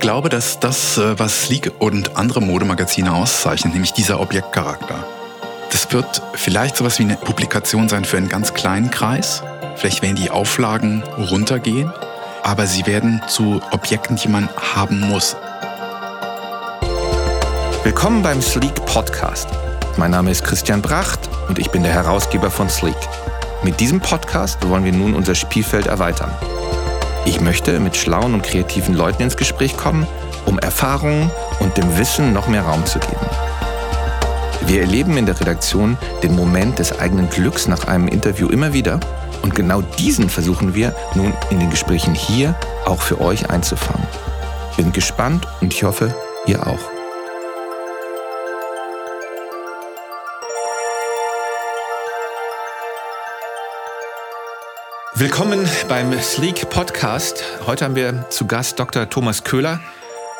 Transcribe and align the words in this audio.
ich 0.00 0.02
glaube, 0.02 0.30
dass 0.30 0.58
das, 0.58 0.96
äh, 0.96 1.18
was 1.18 1.42
Sleek 1.42 1.72
und 1.78 2.16
andere 2.16 2.40
Modemagazine 2.40 3.12
auszeichnet, 3.12 3.74
nämlich 3.74 3.92
dieser 3.92 4.18
Objektcharakter. 4.18 5.04
Das 5.70 5.92
wird 5.92 6.22
vielleicht 6.32 6.74
sowas 6.74 6.98
wie 6.98 7.02
eine 7.02 7.16
Publikation 7.16 7.86
sein 7.86 8.06
für 8.06 8.16
einen 8.16 8.30
ganz 8.30 8.54
kleinen 8.54 8.90
Kreis. 8.90 9.42
Vielleicht 9.76 10.00
werden 10.00 10.16
die 10.16 10.30
Auflagen 10.30 11.02
runtergehen, 11.02 11.92
aber 12.42 12.66
sie 12.66 12.86
werden 12.86 13.20
zu 13.28 13.60
Objekten, 13.72 14.16
die 14.16 14.28
man 14.28 14.48
haben 14.74 15.00
muss. 15.00 15.36
Willkommen 17.84 18.22
beim 18.22 18.40
Sleek 18.40 18.74
Podcast. 18.86 19.50
Mein 19.98 20.12
Name 20.12 20.30
ist 20.30 20.44
Christian 20.44 20.80
Bracht 20.80 21.28
und 21.48 21.58
ich 21.58 21.70
bin 21.70 21.82
der 21.82 21.92
Herausgeber 21.92 22.50
von 22.50 22.70
Sleek. 22.70 22.96
Mit 23.62 23.78
diesem 23.80 24.00
Podcast 24.00 24.66
wollen 24.66 24.84
wir 24.84 24.92
nun 24.92 25.12
unser 25.12 25.34
Spielfeld 25.34 25.88
erweitern. 25.88 26.30
Ich 27.24 27.40
möchte 27.40 27.78
mit 27.80 27.96
schlauen 27.96 28.34
und 28.34 28.42
kreativen 28.42 28.94
Leuten 28.94 29.22
ins 29.22 29.36
Gespräch 29.36 29.76
kommen, 29.76 30.06
um 30.46 30.58
Erfahrungen 30.58 31.30
und 31.60 31.76
dem 31.76 31.98
Wissen 31.98 32.32
noch 32.32 32.48
mehr 32.48 32.62
Raum 32.62 32.86
zu 32.86 32.98
geben. 32.98 33.26
Wir 34.66 34.82
erleben 34.82 35.16
in 35.16 35.26
der 35.26 35.38
Redaktion 35.40 35.98
den 36.22 36.34
Moment 36.34 36.78
des 36.78 36.98
eigenen 36.98 37.28
Glücks 37.30 37.66
nach 37.66 37.88
einem 37.88 38.08
Interview 38.08 38.48
immer 38.48 38.72
wieder 38.72 39.00
und 39.42 39.54
genau 39.54 39.80
diesen 39.80 40.28
versuchen 40.28 40.74
wir 40.74 40.94
nun 41.14 41.32
in 41.50 41.60
den 41.60 41.70
Gesprächen 41.70 42.14
hier 42.14 42.54
auch 42.84 43.00
für 43.00 43.20
euch 43.20 43.50
einzufangen. 43.50 44.06
Bin 44.76 44.92
gespannt 44.92 45.46
und 45.60 45.72
ich 45.72 45.82
hoffe, 45.82 46.14
ihr 46.46 46.66
auch. 46.66 46.99
Willkommen 55.20 55.68
beim 55.86 56.18
Sleek 56.18 56.70
Podcast. 56.70 57.44
Heute 57.66 57.84
haben 57.84 57.94
wir 57.94 58.24
zu 58.30 58.46
Gast 58.46 58.78
Dr. 58.78 59.10
Thomas 59.10 59.44
Köhler. 59.44 59.78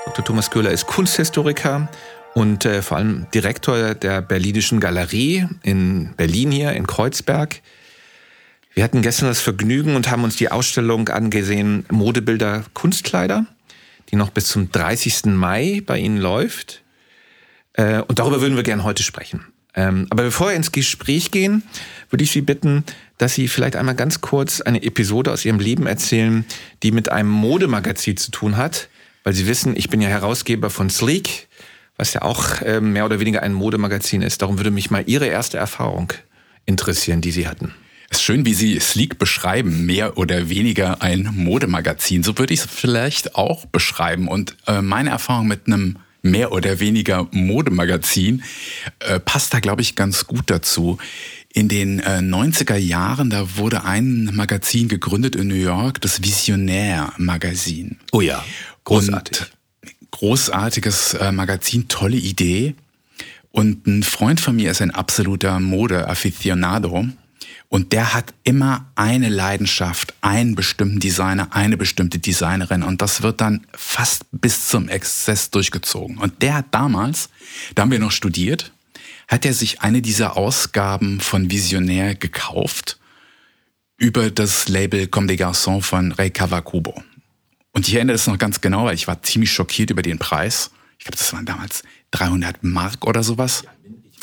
Dr. 0.07 0.25
Thomas 0.25 0.51
Köhler 0.51 0.71
ist 0.71 0.87
Kunsthistoriker 0.87 1.91
und 2.32 2.65
äh, 2.65 2.80
vor 2.80 2.96
allem 2.96 3.27
Direktor 3.35 3.95
der 3.95 4.23
Berlinischen 4.23 4.80
Galerie 4.80 5.46
in 5.63 6.15
Berlin 6.16 6.51
hier 6.51 6.73
in 6.73 6.87
Kreuzberg. 6.87 7.60
Wir 8.73 8.82
hatten 8.82 9.02
gestern 9.02 9.29
das 9.29 9.41
Vergnügen 9.41 9.96
und 9.96 10.10
haben 10.10 10.24
uns 10.24 10.37
die 10.37 10.51
Ausstellung 10.51 11.10
angesehen 11.10 11.85
Modebilder 11.91 12.65
Kunstkleider, 12.73 13.45
die 14.10 14.16
noch 14.16 14.30
bis 14.30 14.47
zum 14.47 14.73
30. 14.73 15.26
Mai 15.26 15.82
bei 15.85 15.99
Ihnen 15.99 16.16
läuft. 16.16 16.80
Äh, 17.74 18.01
und 18.01 18.19
darüber 18.19 18.41
würden 18.41 18.57
wir 18.57 18.63
gerne 18.63 18.85
heute 18.85 19.02
sprechen. 19.02 19.45
Ähm, 19.74 20.07
aber 20.10 20.24
bevor 20.24 20.49
wir 20.49 20.57
ins 20.57 20.73
Gespräch 20.73 21.30
gehen, 21.30 21.63
würde 22.10 22.24
ich 22.24 22.32
Sie 22.32 22.40
bitten, 22.40 22.85
dass 23.18 23.35
Sie 23.35 23.49
vielleicht 23.49 23.76
einmal 23.76 23.95
ganz 23.95 24.21
kurz 24.21 24.60
eine 24.60 24.82
Episode 24.82 25.32
aus 25.32 25.45
Ihrem 25.45 25.60
Leben 25.60 25.87
erzählen, 25.87 26.45
die 26.82 26.90
mit 26.90 27.10
einem 27.10 27.30
Modemagazin 27.30 28.16
zu 28.16 28.30
tun 28.30 28.57
hat. 28.57 28.88
Weil 29.23 29.35
Sie 29.35 29.46
wissen, 29.46 29.76
ich 29.76 29.91
bin 29.91 30.01
ja 30.01 30.09
Herausgeber 30.09 30.71
von 30.71 30.91
Sleek, 30.91 31.48
was 31.96 32.15
ja 32.15 32.23
auch 32.23 32.63
äh, 32.63 32.80
mehr 32.80 33.04
oder 33.04 33.21
weniger 33.21 33.43
ein 33.43 33.52
Modemagazin 33.52 34.23
ist. 34.23 34.43
Darum 34.43 34.59
würde 34.59 34.71
mich 34.71 34.91
mal 34.91 35.04
Ihre 35.07 35.26
erste 35.26 35.59
Erfahrung 35.59 36.13
interessieren, 36.65 37.21
die 37.21 37.30
Sie 37.30 37.46
hatten. 37.46 37.74
Es 38.09 38.18
ist 38.18 38.24
schön, 38.24 38.45
wie 38.45 38.54
Sie 38.54 38.80
Sleek 38.80 39.18
beschreiben, 39.18 39.87
mehr 39.87 40.18
oder 40.18 40.48
weniger 40.48 41.01
ein 41.01 41.30
Modemagazin. 41.32 42.24
So 42.24 42.38
würde 42.38 42.54
ich 42.54 42.60
es 42.60 42.66
vielleicht 42.66 43.37
auch 43.37 43.66
beschreiben. 43.66 44.26
Und 44.26 44.57
äh, 44.66 44.82
meine 44.82 45.10
Erfahrung 45.10 45.46
mit 45.46 45.66
einem 45.66 45.98
mehr 46.23 46.52
oder 46.52 46.80
weniger 46.80 47.29
Modemagazin 47.30 48.43
äh, 49.01 49.21
passt 49.21 49.54
da, 49.54 49.60
glaube 49.60 49.82
ich, 49.82 49.95
ganz 49.95 50.26
gut 50.26 50.45
dazu. 50.46 50.99
In 51.52 51.68
den 51.68 51.99
äh, 52.01 52.18
90er 52.18 52.76
Jahren, 52.76 53.30
da 53.30 53.57
wurde 53.57 53.85
ein 53.85 54.30
Magazin 54.32 54.88
gegründet 54.88 55.35
in 55.35 55.48
New 55.48 55.54
York, 55.54 56.01
das 56.01 56.23
Visionär 56.23 57.13
Magazin. 57.16 57.98
Oh 58.13 58.21
ja, 58.21 58.45
großartig. 58.85 59.41
Und 59.41 60.10
großartiges 60.10 61.15
äh, 61.15 61.32
Magazin, 61.32 61.88
tolle 61.88 62.16
Idee. 62.16 62.74
Und 63.52 63.87
ein 63.87 64.03
Freund 64.03 64.41
von 64.41 64.54
mir 64.54 64.71
ist 64.71 64.81
ein 64.81 64.93
absoluter 64.93 65.58
Mode-Aficionado. 65.58 67.06
Und 67.70 67.92
der 67.92 68.14
hat 68.14 68.34
immer 68.42 68.91
eine 68.97 69.28
Leidenschaft, 69.28 70.12
einen 70.22 70.56
bestimmten 70.56 70.98
Designer, 70.98 71.54
eine 71.54 71.76
bestimmte 71.76 72.19
Designerin. 72.19 72.82
Und 72.82 73.00
das 73.00 73.22
wird 73.22 73.41
dann 73.41 73.64
fast 73.72 74.25
bis 74.32 74.66
zum 74.66 74.88
Exzess 74.88 75.50
durchgezogen. 75.50 76.19
Und 76.19 76.42
der 76.42 76.54
hat 76.54 76.66
damals, 76.72 77.31
da 77.76 77.82
haben 77.82 77.92
wir 77.92 78.00
noch 78.00 78.10
studiert, 78.10 78.72
hat 79.28 79.44
er 79.47 79.54
sich 79.54 79.82
eine 79.82 80.03
dieser 80.03 80.36
Ausgaben 80.36 81.20
von 81.20 81.53
Visionär 81.53 82.16
gekauft 82.16 82.98
über 83.97 84.32
das 84.32 84.66
Label 84.66 85.06
Comme 85.06 85.28
des 85.28 85.38
Garçons 85.38 85.82
von 85.82 86.10
Ray 86.10 86.31
Kawakubo. 86.31 87.00
Und 87.70 87.87
ich 87.87 87.94
erinnere 87.94 88.16
das 88.16 88.26
noch 88.26 88.38
ganz 88.38 88.60
genau, 88.60 88.87
weil 88.87 88.97
ich 88.97 89.06
war 89.06 89.22
ziemlich 89.22 89.52
schockiert 89.52 89.91
über 89.91 90.02
den 90.02 90.19
Preis. 90.19 90.72
Ich 90.98 91.04
glaube, 91.04 91.19
das 91.19 91.32
waren 91.32 91.47
damals 91.47 91.84
300 92.10 92.64
Mark 92.64 93.06
oder 93.06 93.22
sowas. 93.22 93.62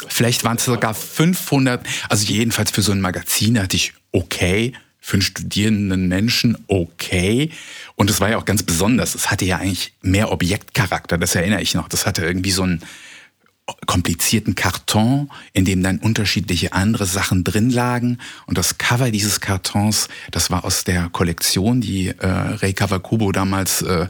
Vielleicht 0.07 0.43
waren 0.43 0.57
es 0.57 0.65
sogar 0.65 0.93
500. 0.93 1.85
Also 2.09 2.25
jedenfalls 2.31 2.71
für 2.71 2.81
so 2.81 2.91
ein 2.91 3.01
Magazin 3.01 3.59
hatte 3.59 3.75
ich 3.75 3.93
okay. 4.11 4.73
Für 4.99 5.13
einen 5.13 5.21
studierenden 5.21 6.07
Menschen 6.09 6.57
okay. 6.67 7.51
Und 7.95 8.09
es 8.09 8.19
war 8.19 8.29
ja 8.29 8.37
auch 8.37 8.45
ganz 8.45 8.63
besonders. 8.63 9.15
Es 9.15 9.31
hatte 9.31 9.45
ja 9.45 9.57
eigentlich 9.57 9.93
mehr 10.01 10.31
Objektcharakter. 10.31 11.17
Das 11.17 11.33
erinnere 11.35 11.61
ich 11.61 11.75
noch. 11.75 11.87
Das 11.87 12.05
hatte 12.05 12.25
irgendwie 12.25 12.51
so 12.51 12.63
ein 12.63 12.81
komplizierten 13.85 14.55
Karton, 14.55 15.29
in 15.53 15.65
dem 15.65 15.83
dann 15.83 15.99
unterschiedliche 15.99 16.73
andere 16.73 17.05
Sachen 17.05 17.43
drin 17.43 17.69
lagen. 17.69 18.19
Und 18.45 18.57
das 18.57 18.77
Cover 18.77 19.11
dieses 19.11 19.41
Kartons, 19.41 20.07
das 20.31 20.49
war 20.49 20.63
aus 20.63 20.83
der 20.83 21.09
Kollektion, 21.09 21.81
die 21.81 22.07
äh, 22.07 22.15
Ray 22.25 22.73
Kawakubo 22.73 23.31
damals 23.31 23.81
äh, 23.81 24.07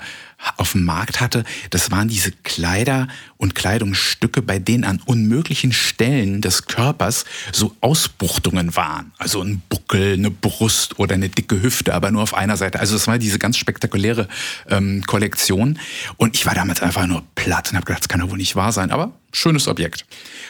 auf 0.58 0.74
dem 0.74 0.86
Markt 0.86 1.20
hatte, 1.20 1.44
das 1.72 1.92
waren 1.92 2.08
diese 2.08 2.32
Kleider 2.32 3.08
und 3.38 3.56
Kleidungsstücke, 3.56 4.42
bei 4.42 4.60
denen 4.60 4.84
an 4.84 5.02
unmöglichen 5.06 5.74
Stellen 5.74 6.42
des 6.42 6.68
Körpers 6.68 7.26
so 7.52 7.76
Ausbuchtungen 7.82 8.76
waren. 8.76 9.12
Also 9.18 9.42
ein 9.42 9.62
Buckel, 9.68 10.14
eine 10.14 10.32
Brust 10.32 11.00
oder 11.00 11.16
eine 11.16 11.30
dicke 11.30 11.62
Hüfte, 11.62 11.94
aber 11.94 12.12
nur 12.12 12.22
auf 12.22 12.34
einer 12.34 12.58
Seite. 12.58 12.80
Also 12.80 12.94
das 12.94 13.08
war 13.08 13.18
diese 13.18 13.40
ganz 13.40 13.58
spektakuläre 13.58 14.28
ähm, 14.70 15.04
Kollektion. 15.06 15.80
Und 16.18 16.36
ich 16.36 16.46
war 16.46 16.54
damals 16.54 16.82
einfach 16.82 17.08
nur 17.08 17.24
platt 17.36 17.72
und 17.72 17.76
habe 17.76 17.86
gedacht, 17.86 18.04
das 18.04 18.10
kann 18.10 18.22
doch 18.22 18.30
wohl 18.30 18.38
nicht 18.38 18.56
wahr 18.56 18.72
sein. 18.72 18.92
Aber 18.92 19.14
schönes 19.32 19.68
Objekt. 19.68 20.06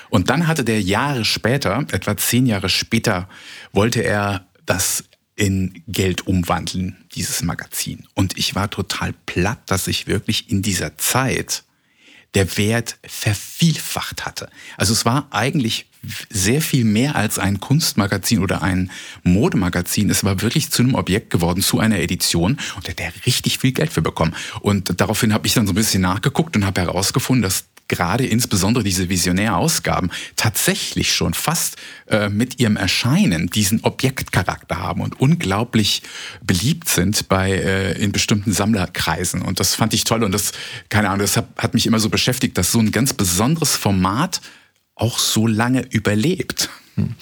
Und 0.10 0.30
dann 0.30 0.48
hatte 0.48 0.64
der 0.64 0.82
Jahre 0.82 1.26
später, 1.26 1.86
etwa 1.92 2.18
zehn 2.18 2.46
Jahre 2.46 2.70
später, 2.70 3.30
wollte 3.72 4.02
er 4.02 4.46
das 4.66 5.06
in 5.38 5.84
Geld 5.88 6.26
umwandeln, 6.28 6.98
dieses 7.18 7.42
Magazin. 7.42 8.08
Und 8.14 8.38
ich 8.38 8.56
war 8.56 8.70
total 8.70 9.14
platt, 9.26 9.60
dass 9.66 9.86
sich 9.86 10.08
wirklich 10.08 10.50
in 10.50 10.62
dieser 10.62 10.98
Zeit 10.98 11.64
der 12.34 12.58
Wert 12.58 12.98
vervielfacht 13.06 14.26
hatte. 14.26 14.50
Also 14.78 14.94
es 14.94 15.06
war 15.06 15.28
eigentlich 15.32 15.88
sehr 16.30 16.62
viel 16.62 16.86
mehr 16.86 17.16
als 17.16 17.40
ein 17.40 17.60
Kunstmagazin 17.60 18.40
oder 18.40 18.62
ein 18.62 18.92
Modemagazin. 19.24 20.10
Es 20.10 20.24
war 20.24 20.42
wirklich 20.42 20.70
zu 20.70 20.84
einem 20.84 20.96
Objekt 20.96 21.30
geworden, 21.32 21.62
zu 21.62 21.80
einer 21.80 22.00
Edition 22.00 22.58
und 22.76 22.88
hat 22.88 23.00
er 23.00 23.12
richtig 23.26 23.58
viel 23.58 23.72
Geld 23.72 23.92
für 23.92 24.02
bekommen. 24.02 24.36
Und 24.62 25.00
daraufhin 25.02 25.34
habe 25.34 25.48
ich 25.48 25.54
dann 25.54 25.66
so 25.66 25.74
ein 25.74 25.76
bisschen 25.76 26.02
nachgeguckt 26.02 26.56
und 26.56 26.66
habe 26.66 26.82
herausgefunden, 26.82 27.42
dass 27.42 27.66
gerade 27.88 28.26
insbesondere 28.26 28.84
diese 28.84 29.10
Visionärausgaben 29.10 30.12
tatsächlich 30.36 31.14
schon 31.14 31.34
fast 31.34 31.78
äh, 32.08 32.30
mit 32.30 32.60
ihrem 32.60 32.78
Erscheinen 32.78 33.48
diesen 33.48 33.84
Objektcharakter 33.84 34.78
haben 34.78 35.02
und 35.02 35.20
unglaublich 35.20 36.02
beliebt 36.42 36.90
sind 36.90 37.28
bei 37.30 37.52
äh, 37.52 38.02
in 38.02 38.12
bestimmten 38.12 38.52
Sammlerkreisen. 38.52 39.42
Und 39.42 39.60
das 39.60 39.76
fand 39.76 39.94
ich 39.94 40.04
toll 40.04 40.24
und 40.24 40.32
das, 40.32 40.52
keine 40.90 41.10
Ahnung, 41.10 41.20
das 41.20 41.38
hat, 41.38 41.48
hat 41.58 41.74
mich 41.74 41.86
immer 41.88 42.00
so 42.00 42.10
beschäftigt, 42.10 42.58
dass 42.58 42.72
so 42.72 42.80
ein 42.80 42.92
ganz 42.92 43.14
besonderes 43.14 43.76
Format 43.76 44.42
auch 44.96 45.20
so 45.20 45.48
lange 45.48 45.86
überlebt. 45.90 46.70
Hm. 46.96 47.16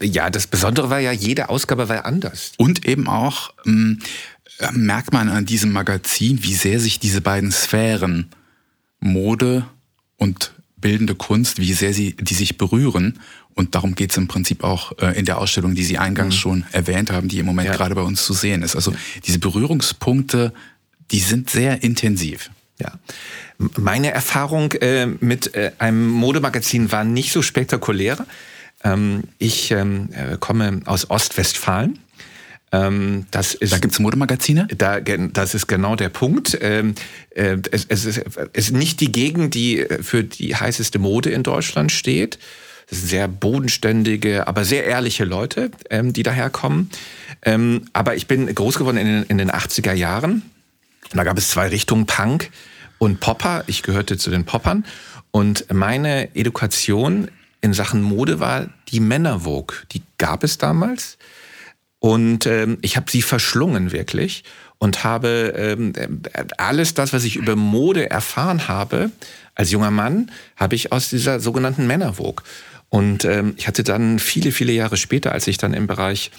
Ja, 0.00 0.30
das 0.30 0.46
Besondere 0.46 0.90
war 0.90 1.00
ja, 1.00 1.12
jede 1.12 1.48
Ausgabe 1.48 1.88
war 1.88 2.06
anders. 2.06 2.52
Und 2.56 2.86
eben 2.86 3.08
auch 3.08 3.52
ähm, 3.66 4.00
merkt 4.72 5.12
man 5.12 5.28
an 5.28 5.44
diesem 5.44 5.72
Magazin, 5.72 6.42
wie 6.42 6.54
sehr 6.54 6.80
sich 6.80 6.98
diese 6.98 7.20
beiden 7.20 7.52
Sphären 7.52 8.30
Mode 9.00 9.66
und 10.16 10.52
bildende 10.76 11.14
Kunst, 11.14 11.58
wie 11.58 11.72
sehr 11.72 11.92
sie 11.92 12.14
die 12.14 12.34
sich 12.34 12.58
berühren. 12.58 13.18
Und 13.54 13.74
darum 13.74 13.94
geht 13.94 14.10
es 14.10 14.16
im 14.18 14.28
Prinzip 14.28 14.62
auch 14.62 14.92
äh, 14.98 15.18
in 15.18 15.24
der 15.24 15.38
Ausstellung, 15.38 15.74
die 15.74 15.82
Sie 15.82 15.96
eingangs 15.96 16.34
mhm. 16.34 16.38
schon 16.38 16.64
erwähnt 16.72 17.10
haben, 17.10 17.28
die 17.28 17.38
im 17.38 17.46
Moment 17.46 17.68
ja. 17.68 17.74
gerade 17.74 17.94
bei 17.94 18.02
uns 18.02 18.24
zu 18.24 18.34
sehen 18.34 18.62
ist. 18.62 18.76
Also 18.76 18.94
diese 19.24 19.38
Berührungspunkte, 19.38 20.52
die 21.10 21.20
sind 21.20 21.48
sehr 21.48 21.82
intensiv. 21.82 22.50
Ja. 22.78 22.92
Meine 23.78 24.10
Erfahrung 24.10 24.72
äh, 24.72 25.06
mit 25.06 25.54
äh, 25.54 25.72
einem 25.78 26.08
Modemagazin 26.08 26.92
war 26.92 27.04
nicht 27.04 27.32
so 27.32 27.40
spektakulär. 27.40 28.26
Ähm, 28.84 29.24
ich 29.38 29.70
ähm, 29.70 30.10
äh, 30.12 30.36
komme 30.38 30.82
aus 30.84 31.08
Ostwestfalen 31.08 31.98
ähm, 32.72 33.26
das 33.30 33.54
ist, 33.54 33.72
da 33.72 33.78
gibt's 33.78 33.98
Modemagazine? 33.98 34.66
Da, 34.76 35.00
das 35.00 35.54
ist 35.54 35.66
genau 35.66 35.94
der 35.94 36.08
Punkt. 36.08 36.58
Ähm, 36.60 36.94
äh, 37.30 37.58
es, 37.70 37.86
es, 37.88 38.04
ist, 38.04 38.22
es 38.52 38.68
ist 38.68 38.72
nicht 38.72 39.00
die 39.00 39.12
Gegend, 39.12 39.54
die 39.54 39.86
für 40.00 40.24
die 40.24 40.56
heißeste 40.56 40.98
Mode 40.98 41.30
in 41.30 41.42
Deutschland 41.42 41.92
steht. 41.92 42.38
Das 42.88 43.00
sind 43.00 43.08
sehr 43.08 43.28
bodenständige, 43.28 44.46
aber 44.46 44.64
sehr 44.64 44.84
ehrliche 44.84 45.24
Leute, 45.24 45.70
ähm, 45.90 46.12
die 46.12 46.22
daherkommen. 46.22 46.90
Ähm, 47.42 47.82
aber 47.92 48.16
ich 48.16 48.26
bin 48.26 48.52
groß 48.52 48.78
geworden 48.78 48.96
in 48.96 49.06
den, 49.06 49.22
in 49.24 49.38
den 49.38 49.50
80er 49.50 49.92
Jahren 49.92 50.42
Da 51.12 51.24
gab 51.24 51.38
es 51.38 51.50
zwei 51.50 51.68
Richtungen, 51.68 52.06
Punk 52.06 52.50
und 52.98 53.20
Popper. 53.20 53.64
Ich 53.66 53.82
gehörte 53.82 54.18
zu 54.18 54.30
den 54.30 54.44
Poppern. 54.44 54.84
Und 55.30 55.72
meine 55.72 56.34
Education 56.34 57.28
in 57.60 57.74
Sachen 57.74 58.02
Mode 58.02 58.40
war 58.40 58.68
die 58.88 59.00
Männervogue. 59.00 59.74
Die 59.92 60.02
gab 60.18 60.44
es 60.44 60.58
damals. 60.58 61.18
Und 61.98 62.46
ähm, 62.46 62.78
ich 62.82 62.96
habe 62.96 63.10
sie 63.10 63.22
verschlungen 63.22 63.92
wirklich 63.92 64.44
und 64.78 65.04
habe 65.04 65.54
ähm, 65.56 65.92
alles 66.58 66.94
das, 66.94 67.12
was 67.12 67.24
ich 67.24 67.36
über 67.36 67.56
Mode 67.56 68.10
erfahren 68.10 68.68
habe, 68.68 69.10
als 69.54 69.70
junger 69.70 69.90
Mann, 69.90 70.30
habe 70.56 70.74
ich 70.74 70.92
aus 70.92 71.08
dieser 71.08 71.40
sogenannten 71.40 71.86
Männervogue. 71.86 72.44
Und 72.88 73.24
ähm, 73.24 73.54
ich 73.56 73.66
hatte 73.66 73.82
dann 73.82 74.18
viele, 74.18 74.52
viele 74.52 74.72
Jahre 74.72 74.96
später, 74.96 75.32
als 75.32 75.46
ich 75.46 75.58
dann 75.58 75.74
im 75.74 75.86
Bereich 75.86 76.30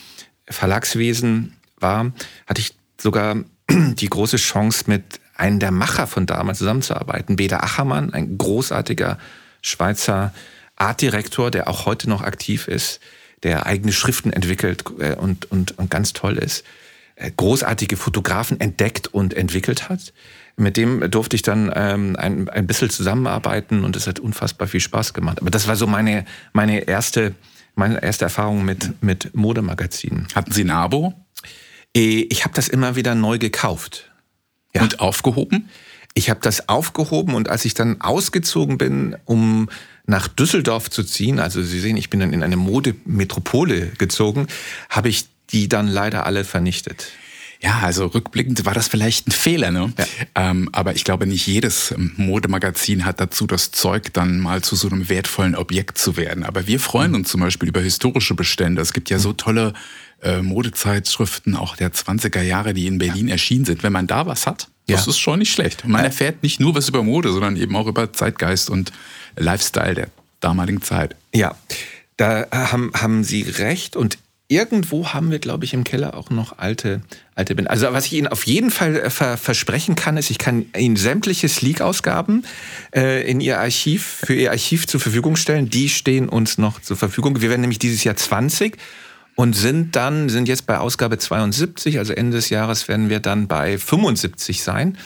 Verlagswesen 0.50 1.54
war, 1.80 2.12
hatte 2.46 2.62
ich 2.62 2.74
sogar 3.00 3.38
die 3.70 4.10
große 4.10 4.38
Chance, 4.38 4.86
mit 4.88 5.20
einem 5.36 5.60
der 5.60 5.72
Macher 5.72 6.08
von 6.08 6.26
damals 6.26 6.60
zusammenzuarbeiten. 6.60 7.36
Beda 7.36 7.60
Achermann, 7.60 8.14
ein 8.14 8.38
großartiger 8.38 9.18
Schweizer 9.62 10.34
Artdirektor, 10.76 11.52
der 11.52 11.68
auch 11.68 11.86
heute 11.86 12.10
noch 12.10 12.22
aktiv 12.22 12.68
ist, 12.68 13.00
der 13.44 13.66
eigene 13.66 13.92
Schriften 13.92 14.32
entwickelt 14.32 14.84
äh, 15.00 15.16
und, 15.16 15.50
und, 15.52 15.78
und 15.78 15.90
ganz 15.90 16.14
toll 16.14 16.38
ist, 16.38 16.64
äh, 17.16 17.32
großartige 17.36 17.98
Fotografen 17.98 18.60
entdeckt 18.60 19.08
und 19.08 19.34
entwickelt 19.34 19.90
hat. 19.90 20.14
Mit 20.56 20.76
dem 20.76 21.12
durfte 21.12 21.36
ich 21.36 21.44
dann 21.44 21.72
ähm, 21.76 22.16
ein, 22.16 22.50
ein 22.50 22.66
bisschen 22.66 22.90
zusammenarbeiten 22.90 23.84
und 23.84 23.96
es 23.96 24.08
hat 24.08 24.20
unfassbar 24.20 24.68
viel 24.68 24.80
Spaß 24.80 25.14
gemacht. 25.14 25.40
Aber 25.40 25.52
das 25.52 25.68
war 25.68 25.76
so 25.76 25.86
meine, 25.86 26.26
meine 26.54 26.88
erste 26.88 27.36
meine 27.78 28.02
erste 28.02 28.26
Erfahrung 28.26 28.66
mit, 28.66 29.02
mit 29.02 29.36
Modemagazinen. 29.36 30.28
Hatten 30.34 30.52
Sie 30.52 30.64
ein 30.64 30.72
Abo? 30.72 31.14
Äh, 31.96 32.26
ich 32.30 32.44
habe 32.44 32.54
das 32.56 32.68
immer 32.68 32.96
wieder 32.96 33.16
neu 33.16 33.38
gekauft. 33.38 34.12
Ja. 34.74 34.82
Und 34.82 35.00
aufgehoben? 35.00 35.70
Ich 36.14 36.30
habe 36.30 36.40
das 36.42 36.68
aufgehoben 36.68 37.36
und 37.36 37.48
als 37.48 37.64
ich 37.64 37.76
dann 37.76 38.02
ausgezogen 38.02 38.80
bin, 38.80 39.16
um 39.26 39.70
nach 40.08 40.28
Düsseldorf 40.28 40.90
zu 40.90 41.04
ziehen, 41.04 41.40
also 41.40 41.62
Sie 41.62 41.80
sehen, 41.80 41.98
ich 41.98 42.10
bin 42.10 42.22
dann 42.22 42.34
in 42.34 42.42
eine 42.42 42.56
Modemetropole 42.56 43.88
gezogen, 43.98 44.48
habe 44.90 45.10
ich 45.10 45.26
die 45.52 45.70
dann 45.70 45.88
leider 45.88 46.26
alle 46.26 46.44
vernichtet. 46.44 47.12
Ja, 47.62 47.80
also 47.80 48.06
rückblickend 48.06 48.66
war 48.66 48.76
das 48.76 48.88
vielleicht 48.88 49.28
ein 49.28 49.32
Fehler, 49.32 49.72
ne? 49.72 49.92
Ja. 49.98 50.06
Ähm, 50.36 50.70
aber 50.74 50.96
ich 50.96 51.04
glaube, 51.04 51.26
nicht 51.26 51.48
jedes 51.48 51.94
Modemagazin 51.98 53.04
hat 53.04 53.20
dazu 53.20 53.48
das 53.48 53.72
Zeug, 53.72 54.14
dann 54.14 54.40
mal 54.40 54.62
zu 54.62 54.76
so 54.76 54.88
einem 54.88 55.10
wertvollen 55.10 55.56
Objekt 55.56 55.98
zu 55.98 56.18
werden. 56.18 56.44
Aber 56.44 56.68
wir 56.68 56.80
freuen 56.80 57.16
uns 57.16 57.30
zum 57.30 57.42
Beispiel 57.42 57.70
über 57.70 57.82
historische 57.82 58.36
Bestände. 58.36 58.82
Es 58.82 58.94
gibt 58.94 59.10
ja 59.10 59.18
so 59.18 59.34
tolle 59.34 59.74
äh, 60.22 60.42
Modezeitschriften, 60.44 61.56
auch 61.56 61.76
der 61.76 61.92
20er 61.92 62.44
Jahre, 62.44 62.76
die 62.76 62.86
in 62.86 63.00
Berlin 63.00 63.28
erschienen 63.28 63.66
sind. 63.66 63.82
Wenn 63.82 63.94
man 63.94 64.06
da 64.06 64.28
was 64.28 64.46
hat, 64.46 64.68
ja. 64.88 64.96
das 64.96 65.08
ist 65.08 65.18
schon 65.18 65.40
nicht 65.40 65.52
schlecht. 65.52 65.88
Man 65.88 66.06
erfährt 66.06 66.44
nicht 66.44 66.60
nur 66.60 66.76
was 66.76 66.90
über 66.90 67.02
Mode, 67.02 67.32
sondern 67.32 67.58
eben 67.58 67.76
auch 67.76 67.88
über 67.88 68.14
Zeitgeist 68.14 68.70
und 68.70 68.92
Lifestyle 69.38 69.96
der 69.96 70.08
damaligen 70.40 70.82
Zeit. 70.82 71.16
Ja, 71.34 71.56
da 72.18 72.48
haben, 72.52 72.92
haben 72.96 73.24
Sie 73.24 73.44
recht. 73.44 73.96
Und 73.96 74.18
irgendwo 74.48 75.10
haben 75.10 75.32
wir, 75.32 75.40
glaube 75.40 75.66
ich, 75.66 75.74
im 75.74 75.84
Keller 75.84 76.16
auch 76.16 76.30
noch 76.30 76.58
alte, 76.58 77.02
alte 77.36 77.56
Bände. 77.56 77.70
Also 77.70 77.92
was 77.92 78.06
ich 78.06 78.14
Ihnen 78.14 78.28
auf 78.28 78.46
jeden 78.46 78.72
Fall 78.72 78.96
äh, 78.96 79.10
ver 79.10 79.38
versprechen 79.38 79.96
kann, 79.96 80.18
ist, 80.18 80.30
ich 80.30 80.38
kann 80.38 80.66
Ihnen 80.76 80.96
sämtliche 80.96 81.50
Sleek-Ausgaben 81.50 82.46
äh, 82.96 83.30
in 83.30 83.42
Ihr 83.42 83.60
Archiv, 83.60 84.22
für 84.26 84.34
Ihr 84.34 84.52
Archiv 84.52 84.88
zur 84.88 85.00
Verfügung 85.00 85.36
stellen. 85.36 85.70
Die 85.70 85.90
stehen 85.90 86.30
uns 86.30 86.58
noch 86.58 86.82
zur 86.82 86.98
Verfügung. 86.98 87.42
Wir 87.42 87.50
werden 87.50 87.62
nämlich 87.62 87.80
dieses 87.80 88.04
Jahr 88.04 88.16
20 88.16 88.78
und 89.36 89.54
sind 89.54 89.96
dann, 89.96 90.30
sind 90.30 90.48
jetzt 90.48 90.66
bei 90.66 90.80
Ausgabe 90.80 91.20
72, 91.20 92.00
also 92.00 92.14
Ende 92.14 92.38
des 92.38 92.50
Jahres 92.50 92.88
werden 92.88 93.10
wir 93.10 93.20
dann 93.20 93.48
bei 93.48 93.78
75 93.78 94.64
sein. 94.64 94.98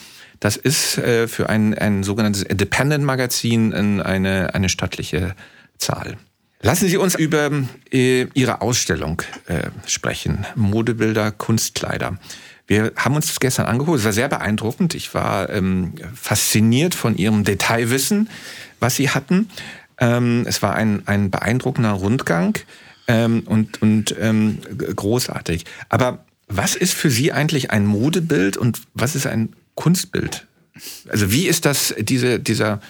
Das 0.42 0.58
ist 0.58 0.98
äh, 0.98 1.28
für 1.28 1.50
ein, 1.50 1.78
ein 1.78 2.04
sogenanntes 2.04 2.42
Independent-Magazin 2.42 4.02
eine, 4.02 4.54
eine 4.54 4.70
stattliche 4.70 5.36
Zahl. 5.78 6.18
Lassen 6.62 6.90
Sie 6.90 6.98
uns 6.98 7.16
über 7.16 7.50
äh, 7.92 8.26
Ihre 8.34 8.62
Ausstellung 8.62 9.22
äh, 9.46 9.70
sprechen. 9.86 10.46
Modebilder, 10.56 11.32
Kunstkleider. 11.32 12.18
Wir 12.66 12.92
haben 12.96 13.16
uns 13.16 13.28
das 13.28 13.40
gestern 13.40 13.68
angeguckt. 13.68 14.00
Es 14.00 14.06
war 14.06 14.14
sehr 14.14 14.30
beeindruckend. 14.30 14.96
Ich 14.96 15.14
war 15.14 15.50
ähm, 15.52 15.94
fasziniert 16.16 16.96
von 16.96 17.18
Ihrem 17.18 17.44
Detailwissen, 17.44 18.28
was 18.80 18.96
Sie 18.96 19.10
hatten. 19.10 19.48
Ähm, 20.00 20.46
es 20.48 20.64
war 20.64 20.74
ein, 20.74 21.04
ein 21.06 21.30
beeindruckender 21.30 21.92
Rundgang 21.92 22.58
ähm, 23.08 23.44
und, 23.46 23.82
und 23.82 24.16
ähm, 24.20 24.58
großartig. 24.96 25.66
Aber 25.90 26.26
was 26.48 26.76
ist 26.76 26.96
für 26.96 27.12
Sie 27.12 27.32
eigentlich 27.32 27.70
ein 27.70 27.86
Modebild 27.86 28.58
und 28.58 28.82
was 28.96 29.16
ist 29.16 29.28
ein 29.28 29.54
Kunstbild? 29.82 30.46
Also 31.10 31.32
wie 31.32 31.48
ist 31.48 31.66
das, 31.66 31.96
diese, 31.98 32.40
dieser, 32.40 32.82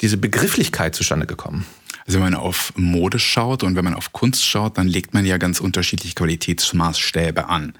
diese 0.00 0.16
Begrifflichkeit 0.16 0.94
zustande 0.94 1.26
gekommen? 1.26 1.66
Also 2.06 2.18
wenn 2.18 2.32
man 2.32 2.34
auf 2.34 2.72
Mode 2.76 3.18
schaut 3.18 3.62
und 3.62 3.76
wenn 3.76 3.84
man 3.84 3.94
auf 3.94 4.12
Kunst 4.12 4.46
schaut, 4.46 4.78
dann 4.78 4.88
legt 4.88 5.12
man 5.12 5.26
ja 5.26 5.36
ganz 5.36 5.60
unterschiedliche 5.60 6.14
Qualitätsmaßstäbe 6.14 7.48
an. 7.48 7.74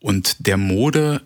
Und 0.00 0.46
der 0.46 0.56
Mode 0.56 1.20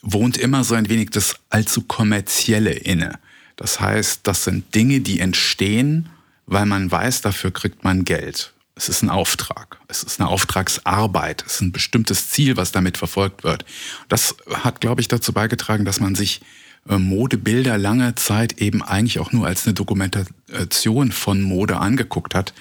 wohnt 0.00 0.36
immer 0.36 0.62
so 0.62 0.76
ein 0.76 0.88
wenig 0.88 1.10
das 1.10 1.34
allzu 1.50 1.82
kommerzielle 1.82 2.72
inne. 2.72 3.18
Das 3.56 3.80
heißt, 3.80 4.20
das 4.22 4.44
sind 4.44 4.72
Dinge, 4.76 5.00
die 5.00 5.18
entstehen, 5.18 6.10
weil 6.46 6.64
man 6.64 6.88
weiß, 6.88 7.22
dafür 7.22 7.50
kriegt 7.50 7.82
man 7.82 8.04
Geld. 8.04 8.52
Es 8.78 8.88
ist 8.88 9.02
ein 9.02 9.10
Auftrag. 9.10 9.78
Es 9.88 10.04
ist 10.04 10.20
eine 10.20 10.28
Auftragsarbeit. 10.28 11.42
Es 11.44 11.56
ist 11.56 11.62
ein 11.62 11.72
bestimmtes 11.72 12.30
Ziel, 12.30 12.56
was 12.56 12.70
damit 12.70 12.96
verfolgt 12.96 13.42
wird. 13.42 13.64
Das 14.08 14.36
hat, 14.52 14.80
glaube 14.80 15.00
ich, 15.00 15.08
dazu 15.08 15.32
beigetragen, 15.32 15.84
dass 15.84 15.98
man 15.98 16.14
sich 16.14 16.42
äh, 16.88 16.96
Modebilder 16.96 17.76
lange 17.76 18.14
Zeit 18.14 18.60
eben 18.60 18.84
eigentlich 18.84 19.18
auch 19.18 19.32
nur 19.32 19.48
als 19.48 19.66
eine 19.66 19.74
Dokumentation 19.74 21.10
von 21.10 21.42
Mode 21.42 21.78
angeguckt 21.78 22.36
hat. 22.36 22.54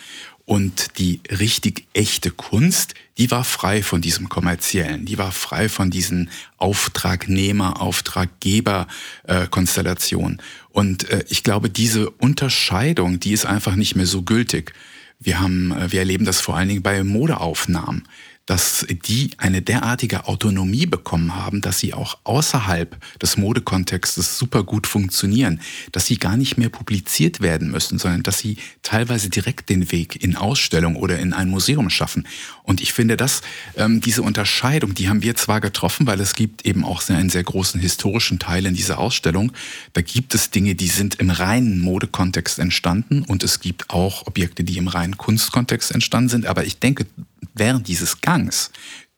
Und 0.43 0.97
die 0.97 1.21
richtig 1.29 1.85
echte 1.93 2.31
Kunst, 2.31 2.95
die 3.17 3.29
war 3.29 3.43
frei 3.43 3.83
von 3.83 4.01
diesem 4.01 4.27
kommerziellen, 4.29 5.05
die 5.05 5.19
war 5.19 5.33
frei 5.33 5.69
von 5.69 5.91
diesen 5.91 6.31
Auftragnehmer, 6.57 7.79
Auftraggeber-Konstellationen. 7.81 10.41
Und 10.69 11.07
äh, 11.09 11.25
ich 11.27 11.43
glaube, 11.43 11.69
diese 11.69 12.09
Unterscheidung, 12.09 13.19
die 13.19 13.33
ist 13.33 13.45
einfach 13.45 13.75
nicht 13.75 13.95
mehr 13.95 14.07
so 14.07 14.23
gültig. 14.23 14.73
Wir 15.19 15.39
haben, 15.39 15.71
äh, 15.71 15.91
wir 15.91 15.99
erleben 15.99 16.25
das 16.25 16.41
vor 16.41 16.55
allen 16.57 16.69
Dingen 16.69 16.83
bei 16.83 17.03
Modeaufnahmen 17.03 18.07
dass 18.47 18.85
die 18.89 19.31
eine 19.38 19.61
derartige 19.61 20.25
Autonomie 20.25 20.85
bekommen 20.85 21.35
haben, 21.35 21.61
dass 21.61 21.79
sie 21.79 21.94
auch 21.94 22.17
außerhalb 22.23 22.97
des 23.21 23.38
Modekontextes 23.38 24.39
super 24.39 24.63
gut 24.63 24.87
funktionieren, 24.87 25.59
dass 25.92 26.07
sie 26.07 26.18
gar 26.18 26.37
nicht 26.37 26.57
mehr 26.57 26.69
publiziert 26.69 27.42
werden 27.42 27.69
müssen, 27.69 27.99
sondern 27.99 28.23
dass 28.23 28.39
sie 28.39 28.57
teilweise 28.83 29.30
direkt 29.30 29.69
den 29.69 29.92
Weg 29.92 30.23
in 30.23 30.37
Ausstellung 30.37 30.95
oder 30.95 31.19
in 31.19 31.33
ein 31.33 31.49
Museum 31.49 31.89
schaffen. 31.89 32.25
Und 32.63 32.80
ich 32.80 32.94
finde, 32.94 33.18
dass 33.18 33.42
ähm, 33.75 33.99
diese 33.99 34.21
Unterscheidung, 34.21 34.94
die 34.94 35.09
haben 35.09 35.21
wir 35.21 35.35
zwar 35.35 35.59
getroffen, 35.59 36.07
weil 36.07 36.21
es 36.21 36.33
gibt 36.33 36.66
eben 36.66 36.85
auch 36.85 37.07
einen 37.09 37.30
sehr 37.30 37.44
großen 37.44 37.81
historischen 37.81 38.39
Teil 38.39 38.66
in 38.66 38.73
dieser 38.73 38.97
Ausstellung. 38.97 39.51
Da 39.92 40.01
gibt 40.01 40.33
es 40.33 40.51
Dinge, 40.51 40.73
die 40.75 40.87
sind 40.87 41.16
im 41.16 41.30
reinen 41.30 41.80
Modekontext 41.80 42.59
entstanden 42.59 43.23
und 43.23 43.44
es 43.44 43.59
gibt 43.59 43.89
auch 43.89 44.25
Objekte, 44.25 44.63
die 44.63 44.77
im 44.77 44.87
reinen 44.87 45.18
Kunstkontext 45.18 45.92
entstanden 45.92 46.30
sind. 46.30 46.45
Aber 46.45 46.66
ich 46.66 46.80
denke, 46.80 47.06
während 47.53 47.87
dieses 47.87 48.21
Gangs 48.21 48.71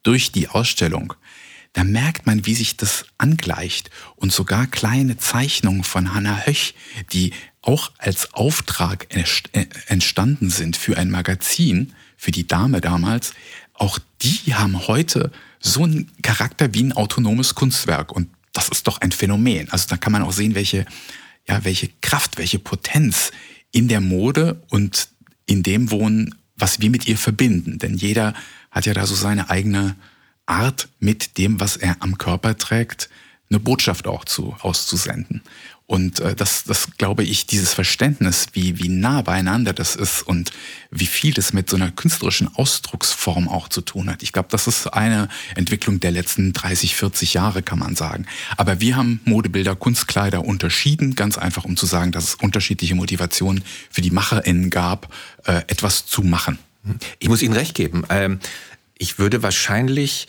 durch 0.03 0.31
die 0.31 0.47
Ausstellung, 0.47 1.13
da 1.73 1.83
merkt 1.83 2.25
man, 2.25 2.45
wie 2.45 2.55
sich 2.55 2.77
das 2.77 3.05
angleicht 3.17 3.91
und 4.15 4.31
sogar 4.31 4.67
kleine 4.67 5.17
Zeichnungen 5.17 5.83
von 5.83 6.13
Hannah 6.13 6.45
Höch, 6.45 6.73
die 7.13 7.31
auch 7.61 7.91
als 7.97 8.33
Auftrag 8.33 9.07
äh, 9.15 9.65
entstanden 9.88 10.49
sind 10.49 10.77
für 10.77 10.97
ein 10.97 11.11
Magazin, 11.11 11.93
für 12.17 12.31
die 12.31 12.47
Dame 12.47 12.81
damals, 12.81 13.33
auch 13.73 13.99
die 14.21 14.55
haben 14.55 14.88
heute 14.88 15.31
so 15.59 15.83
einen 15.83 16.11
Charakter 16.21 16.73
wie 16.73 16.83
ein 16.83 16.93
autonomes 16.93 17.55
Kunstwerk 17.55 18.11
und 18.11 18.29
das 18.53 18.69
ist 18.69 18.88
doch 18.88 18.99
ein 18.99 19.11
Phänomen. 19.11 19.69
Also 19.69 19.88
da 19.88 19.97
kann 19.97 20.11
man 20.11 20.23
auch 20.23 20.33
sehen, 20.33 20.55
welche, 20.55 20.85
ja, 21.47 21.63
welche 21.63 21.89
Kraft, 22.01 22.38
welche 22.38 22.59
Potenz 22.59 23.31
in 23.71 23.88
der 23.88 24.01
Mode 24.01 24.61
und 24.69 25.09
in 25.45 25.63
dem 25.63 25.91
wohnen, 25.91 26.35
was 26.59 26.79
wir 26.79 26.89
mit 26.89 27.07
ihr 27.07 27.17
verbinden. 27.17 27.79
Denn 27.79 27.95
jeder 27.95 28.33
hat 28.71 28.85
ja 28.85 28.93
da 28.93 29.05
so 29.05 29.15
seine 29.15 29.49
eigene 29.49 29.95
Art, 30.45 30.89
mit 30.99 31.37
dem, 31.37 31.59
was 31.59 31.77
er 31.77 31.97
am 31.99 32.17
Körper 32.17 32.57
trägt, 32.57 33.09
eine 33.49 33.59
Botschaft 33.59 34.07
auch 34.07 34.25
zu, 34.25 34.55
auszusenden. 34.61 35.41
Und 35.89 36.19
äh, 36.19 36.36
das, 36.36 36.65
das 36.65 36.89
glaube 37.00 37.24
ich, 37.24 37.48
dieses 37.48 37.74
Verständnis, 37.74 38.46
wie, 38.53 38.77
wie 38.77 38.89
nah 38.89 39.24
beieinander 39.24 39.74
das 39.74 39.96
ist 39.96 40.22
und 40.22 40.51
wie 40.91 41.08
viel 41.08 41.34
das 41.34 41.51
mit 41.51 41.67
so 41.67 41.77
einer 41.77 41.89
künstlerischen 41.89 42.48
Ausdrucksform 42.53 43.48
auch 43.50 43.69
zu 43.69 43.81
tun 43.81 44.08
hat. 44.08 44.22
Ich 44.22 44.31
glaube, 44.31 44.50
das 44.51 44.67
ist 44.67 44.86
eine 44.86 45.29
Entwicklung 45.55 46.00
der 46.00 46.12
letzten 46.12 46.53
30, 46.53 46.96
40 46.96 47.34
Jahre, 47.34 47.63
kann 47.63 47.79
man 47.79 47.96
sagen. 47.96 48.27
Aber 48.55 48.79
wir 48.79 48.98
haben 48.98 49.19
Modebilder, 49.25 49.75
Kunstkleider 49.75 50.46
unterschieden, 50.46 51.15
ganz 51.15 51.39
einfach, 51.39 51.65
um 51.65 51.75
zu 51.75 51.88
sagen, 51.88 52.12
dass 52.12 52.24
es 52.25 52.36
unterschiedliche 52.36 52.93
Motivationen 52.93 53.63
für 53.89 54.01
die 54.01 54.12
MacherInnen 54.12 54.69
gab, 54.69 55.12
äh, 55.46 55.63
etwas 55.65 56.05
zu 56.05 56.22
machen. 56.22 56.60
Ich 57.17 57.29
muss 57.29 57.41
Ihnen 57.41 57.55
recht 57.55 57.74
geben. 57.74 58.03
Ähm, 58.10 58.39
ich 59.00 59.17
würde 59.17 59.41
wahrscheinlich 59.41 60.27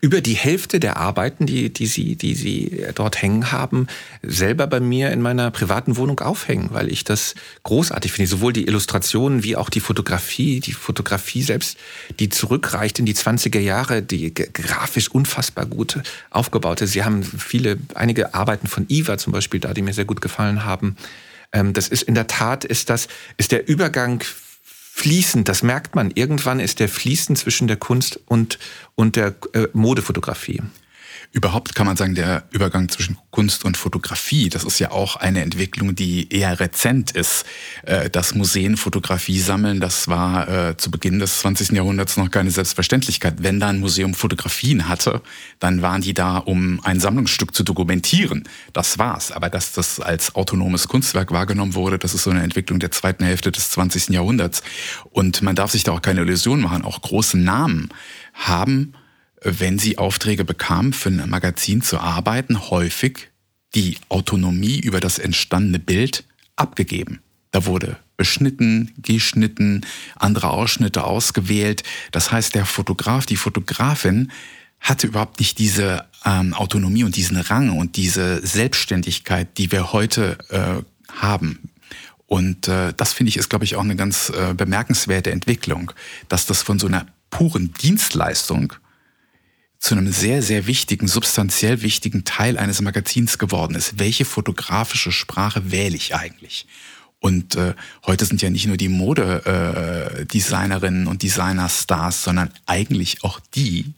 über 0.00 0.20
die 0.22 0.34
Hälfte 0.34 0.80
der 0.80 0.96
Arbeiten, 0.96 1.46
die, 1.46 1.72
die, 1.72 1.86
sie, 1.86 2.16
die 2.16 2.34
sie 2.34 2.84
dort 2.96 3.22
hängen 3.22 3.52
haben, 3.52 3.86
selber 4.22 4.66
bei 4.66 4.80
mir 4.80 5.12
in 5.12 5.22
meiner 5.22 5.52
privaten 5.52 5.96
Wohnung 5.96 6.18
aufhängen, 6.18 6.70
weil 6.72 6.90
ich 6.90 7.04
das 7.04 7.36
großartig 7.62 8.10
finde. 8.10 8.28
Sowohl 8.28 8.52
die 8.52 8.66
Illustrationen 8.66 9.44
wie 9.44 9.54
auch 9.54 9.70
die 9.70 9.78
Fotografie, 9.78 10.58
die 10.58 10.72
Fotografie 10.72 11.42
selbst, 11.42 11.78
die 12.18 12.28
zurückreicht 12.28 12.98
in 12.98 13.06
die 13.06 13.14
20er 13.14 13.60
Jahre, 13.60 14.02
die 14.02 14.34
grafisch 14.34 15.08
unfassbar 15.08 15.66
gut 15.66 16.00
aufgebaut 16.30 16.80
ist. 16.80 16.92
Sie 16.92 17.04
haben 17.04 17.22
viele, 17.22 17.78
einige 17.94 18.34
Arbeiten 18.34 18.66
von 18.66 18.86
Eva 18.88 19.16
zum 19.16 19.32
Beispiel 19.32 19.60
da, 19.60 19.74
die 19.74 19.82
mir 19.82 19.94
sehr 19.94 20.06
gut 20.06 20.22
gefallen 20.22 20.64
haben. 20.64 20.96
Ähm, 21.52 21.72
das 21.72 21.86
ist 21.86 22.02
in 22.02 22.14
der 22.16 22.26
Tat, 22.26 22.64
ist 22.64 22.90
das, 22.90 23.06
ist 23.36 23.52
der 23.52 23.68
Übergang 23.68 24.24
fließend, 25.00 25.48
das 25.48 25.62
merkt 25.62 25.94
man. 25.94 26.10
Irgendwann 26.10 26.60
ist 26.60 26.78
der 26.78 26.88
fließend 26.88 27.38
zwischen 27.38 27.68
der 27.68 27.78
Kunst 27.78 28.20
und, 28.26 28.58
und 28.94 29.16
der 29.16 29.34
äh, 29.54 29.68
Modefotografie. 29.72 30.62
Überhaupt 31.32 31.76
kann 31.76 31.86
man 31.86 31.96
sagen, 31.96 32.16
der 32.16 32.42
Übergang 32.50 32.88
zwischen 32.88 33.16
Kunst 33.30 33.64
und 33.64 33.76
Fotografie, 33.76 34.48
das 34.48 34.64
ist 34.64 34.80
ja 34.80 34.90
auch 34.90 35.14
eine 35.14 35.42
Entwicklung, 35.42 35.94
die 35.94 36.28
eher 36.28 36.58
rezent 36.58 37.12
ist. 37.12 37.46
Äh, 37.84 38.10
das 38.10 38.34
Museen 38.34 38.76
Fotografie 38.76 39.38
sammeln, 39.38 39.78
das 39.78 40.08
war 40.08 40.48
äh, 40.48 40.76
zu 40.76 40.90
Beginn 40.90 41.20
des 41.20 41.38
20. 41.38 41.70
Jahrhunderts 41.70 42.16
noch 42.16 42.32
keine 42.32 42.50
Selbstverständlichkeit. 42.50 43.44
Wenn 43.44 43.60
da 43.60 43.68
ein 43.68 43.78
Museum 43.78 44.14
Fotografien 44.14 44.88
hatte, 44.88 45.22
dann 45.60 45.82
waren 45.82 46.02
die 46.02 46.14
da, 46.14 46.38
um 46.38 46.80
ein 46.82 46.98
Sammlungsstück 46.98 47.54
zu 47.54 47.62
dokumentieren. 47.62 48.48
Das 48.72 48.98
war's. 48.98 49.30
Aber 49.30 49.50
dass 49.50 49.72
das 49.72 50.00
als 50.00 50.34
autonomes 50.34 50.88
Kunstwerk 50.88 51.30
wahrgenommen 51.30 51.74
wurde, 51.74 52.00
das 52.00 52.12
ist 52.12 52.24
so 52.24 52.30
eine 52.30 52.42
Entwicklung 52.42 52.80
der 52.80 52.90
zweiten 52.90 53.22
Hälfte 53.22 53.52
des 53.52 53.70
20. 53.70 54.08
Jahrhunderts. 54.08 54.64
Und 55.10 55.42
man 55.42 55.54
darf 55.54 55.70
sich 55.70 55.84
da 55.84 55.92
auch 55.92 56.02
keine 56.02 56.22
Illusion 56.22 56.60
machen. 56.60 56.82
Auch 56.82 57.00
große 57.00 57.38
Namen 57.38 57.90
haben 58.34 58.94
wenn 59.42 59.78
sie 59.78 59.98
Aufträge 59.98 60.44
bekamen, 60.44 60.92
für 60.92 61.08
ein 61.08 61.28
Magazin 61.28 61.82
zu 61.82 61.98
arbeiten, 61.98 62.70
häufig 62.70 63.28
die 63.74 63.96
Autonomie 64.08 64.78
über 64.80 65.00
das 65.00 65.18
entstandene 65.18 65.78
Bild 65.78 66.24
abgegeben. 66.56 67.20
Da 67.52 67.66
wurde 67.66 67.96
beschnitten, 68.16 68.92
geschnitten, 68.98 69.86
andere 70.16 70.50
Ausschnitte 70.50 71.04
ausgewählt. 71.04 71.82
Das 72.12 72.30
heißt, 72.30 72.54
der 72.54 72.66
Fotograf, 72.66 73.26
die 73.26 73.36
Fotografin 73.36 74.30
hatte 74.78 75.06
überhaupt 75.06 75.40
nicht 75.40 75.58
diese 75.58 76.06
ähm, 76.24 76.54
Autonomie 76.54 77.04
und 77.04 77.16
diesen 77.16 77.36
Rang 77.36 77.76
und 77.76 77.96
diese 77.96 78.44
Selbstständigkeit, 78.46 79.58
die 79.58 79.72
wir 79.72 79.92
heute 79.92 80.38
äh, 80.50 80.82
haben. 81.12 81.70
Und 82.26 82.68
äh, 82.68 82.92
das 82.96 83.12
finde 83.12 83.30
ich 83.30 83.36
ist, 83.36 83.48
glaube 83.48 83.64
ich, 83.64 83.76
auch 83.76 83.84
eine 83.84 83.96
ganz 83.96 84.30
äh, 84.30 84.54
bemerkenswerte 84.54 85.32
Entwicklung, 85.32 85.92
dass 86.28 86.46
das 86.46 86.62
von 86.62 86.78
so 86.78 86.86
einer 86.86 87.06
puren 87.30 87.72
Dienstleistung 87.74 88.74
zu 89.80 89.94
einem 89.94 90.12
sehr, 90.12 90.42
sehr 90.42 90.66
wichtigen, 90.66 91.08
substanziell 91.08 91.80
wichtigen 91.82 92.24
Teil 92.24 92.58
eines 92.58 92.82
Magazins 92.82 93.38
geworden 93.38 93.74
ist. 93.74 93.98
Welche 93.98 94.26
fotografische 94.26 95.10
Sprache 95.10 95.72
wähle 95.72 95.96
ich 95.96 96.14
eigentlich? 96.14 96.66
Und 97.18 97.56
äh, 97.56 97.74
heute 98.06 98.26
sind 98.26 98.42
ja 98.42 98.50
nicht 98.50 98.66
nur 98.66 98.76
die 98.76 98.90
Modedesignerinnen 98.90 101.06
äh, 101.06 101.08
und 101.08 101.22
Designer-Stars, 101.22 102.22
sondern 102.22 102.50
eigentlich 102.66 103.24
auch 103.24 103.40
die, 103.54 103.94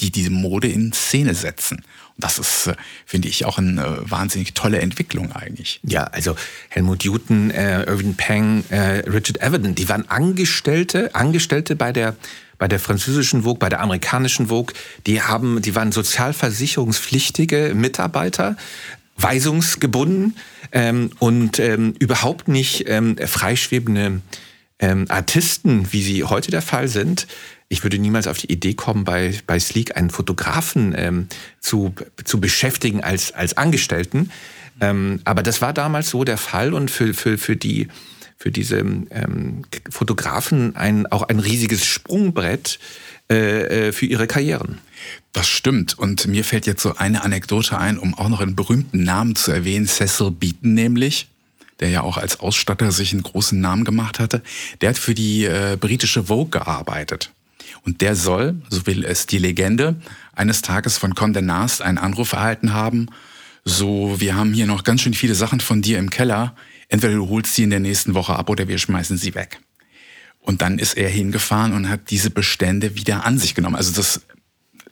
die 0.00 0.10
diese 0.10 0.30
Mode 0.30 0.68
in 0.68 0.92
Szene 0.92 1.34
setzen. 1.34 1.78
Und 1.78 2.24
das 2.24 2.38
ist, 2.38 2.68
äh, 2.68 2.76
finde 3.04 3.28
ich, 3.28 3.44
auch 3.44 3.58
eine 3.58 3.98
wahnsinnig 4.08 4.54
tolle 4.54 4.80
Entwicklung 4.80 5.32
eigentlich. 5.32 5.80
Ja, 5.82 6.04
also 6.04 6.36
Helmut 6.68 7.04
Newton, 7.04 7.50
äh, 7.50 7.82
Irving 7.84 8.14
Peng, 8.14 8.64
äh, 8.70 9.02
Richard 9.08 9.42
Avedon, 9.42 9.74
die 9.74 9.88
waren 9.88 10.08
Angestellte, 10.08 11.12
Angestellte 11.14 11.74
bei 11.74 11.92
der 11.92 12.16
bei 12.58 12.68
der 12.68 12.80
französischen 12.80 13.42
Vogue, 13.42 13.58
bei 13.58 13.68
der 13.68 13.80
amerikanischen 13.80 14.48
Vogue, 14.48 14.74
die 15.06 15.22
haben, 15.22 15.62
die 15.62 15.74
waren 15.74 15.92
sozialversicherungspflichtige 15.92 17.72
Mitarbeiter, 17.74 18.56
weisungsgebunden 19.16 20.36
ähm, 20.72 21.10
und 21.18 21.58
ähm, 21.58 21.94
überhaupt 21.98 22.48
nicht 22.48 22.84
ähm, 22.88 23.16
freischwebende 23.16 24.20
ähm, 24.78 25.06
Artisten, 25.08 25.92
wie 25.92 26.02
sie 26.02 26.24
heute 26.24 26.50
der 26.50 26.62
Fall 26.62 26.88
sind. 26.88 27.26
Ich 27.68 27.82
würde 27.82 27.98
niemals 27.98 28.26
auf 28.26 28.38
die 28.38 28.50
Idee 28.50 28.74
kommen, 28.74 29.04
bei, 29.04 29.34
bei 29.46 29.58
Sleek 29.58 29.96
einen 29.96 30.10
Fotografen 30.10 30.94
ähm, 30.96 31.28
zu, 31.60 31.94
zu 32.24 32.40
beschäftigen 32.40 33.02
als, 33.02 33.32
als 33.32 33.56
Angestellten. 33.56 34.30
Ähm, 34.80 35.20
aber 35.24 35.42
das 35.42 35.60
war 35.60 35.72
damals 35.72 36.10
so 36.10 36.24
der 36.24 36.38
Fall 36.38 36.72
und 36.72 36.90
für, 36.90 37.12
für, 37.12 37.36
für 37.36 37.56
die 37.56 37.88
für 38.38 38.50
diese 38.50 38.78
ähm, 38.78 39.64
Fotografen 39.90 40.76
ein, 40.76 41.06
auch 41.06 41.22
ein 41.22 41.40
riesiges 41.40 41.84
Sprungbrett 41.84 42.78
äh, 43.30 43.88
äh, 43.88 43.92
für 43.92 44.06
ihre 44.06 44.26
Karrieren. 44.26 44.78
Das 45.32 45.48
stimmt. 45.48 45.98
Und 45.98 46.26
mir 46.26 46.44
fällt 46.44 46.66
jetzt 46.66 46.82
so 46.82 46.96
eine 46.96 47.24
Anekdote 47.24 47.76
ein, 47.78 47.98
um 47.98 48.14
auch 48.14 48.28
noch 48.28 48.40
einen 48.40 48.56
berühmten 48.56 49.02
Namen 49.02 49.34
zu 49.34 49.50
erwähnen, 49.50 49.86
Cecil 49.86 50.30
Beaton 50.30 50.74
nämlich 50.74 51.28
der 51.80 51.90
ja 51.90 52.02
auch 52.02 52.16
als 52.16 52.40
Ausstatter 52.40 52.90
sich 52.90 53.12
einen 53.12 53.22
großen 53.22 53.60
Namen 53.60 53.84
gemacht 53.84 54.18
hatte, 54.18 54.42
der 54.80 54.90
hat 54.90 54.98
für 54.98 55.14
die 55.14 55.44
äh, 55.44 55.76
britische 55.78 56.24
Vogue 56.24 56.50
gearbeitet. 56.50 57.32
Und 57.84 58.00
der 58.00 58.16
soll, 58.16 58.56
so 58.70 58.86
will 58.86 59.04
es 59.04 59.26
die 59.26 59.38
Legende, 59.38 59.96
eines 60.34 60.62
Tages 60.62 60.98
von 60.98 61.14
Condé 61.14 61.40
Nast 61.40 61.82
einen 61.82 61.98
Anruf 61.98 62.32
erhalten 62.32 62.72
haben, 62.72 63.08
so, 63.64 64.18
wir 64.18 64.34
haben 64.34 64.54
hier 64.54 64.66
noch 64.66 64.82
ganz 64.82 65.02
schön 65.02 65.12
viele 65.12 65.34
Sachen 65.34 65.60
von 65.60 65.82
dir 65.82 65.98
im 65.98 66.08
Keller, 66.08 66.54
entweder 66.88 67.14
du 67.14 67.28
holst 67.28 67.54
sie 67.54 67.64
in 67.64 67.70
der 67.70 67.80
nächsten 67.80 68.14
Woche 68.14 68.36
ab 68.36 68.50
oder 68.50 68.68
wir 68.68 68.78
schmeißen 68.78 69.16
sie 69.16 69.34
weg. 69.34 69.60
Und 70.40 70.62
dann 70.62 70.78
ist 70.78 70.96
er 70.96 71.08
hingefahren 71.08 71.72
und 71.72 71.88
hat 71.88 72.10
diese 72.10 72.30
Bestände 72.30 72.94
wieder 72.94 73.26
an 73.26 73.38
sich 73.38 73.54
genommen. 73.54 73.76
Also 73.76 73.92
das 73.92 74.22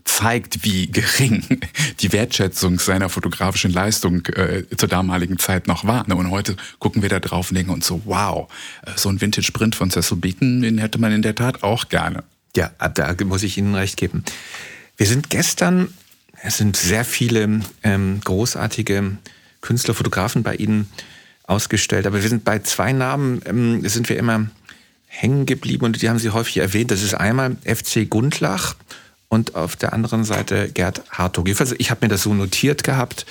zeigt, 0.06 0.64
wie 0.64 0.86
gering 0.86 1.42
die 2.00 2.12
Wertschätzung 2.12 2.78
seiner 2.78 3.08
fotografischen 3.08 3.72
Leistung 3.72 4.24
äh, 4.26 4.64
zur 4.76 4.88
damaligen 4.88 5.38
Zeit 5.38 5.66
noch 5.66 5.84
war. 5.84 6.08
Und 6.08 6.30
heute 6.30 6.56
gucken 6.78 7.02
wir 7.02 7.08
da 7.08 7.20
drauf 7.20 7.50
und 7.50 7.56
denken 7.56 7.72
uns 7.72 7.86
so, 7.86 8.02
wow, 8.04 8.48
äh, 8.82 8.92
so 8.96 9.08
ein 9.08 9.20
Vintage-Print 9.20 9.74
von 9.74 9.90
Cecil 9.90 10.16
Beaton, 10.16 10.62
den 10.62 10.78
hätte 10.78 10.98
man 10.98 11.12
in 11.12 11.22
der 11.22 11.34
Tat 11.34 11.62
auch 11.62 11.88
gerne. 11.88 12.24
Ja, 12.54 12.70
da 12.94 13.14
muss 13.24 13.42
ich 13.42 13.58
Ihnen 13.58 13.74
recht 13.74 13.98
geben. 13.98 14.24
Wir 14.96 15.06
sind 15.06 15.28
gestern, 15.28 15.88
es 16.42 16.56
sind 16.56 16.76
sehr 16.76 17.04
viele 17.04 17.60
ähm, 17.82 18.20
großartige 18.24 19.18
Künstler, 19.60 19.92
Fotografen 19.92 20.42
bei 20.42 20.54
Ihnen 20.54 20.88
ausgestellt. 21.46 22.06
Aber 22.06 22.22
wir 22.22 22.28
sind 22.28 22.44
bei 22.44 22.58
zwei 22.60 22.92
Namen, 22.92 23.40
ähm, 23.46 23.88
sind 23.88 24.08
wir 24.08 24.18
immer 24.18 24.46
hängen 25.06 25.46
geblieben 25.46 25.84
und 25.84 26.02
die 26.02 26.08
haben 26.08 26.18
Sie 26.18 26.30
häufig 26.30 26.58
erwähnt. 26.58 26.90
Das 26.90 27.02
ist 27.02 27.14
einmal 27.14 27.56
FC 27.64 28.08
Gundlach 28.08 28.76
und 29.28 29.54
auf 29.54 29.76
der 29.76 29.92
anderen 29.92 30.24
Seite 30.24 30.70
Gerd 30.72 31.02
Hartog. 31.10 31.48
Ich 31.48 31.90
habe 31.90 32.04
mir 32.04 32.08
das 32.08 32.22
so 32.22 32.34
notiert 32.34 32.84
gehabt 32.84 33.26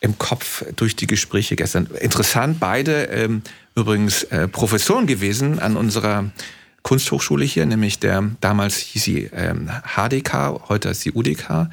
im 0.00 0.18
Kopf 0.18 0.64
durch 0.76 0.96
die 0.96 1.06
Gespräche 1.06 1.56
gestern. 1.56 1.86
Interessant, 2.00 2.60
beide 2.60 3.04
ähm, 3.04 3.42
übrigens 3.74 4.24
äh, 4.24 4.46
Professoren 4.48 5.06
gewesen 5.06 5.58
an 5.58 5.76
unserer 5.76 6.30
Kunsthochschule 6.82 7.44
hier, 7.44 7.66
nämlich 7.66 7.98
der 7.98 8.30
damals 8.40 8.76
hieß 8.76 9.02
sie 9.02 9.30
ähm, 9.32 9.70
HDK, 9.96 10.68
heute 10.68 10.90
ist 10.90 11.00
sie 11.00 11.12
UDK. 11.12 11.68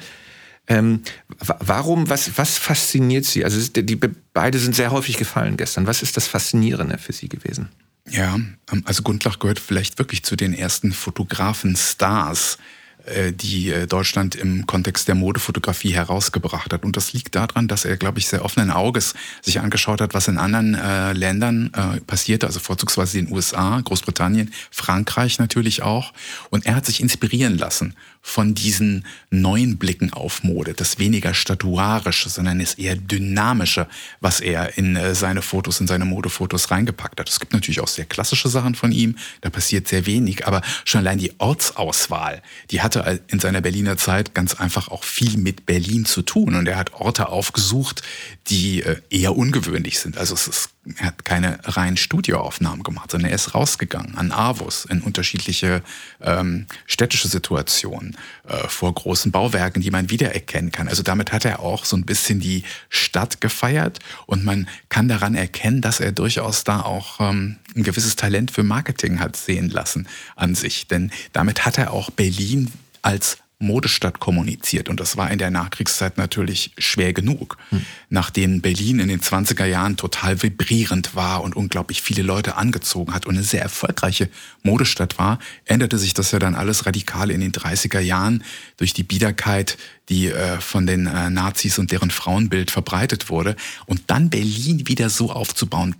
Ähm, 0.66 1.02
warum, 1.38 2.08
was, 2.08 2.38
was 2.38 2.56
fasziniert 2.56 3.24
Sie? 3.24 3.44
Also 3.44 3.60
die, 3.70 3.84
die, 3.84 3.96
beide 4.32 4.58
sind 4.58 4.74
sehr 4.74 4.90
häufig 4.90 5.18
gefallen 5.18 5.56
gestern. 5.56 5.86
Was 5.86 6.02
ist 6.02 6.16
das 6.16 6.26
Faszinierende 6.26 6.98
für 6.98 7.12
Sie 7.12 7.28
gewesen? 7.28 7.68
Ja, 8.08 8.34
ähm, 8.34 8.56
also 8.84 9.02
Gundlach 9.02 9.38
gehört 9.38 9.58
vielleicht 9.58 9.98
wirklich 9.98 10.22
zu 10.22 10.36
den 10.36 10.54
ersten 10.54 10.92
Fotografen-Stars, 10.92 12.58
äh, 13.06 13.32
die 13.32 13.70
äh, 13.70 13.86
Deutschland 13.86 14.34
im 14.34 14.66
Kontext 14.66 15.08
der 15.08 15.14
Modefotografie 15.14 15.94
herausgebracht 15.94 16.72
hat. 16.72 16.84
Und 16.84 16.96
das 16.96 17.12
liegt 17.12 17.34
daran, 17.34 17.68
dass 17.68 17.84
er, 17.84 17.98
glaube 17.98 18.18
ich, 18.18 18.26
sehr 18.26 18.44
offenen 18.44 18.70
Auges 18.70 19.14
sich 19.42 19.60
angeschaut 19.60 20.00
hat, 20.00 20.14
was 20.14 20.28
in 20.28 20.38
anderen 20.38 20.74
äh, 20.74 21.12
Ländern 21.12 21.70
äh, 21.74 22.00
passierte, 22.00 22.46
also 22.46 22.60
vorzugsweise 22.60 23.18
den 23.18 23.30
USA, 23.30 23.80
Großbritannien, 23.80 24.52
Frankreich 24.70 25.38
natürlich 25.38 25.82
auch. 25.82 26.14
Und 26.48 26.64
er 26.64 26.76
hat 26.76 26.86
sich 26.86 27.00
inspirieren 27.00 27.58
lassen 27.58 27.94
von 28.26 28.54
diesen 28.54 29.04
neuen 29.28 29.76
Blicken 29.76 30.10
auf 30.14 30.42
Mode. 30.44 30.72
Das 30.72 30.98
weniger 30.98 31.34
statuarische, 31.34 32.30
sondern 32.30 32.58
das 32.58 32.72
eher 32.74 32.96
dynamische, 32.96 33.86
was 34.22 34.40
er 34.40 34.78
in 34.78 34.96
äh, 34.96 35.14
seine 35.14 35.42
Fotos, 35.42 35.78
in 35.78 35.86
seine 35.86 36.06
Modefotos 36.06 36.70
reingepackt 36.70 37.20
hat. 37.20 37.28
Es 37.28 37.38
gibt 37.38 37.52
natürlich 37.52 37.80
auch 37.80 37.86
sehr 37.86 38.06
klassische 38.06 38.48
Sachen 38.48 38.74
von 38.74 38.92
ihm, 38.92 39.16
da 39.42 39.50
passiert 39.50 39.88
sehr 39.88 40.06
wenig, 40.06 40.46
aber 40.46 40.62
schon 40.86 41.00
allein 41.02 41.18
die 41.18 41.38
Ortsauswahl, 41.38 42.40
die 42.70 42.80
hatte 42.80 43.20
in 43.28 43.40
seiner 43.40 43.60
Berliner 43.60 43.98
Zeit 43.98 44.34
ganz 44.34 44.54
einfach 44.54 44.88
auch 44.88 45.04
viel 45.04 45.36
mit 45.36 45.66
Berlin 45.66 46.06
zu 46.06 46.22
tun 46.22 46.54
und 46.54 46.66
er 46.66 46.78
hat 46.78 46.94
Orte 46.94 47.28
aufgesucht, 47.28 48.02
die 48.48 48.82
äh, 48.82 49.00
eher 49.10 49.36
ungewöhnlich 49.36 49.98
sind. 49.98 50.18
Also 50.18 50.34
es 50.34 50.48
ist 50.48 50.70
er 50.98 51.06
hat 51.06 51.24
keine 51.24 51.58
reinen 51.64 51.96
Studioaufnahmen 51.96 52.82
gemacht, 52.82 53.10
sondern 53.10 53.30
er 53.30 53.34
ist 53.34 53.54
rausgegangen 53.54 54.16
an 54.16 54.32
Avus 54.32 54.84
in 54.84 55.00
unterschiedliche 55.00 55.82
ähm, 56.20 56.66
städtische 56.86 57.28
Situationen 57.28 58.16
äh, 58.46 58.68
vor 58.68 58.92
großen 58.92 59.32
Bauwerken, 59.32 59.80
die 59.80 59.90
man 59.90 60.10
wiedererkennen 60.10 60.72
kann. 60.72 60.88
Also 60.88 61.02
damit 61.02 61.32
hat 61.32 61.46
er 61.46 61.60
auch 61.60 61.86
so 61.86 61.96
ein 61.96 62.04
bisschen 62.04 62.38
die 62.38 62.64
Stadt 62.90 63.40
gefeiert 63.40 64.00
und 64.26 64.44
man 64.44 64.68
kann 64.90 65.08
daran 65.08 65.34
erkennen, 65.34 65.80
dass 65.80 66.00
er 66.00 66.12
durchaus 66.12 66.64
da 66.64 66.80
auch 66.80 67.18
ähm, 67.20 67.56
ein 67.74 67.82
gewisses 67.82 68.16
Talent 68.16 68.50
für 68.50 68.62
Marketing 68.62 69.20
hat 69.20 69.36
sehen 69.36 69.70
lassen 69.70 70.06
an 70.36 70.54
sich. 70.54 70.86
Denn 70.86 71.12
damit 71.32 71.64
hat 71.64 71.78
er 71.78 71.92
auch 71.92 72.10
Berlin 72.10 72.70
als 73.00 73.38
Modestadt 73.64 74.20
kommuniziert. 74.20 74.88
Und 74.88 75.00
das 75.00 75.16
war 75.16 75.30
in 75.30 75.38
der 75.38 75.50
Nachkriegszeit 75.50 76.18
natürlich 76.18 76.72
schwer 76.78 77.12
genug. 77.12 77.56
Hm. 77.70 77.84
Nachdem 78.08 78.60
Berlin 78.60 79.00
in 79.00 79.08
den 79.08 79.20
20er 79.20 79.64
Jahren 79.64 79.96
total 79.96 80.42
vibrierend 80.42 81.14
war 81.16 81.42
und 81.42 81.56
unglaublich 81.56 82.02
viele 82.02 82.22
Leute 82.22 82.56
angezogen 82.56 83.12
hat 83.14 83.26
und 83.26 83.34
eine 83.34 83.44
sehr 83.44 83.62
erfolgreiche 83.62 84.28
Modestadt 84.62 85.18
war, 85.18 85.38
änderte 85.64 85.98
sich 85.98 86.14
das 86.14 86.30
ja 86.30 86.38
dann 86.38 86.54
alles 86.54 86.86
radikal 86.86 87.30
in 87.30 87.40
den 87.40 87.52
30er 87.52 88.00
Jahren 88.00 88.44
durch 88.76 88.92
die 88.92 89.02
Biederkeit, 89.02 89.76
die 90.08 90.28
äh, 90.28 90.60
von 90.60 90.86
den 90.86 91.06
äh, 91.06 91.30
Nazis 91.30 91.78
und 91.78 91.90
deren 91.90 92.10
Frauenbild 92.10 92.70
verbreitet 92.70 93.30
wurde. 93.30 93.56
Und 93.86 94.02
dann 94.08 94.30
Berlin 94.30 94.86
wieder 94.86 95.10
so 95.10 95.30
aufzubauen, 95.32 95.96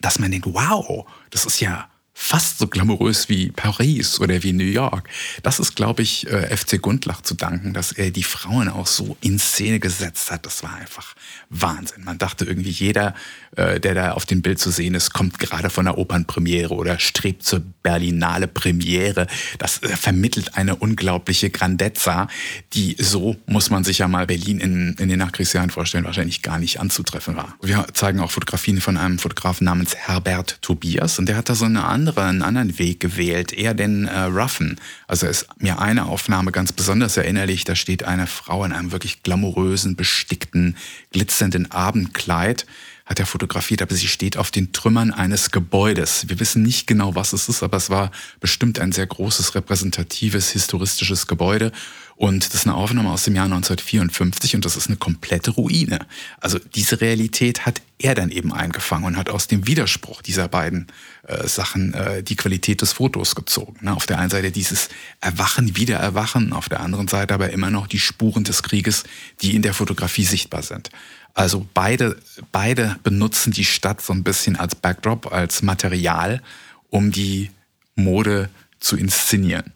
dass 0.00 0.18
man 0.18 0.30
denkt, 0.30 0.46
wow, 0.46 1.06
das 1.30 1.44
ist 1.44 1.60
ja 1.60 1.88
fast 2.20 2.58
so 2.58 2.66
glamourös 2.66 3.28
wie 3.28 3.52
Paris 3.52 4.18
oder 4.20 4.42
wie 4.42 4.52
New 4.52 4.64
York. 4.64 5.08
Das 5.44 5.60
ist, 5.60 5.76
glaube 5.76 6.02
ich, 6.02 6.26
äh, 6.26 6.54
FC 6.54 6.82
Gundlach 6.82 7.22
zu 7.22 7.34
danken, 7.34 7.72
dass 7.72 7.92
er 7.92 8.10
die 8.10 8.24
Frauen 8.24 8.68
auch 8.68 8.88
so 8.88 9.16
in 9.20 9.38
Szene 9.38 9.78
gesetzt 9.78 10.32
hat. 10.32 10.44
Das 10.44 10.64
war 10.64 10.74
einfach 10.74 11.14
Wahnsinn. 11.48 12.02
Man 12.04 12.18
dachte 12.18 12.44
irgendwie, 12.44 12.70
jeder, 12.70 13.14
äh, 13.56 13.78
der 13.78 13.94
da 13.94 14.12
auf 14.12 14.26
dem 14.26 14.42
Bild 14.42 14.58
zu 14.58 14.70
sehen 14.70 14.94
ist, 14.94 15.12
kommt 15.12 15.38
gerade 15.38 15.70
von 15.70 15.84
der 15.84 15.96
Opernpremiere 15.96 16.74
oder 16.74 16.98
strebt 16.98 17.44
zur 17.44 17.62
Berlinale 17.84 18.48
Premiere. 18.48 19.28
Das 19.58 19.82
äh, 19.84 19.88
vermittelt 19.88 20.56
eine 20.56 20.74
unglaubliche 20.74 21.50
Grandezza, 21.50 22.26
die 22.74 22.96
so, 22.98 23.36
muss 23.46 23.70
man 23.70 23.84
sich 23.84 23.98
ja 23.98 24.08
mal 24.08 24.26
Berlin 24.26 24.58
in, 24.58 24.96
in 24.98 25.08
den 25.08 25.20
Nachkriegsjahren 25.20 25.70
vorstellen, 25.70 26.04
wahrscheinlich 26.04 26.42
gar 26.42 26.58
nicht 26.58 26.80
anzutreffen 26.80 27.36
war. 27.36 27.54
Wir 27.62 27.86
zeigen 27.94 28.18
auch 28.18 28.32
Fotografien 28.32 28.80
von 28.80 28.96
einem 28.96 29.20
Fotografen 29.20 29.64
namens 29.64 29.94
Herbert 29.94 30.58
Tobias 30.62 31.20
und 31.20 31.26
der 31.26 31.36
hat 31.36 31.48
da 31.48 31.54
so 31.54 31.64
eine 31.64 31.84
andere 31.84 32.07
andere, 32.08 32.26
einen 32.26 32.42
anderen 32.42 32.78
Weg 32.78 33.00
gewählt, 33.00 33.52
eher 33.52 33.74
den 33.74 34.06
äh, 34.06 34.20
roughen. 34.20 34.80
Also 35.06 35.26
ist 35.26 35.46
mir 35.58 35.78
eine 35.78 36.06
Aufnahme 36.06 36.52
ganz 36.52 36.72
besonders 36.72 37.16
erinnerlich. 37.16 37.64
Da 37.64 37.74
steht 37.74 38.04
eine 38.04 38.26
Frau 38.26 38.64
in 38.64 38.72
einem 38.72 38.92
wirklich 38.92 39.22
glamourösen, 39.22 39.96
bestickten, 39.96 40.76
glitzernden 41.12 41.70
Abendkleid 41.70 42.66
hat 43.08 43.18
er 43.18 43.24
fotografiert, 43.26 43.80
aber 43.80 43.94
sie 43.94 44.06
steht 44.06 44.36
auf 44.36 44.50
den 44.50 44.72
Trümmern 44.72 45.12
eines 45.12 45.50
Gebäudes. 45.50 46.28
Wir 46.28 46.40
wissen 46.40 46.62
nicht 46.62 46.86
genau, 46.86 47.14
was 47.14 47.32
es 47.32 47.48
ist, 47.48 47.62
aber 47.62 47.78
es 47.78 47.88
war 47.88 48.10
bestimmt 48.38 48.78
ein 48.78 48.92
sehr 48.92 49.06
großes, 49.06 49.54
repräsentatives, 49.54 50.50
historistisches 50.50 51.26
Gebäude. 51.26 51.72
Und 52.18 52.48
das 52.48 52.62
ist 52.62 52.66
eine 52.66 52.74
Aufnahme 52.74 53.12
aus 53.12 53.22
dem 53.22 53.36
Jahr 53.36 53.44
1954 53.44 54.56
und 54.56 54.64
das 54.64 54.76
ist 54.76 54.88
eine 54.88 54.96
komplette 54.96 55.52
Ruine. 55.52 56.00
Also 56.40 56.58
diese 56.58 57.00
Realität 57.00 57.64
hat 57.64 57.80
er 57.96 58.16
dann 58.16 58.32
eben 58.32 58.52
eingefangen 58.52 59.06
und 59.06 59.16
hat 59.16 59.30
aus 59.30 59.46
dem 59.46 59.68
Widerspruch 59.68 60.20
dieser 60.20 60.48
beiden 60.48 60.88
äh, 61.28 61.46
Sachen 61.46 61.94
äh, 61.94 62.24
die 62.24 62.34
Qualität 62.34 62.82
des 62.82 62.94
Fotos 62.94 63.36
gezogen. 63.36 63.78
Ne? 63.82 63.94
Auf 63.94 64.06
der 64.06 64.18
einen 64.18 64.30
Seite 64.30 64.50
dieses 64.50 64.88
Erwachen, 65.20 65.76
Wiedererwachen, 65.76 66.52
auf 66.52 66.68
der 66.68 66.80
anderen 66.80 67.06
Seite 67.06 67.34
aber 67.34 67.50
immer 67.50 67.70
noch 67.70 67.86
die 67.86 68.00
Spuren 68.00 68.42
des 68.42 68.64
Krieges, 68.64 69.04
die 69.40 69.54
in 69.54 69.62
der 69.62 69.72
Fotografie 69.72 70.24
sichtbar 70.24 70.64
sind. 70.64 70.90
Also 71.34 71.68
beide, 71.72 72.16
beide 72.50 72.96
benutzen 73.04 73.52
die 73.52 73.64
Stadt 73.64 74.00
so 74.00 74.12
ein 74.12 74.24
bisschen 74.24 74.56
als 74.56 74.74
Backdrop, 74.74 75.30
als 75.32 75.62
Material, 75.62 76.42
um 76.90 77.12
die 77.12 77.52
Mode 77.94 78.50
zu 78.80 78.96
inszenieren 78.96 79.72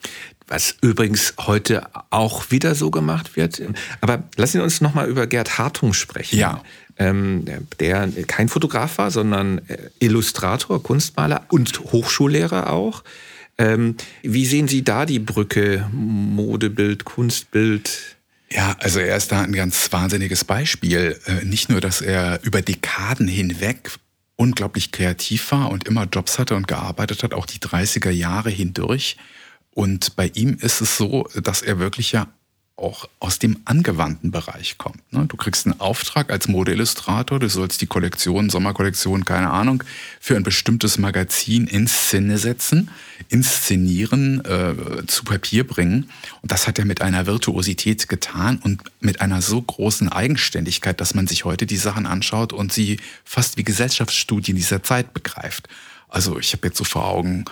was 0.53 0.77
übrigens 0.83 1.33
heute 1.41 1.89
auch 2.11 2.51
wieder 2.51 2.75
so 2.75 2.91
gemacht 2.91 3.37
wird. 3.37 3.63
Aber 4.03 4.23
lassen 4.37 4.59
Sie 4.59 4.63
uns 4.63 4.83
noch 4.83 4.93
mal 4.93 5.09
über 5.09 5.27
Gerd 5.27 5.57
Hartung 5.57 5.95
sprechen. 5.95 6.39
Ja. 6.39 6.63
Ähm, 6.99 7.47
der 7.81 8.07
kein 8.27 8.51
Fotograf 8.51 8.99
war, 8.99 9.11
sondern 9.11 9.67
äh, 9.69 9.79
Illustrator, 9.99 10.83
Kunstmaler 10.83 11.47
und 11.49 11.81
Hochschullehrer 11.81 12.71
auch. 12.71 13.03
Ähm, 13.57 13.97
wie 14.23 14.45
sehen 14.45 14.69
Sie 14.69 14.85
da 14.85 15.07
die 15.07 15.19
Brücke 15.19 15.89
Modebild, 15.91 17.05
Kunstbild? 17.05 18.17
Ja, 18.51 18.77
also 18.79 19.01
er 19.01 19.17
ist 19.17 19.33
da 19.33 19.41
ein 19.41 19.55
ganz 19.55 19.91
wahnsinniges 19.91 20.45
Beispiel. 20.45 21.19
Äh, 21.25 21.47
nicht 21.47 21.71
nur, 21.71 21.81
dass 21.81 22.03
er 22.03 22.41
über 22.43 22.61
Dekaden 22.61 23.27
hinweg 23.27 23.91
unglaublich 24.37 24.93
kreativ 24.93 25.51
war 25.51 25.71
und 25.71 25.89
immer 25.89 26.05
Jobs 26.13 26.39
hatte 26.39 26.57
und 26.57 26.69
gearbeitet 26.69 27.23
hat, 27.23 27.33
auch 27.33 27.47
die 27.47 27.59
30er 27.59 28.11
Jahre 28.11 28.51
hindurch, 28.51 29.17
und 29.75 30.17
bei 30.17 30.31
ihm 30.35 30.57
ist 30.61 30.81
es 30.81 30.97
so, 30.97 31.29
dass 31.43 31.63
er 31.63 31.79
wirklich 31.79 32.13
ja 32.13 32.29
auch 32.77 33.09
aus 33.21 33.39
dem 33.39 33.59
angewandten 33.65 34.31
Bereich 34.31 34.77
kommt. 34.79 35.01
Ne? 35.13 35.27
Du 35.27 35.37
kriegst 35.37 35.67
einen 35.67 35.79
Auftrag 35.79 36.31
als 36.31 36.49
Modeillustrator, 36.49 37.39
du 37.39 37.49
sollst 37.49 37.81
die 37.81 37.87
Kollektion, 37.87 38.51
Sommerkollektion, 38.51 39.25
keine 39.25 39.51
Ahnung, 39.51 39.85
für 40.21 40.37
ein 40.37 40.43
bestimmtes 40.43 40.99
Magazin 40.99 41.67
in 41.67 41.87
Szene 41.87 42.39
setzen, 42.39 42.91
inszenieren, 43.29 44.45
äh, 44.45 45.07
zu 45.07 45.25
Papier 45.25 45.67
bringen. 45.67 46.11
Und 46.41 46.51
das 46.51 46.67
hat 46.67 46.79
er 46.79 46.85
mit 46.85 47.03
einer 47.03 47.27
Virtuosität 47.27 48.09
getan 48.09 48.59
und 48.63 48.83
mit 49.01 49.21
einer 49.21 49.43
so 49.43 49.61
großen 49.63 50.09
Eigenständigkeit, 50.09 51.01
dass 51.01 51.15
man 51.15 51.27
sich 51.27 51.45
heute 51.45 51.67
die 51.67 51.77
Sachen 51.77 52.07
anschaut 52.07 52.53
und 52.53 52.73
sie 52.73 52.99
fast 53.25 53.59
wie 53.59 53.65
Gesellschaftsstudien 53.65 54.57
dieser 54.57 54.83
Zeit 54.83 55.15
begreift. 55.15 55.69
Also 56.09 56.39
ich 56.39 56.53
habe 56.53 56.67
jetzt 56.67 56.79
so 56.79 56.85
vor 56.85 57.07
Augen, 57.07 57.45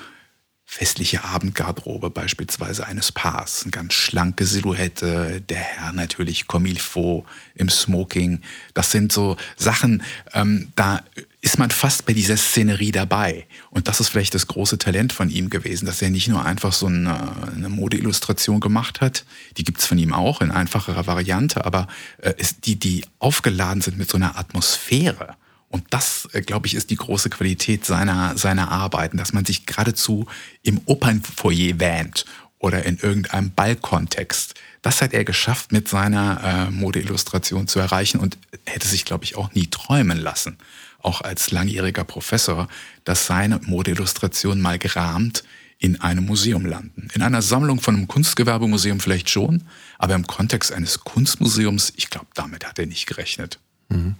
festliche 0.72 1.24
Abendgarderobe 1.24 2.10
beispielsweise 2.10 2.86
eines 2.86 3.10
Paars. 3.10 3.64
Eine 3.64 3.72
ganz 3.72 3.92
schlanke 3.92 4.46
Silhouette, 4.46 5.40
der 5.40 5.58
Herr 5.58 5.92
natürlich 5.92 6.46
comme 6.46 6.68
il 6.68 6.78
faut 6.78 7.26
im 7.56 7.68
Smoking. 7.68 8.40
Das 8.72 8.92
sind 8.92 9.10
so 9.10 9.36
Sachen, 9.56 10.04
ähm, 10.32 10.68
da 10.76 11.02
ist 11.40 11.58
man 11.58 11.72
fast 11.72 12.06
bei 12.06 12.12
dieser 12.12 12.36
Szenerie 12.36 12.92
dabei. 12.92 13.48
Und 13.70 13.88
das 13.88 13.98
ist 13.98 14.10
vielleicht 14.10 14.32
das 14.36 14.46
große 14.46 14.78
Talent 14.78 15.12
von 15.12 15.28
ihm 15.28 15.50
gewesen, 15.50 15.86
dass 15.86 16.02
er 16.02 16.10
nicht 16.10 16.28
nur 16.28 16.44
einfach 16.44 16.72
so 16.72 16.86
eine, 16.86 17.52
eine 17.52 17.68
Modeillustration 17.68 18.60
gemacht 18.60 19.00
hat, 19.00 19.24
die 19.56 19.64
gibt's 19.64 19.86
von 19.86 19.98
ihm 19.98 20.12
auch 20.12 20.40
in 20.40 20.52
einfacherer 20.52 21.08
Variante, 21.08 21.64
aber 21.64 21.88
äh, 22.18 22.32
ist 22.36 22.66
die, 22.66 22.76
die 22.76 23.04
aufgeladen 23.18 23.82
sind 23.82 23.98
mit 23.98 24.08
so 24.08 24.16
einer 24.16 24.38
Atmosphäre 24.38 25.34
und 25.70 25.84
das, 25.90 26.28
äh, 26.32 26.42
glaube 26.42 26.66
ich, 26.66 26.74
ist 26.74 26.90
die 26.90 26.96
große 26.96 27.30
Qualität 27.30 27.86
seiner, 27.86 28.36
seiner 28.36 28.70
Arbeiten, 28.70 29.16
dass 29.16 29.32
man 29.32 29.44
sich 29.44 29.66
geradezu 29.66 30.26
im 30.62 30.80
Opernfoyer 30.84 31.78
wähnt 31.78 32.26
oder 32.58 32.84
in 32.84 32.98
irgendeinem 32.98 33.52
Ballkontext. 33.52 34.54
Das 34.82 35.00
hat 35.00 35.12
er 35.12 35.24
geschafft, 35.24 35.72
mit 35.72 35.88
seiner 35.88 36.68
äh, 36.68 36.70
Modeillustration 36.70 37.68
zu 37.68 37.78
erreichen 37.78 38.18
und 38.18 38.36
hätte 38.66 38.88
sich, 38.88 39.04
glaube 39.04 39.24
ich, 39.24 39.36
auch 39.36 39.52
nie 39.54 39.68
träumen 39.68 40.18
lassen, 40.18 40.58
auch 40.98 41.20
als 41.20 41.52
langjähriger 41.52 42.04
Professor, 42.04 42.68
dass 43.04 43.26
seine 43.26 43.60
Modeillustrationen 43.60 44.60
mal 44.60 44.78
gerahmt 44.78 45.44
in 45.78 46.00
einem 46.00 46.26
Museum 46.26 46.66
landen. 46.66 47.08
In 47.14 47.22
einer 47.22 47.42
Sammlung 47.42 47.80
von 47.80 47.94
einem 47.94 48.08
Kunstgewerbemuseum 48.08 49.00
vielleicht 49.00 49.30
schon, 49.30 49.62
aber 49.98 50.14
im 50.14 50.26
Kontext 50.26 50.72
eines 50.72 51.00
Kunstmuseums, 51.00 51.92
ich 51.96 52.10
glaube, 52.10 52.26
damit 52.34 52.66
hat 52.66 52.78
er 52.78 52.86
nicht 52.86 53.06
gerechnet. 53.06 53.60
Mhm. 53.88 54.16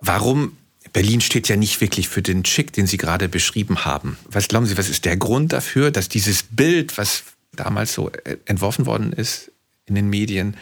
Warum 0.00 0.56
Berlin 0.92 1.20
steht 1.20 1.48
ja 1.48 1.56
nicht 1.56 1.80
wirklich 1.80 2.08
für 2.08 2.22
den 2.22 2.44
Schick, 2.44 2.72
den 2.72 2.86
Sie 2.86 2.96
gerade 2.96 3.28
beschrieben 3.28 3.84
haben. 3.84 4.16
Was 4.30 4.48
glauben 4.48 4.66
Sie, 4.66 4.78
was 4.78 4.88
ist 4.88 5.04
der 5.04 5.16
Grund 5.16 5.52
dafür, 5.52 5.90
dass 5.90 6.08
dieses 6.08 6.44
Bild, 6.44 6.96
was 6.96 7.24
damals 7.52 7.92
so 7.92 8.10
äh, 8.10 8.36
entworfen 8.46 8.86
worden 8.86 9.12
ist 9.12 9.50
in 9.84 9.94
den 9.94 10.08
Medien, 10.08 10.56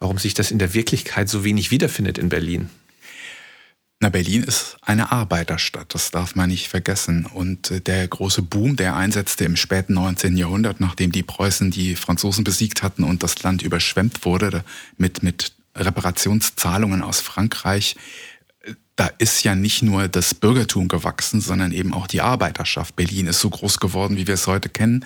warum 0.00 0.18
sich 0.18 0.34
das 0.34 0.50
in 0.50 0.58
der 0.58 0.74
Wirklichkeit 0.74 1.28
so 1.28 1.44
wenig 1.44 1.70
wiederfindet 1.70 2.18
in 2.18 2.28
Berlin? 2.28 2.70
Na, 4.00 4.10
Berlin 4.10 4.44
ist 4.44 4.76
eine 4.80 5.10
Arbeiterstadt, 5.10 5.92
das 5.92 6.12
darf 6.12 6.36
man 6.36 6.48
nicht 6.48 6.68
vergessen. 6.68 7.26
Und 7.26 7.70
äh, 7.70 7.80
der 7.80 8.06
große 8.06 8.42
Boom, 8.42 8.76
der 8.76 8.94
einsetzte 8.94 9.44
im 9.44 9.56
späten 9.56 9.94
19. 9.94 10.36
Jahrhundert, 10.36 10.80
nachdem 10.80 11.12
die 11.12 11.24
Preußen 11.24 11.70
die 11.70 11.96
Franzosen 11.96 12.44
besiegt 12.44 12.82
hatten 12.82 13.04
und 13.04 13.22
das 13.22 13.42
Land 13.42 13.62
überschwemmt 13.62 14.24
wurde 14.24 14.64
mit, 14.96 15.22
mit 15.22 15.52
Reparationszahlungen 15.74 17.02
aus 17.02 17.20
Frankreich, 17.20 17.96
da 18.96 19.06
ist 19.18 19.44
ja 19.44 19.54
nicht 19.54 19.82
nur 19.82 20.08
das 20.08 20.34
Bürgertum 20.34 20.88
gewachsen, 20.88 21.40
sondern 21.40 21.72
eben 21.72 21.94
auch 21.94 22.08
die 22.08 22.20
Arbeiterschaft. 22.20 22.96
Berlin 22.96 23.28
ist 23.28 23.40
so 23.40 23.48
groß 23.48 23.78
geworden, 23.78 24.16
wie 24.16 24.26
wir 24.26 24.34
es 24.34 24.46
heute 24.46 24.68
kennen. 24.68 25.04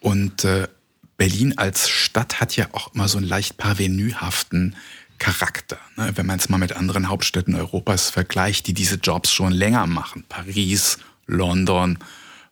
Und 0.00 0.44
äh, 0.44 0.66
Berlin 1.16 1.56
als 1.56 1.88
Stadt 1.88 2.40
hat 2.40 2.56
ja 2.56 2.66
auch 2.72 2.92
immer 2.94 3.06
so 3.06 3.18
einen 3.18 3.28
leicht 3.28 3.58
parvenuhaften 3.58 4.74
Charakter. 5.18 5.78
Ne? 5.96 6.10
Wenn 6.16 6.26
man 6.26 6.40
es 6.40 6.48
mal 6.48 6.58
mit 6.58 6.72
anderen 6.72 7.08
Hauptstädten 7.08 7.54
Europas 7.54 8.10
vergleicht, 8.10 8.66
die 8.66 8.74
diese 8.74 8.96
Jobs 8.96 9.30
schon 9.30 9.52
länger 9.52 9.86
machen. 9.86 10.24
Paris, 10.28 10.98
London, 11.26 12.00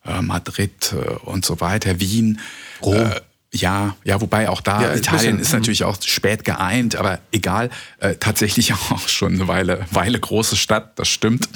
äh, 0.05 0.21
Madrid 0.21 0.93
äh, 0.93 1.11
und 1.25 1.45
so 1.45 1.59
weiter, 1.59 1.99
Wien. 1.99 2.39
Rom. 2.81 3.11
Ja, 3.53 3.97
ja, 4.05 4.21
wobei 4.21 4.47
auch 4.47 4.61
da 4.61 4.81
ja, 4.81 4.95
Italien 4.95 5.37
ist 5.37 5.51
natürlich 5.51 5.83
auch 5.83 5.97
spät 6.01 6.45
geeint, 6.45 6.95
aber 6.95 7.19
egal, 7.33 7.69
äh, 7.99 8.15
tatsächlich 8.15 8.73
auch 8.91 9.07
schon 9.09 9.33
eine 9.33 9.47
Weile, 9.47 9.85
Weile 9.91 10.19
große 10.19 10.55
Stadt, 10.55 10.97
das 10.97 11.09
stimmt. 11.09 11.49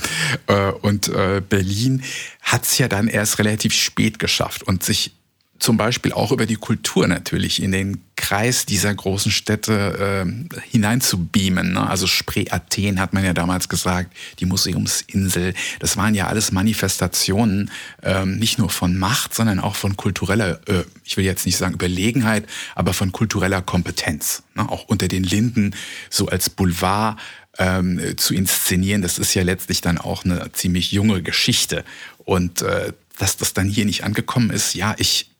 Äh, 0.48 0.72
und 0.72 1.08
äh, 1.08 1.42
Berlin 1.48 2.04
hat's 2.42 2.78
ja 2.78 2.90
dann 2.90 3.08
erst 3.08 3.40
relativ 3.40 3.74
spät 3.74 4.20
geschafft 4.20 4.64
und 4.64 4.84
sich 4.84 5.14
zum 5.58 5.78
Beispiel 5.78 6.12
auch 6.12 6.32
über 6.32 6.46
die 6.46 6.56
Kultur 6.56 7.08
natürlich 7.08 7.64
in 7.64 7.72
den 7.72 8.02
Kreis 8.18 8.66
dieser 8.66 8.94
großen 8.94 9.32
Städte 9.32 10.26
äh, 10.26 10.60
hineinzubeamen. 10.70 11.74
Ne? 11.74 11.90
Also 11.90 12.08
Spree 12.08 12.46
Athen 12.50 13.00
hat 13.00 13.14
man 13.14 13.24
ja 13.24 13.34
damals 13.34 13.70
gesagt, 13.70 14.16
die 14.40 14.46
Museumsinsel. 14.46 15.54
Das 15.80 15.96
waren 15.96 16.14
ja 16.14 16.28
alles 16.28 16.52
Manifestationen, 16.52 17.72
äh, 18.02 18.26
nicht 18.26 18.58
nur 18.58 18.70
von 18.70 18.98
Macht, 18.98 19.34
sondern 19.34 19.60
auch 19.60 19.76
von 19.76 19.96
kultureller, 19.96 20.60
äh, 20.68 20.84
ich 21.04 21.16
will 21.16 21.26
jetzt 21.26 21.46
nicht 21.46 21.58
sagen 21.58 21.76
Überlegenheit, 21.76 22.46
aber 22.76 22.94
von 22.94 23.12
kultureller 23.12 23.62
Kompetenz. 23.62 24.44
Ne? 24.56 24.70
Auch 24.70 24.86
unter 24.86 25.08
den 25.08 25.24
Linden 25.24 25.74
so 26.10 26.28
als 26.28 26.50
Boulevard 26.50 27.18
ähm, 27.58 28.18
zu 28.18 28.34
inszenieren, 28.34 29.02
das 29.02 29.18
ist 29.18 29.34
ja 29.34 29.44
letztlich 29.44 29.80
dann 29.80 29.98
auch 29.98 30.26
eine 30.26 30.52
ziemlich 30.52 30.92
junge 30.92 31.22
Geschichte. 31.22 31.86
Und 32.18 32.62
äh, 32.62 32.92
dass 33.18 33.38
das 33.38 33.54
dann 33.54 33.70
hier 33.70 33.86
nicht 33.86 34.04
angekommen 34.04 34.50
ist, 34.50 34.74
ja, 34.74 34.96
ich 34.98 35.32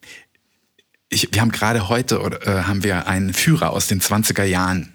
ich, 1.16 1.30
wir 1.32 1.42
haben 1.42 1.52
gerade 1.52 1.88
heute 1.88 2.18
äh, 2.46 2.64
haben 2.64 2.84
wir 2.84 3.08
einen 3.08 3.34
Führer 3.34 3.72
aus 3.72 3.88
den 3.88 4.02
20er 4.02 4.44
Jahren 4.44 4.94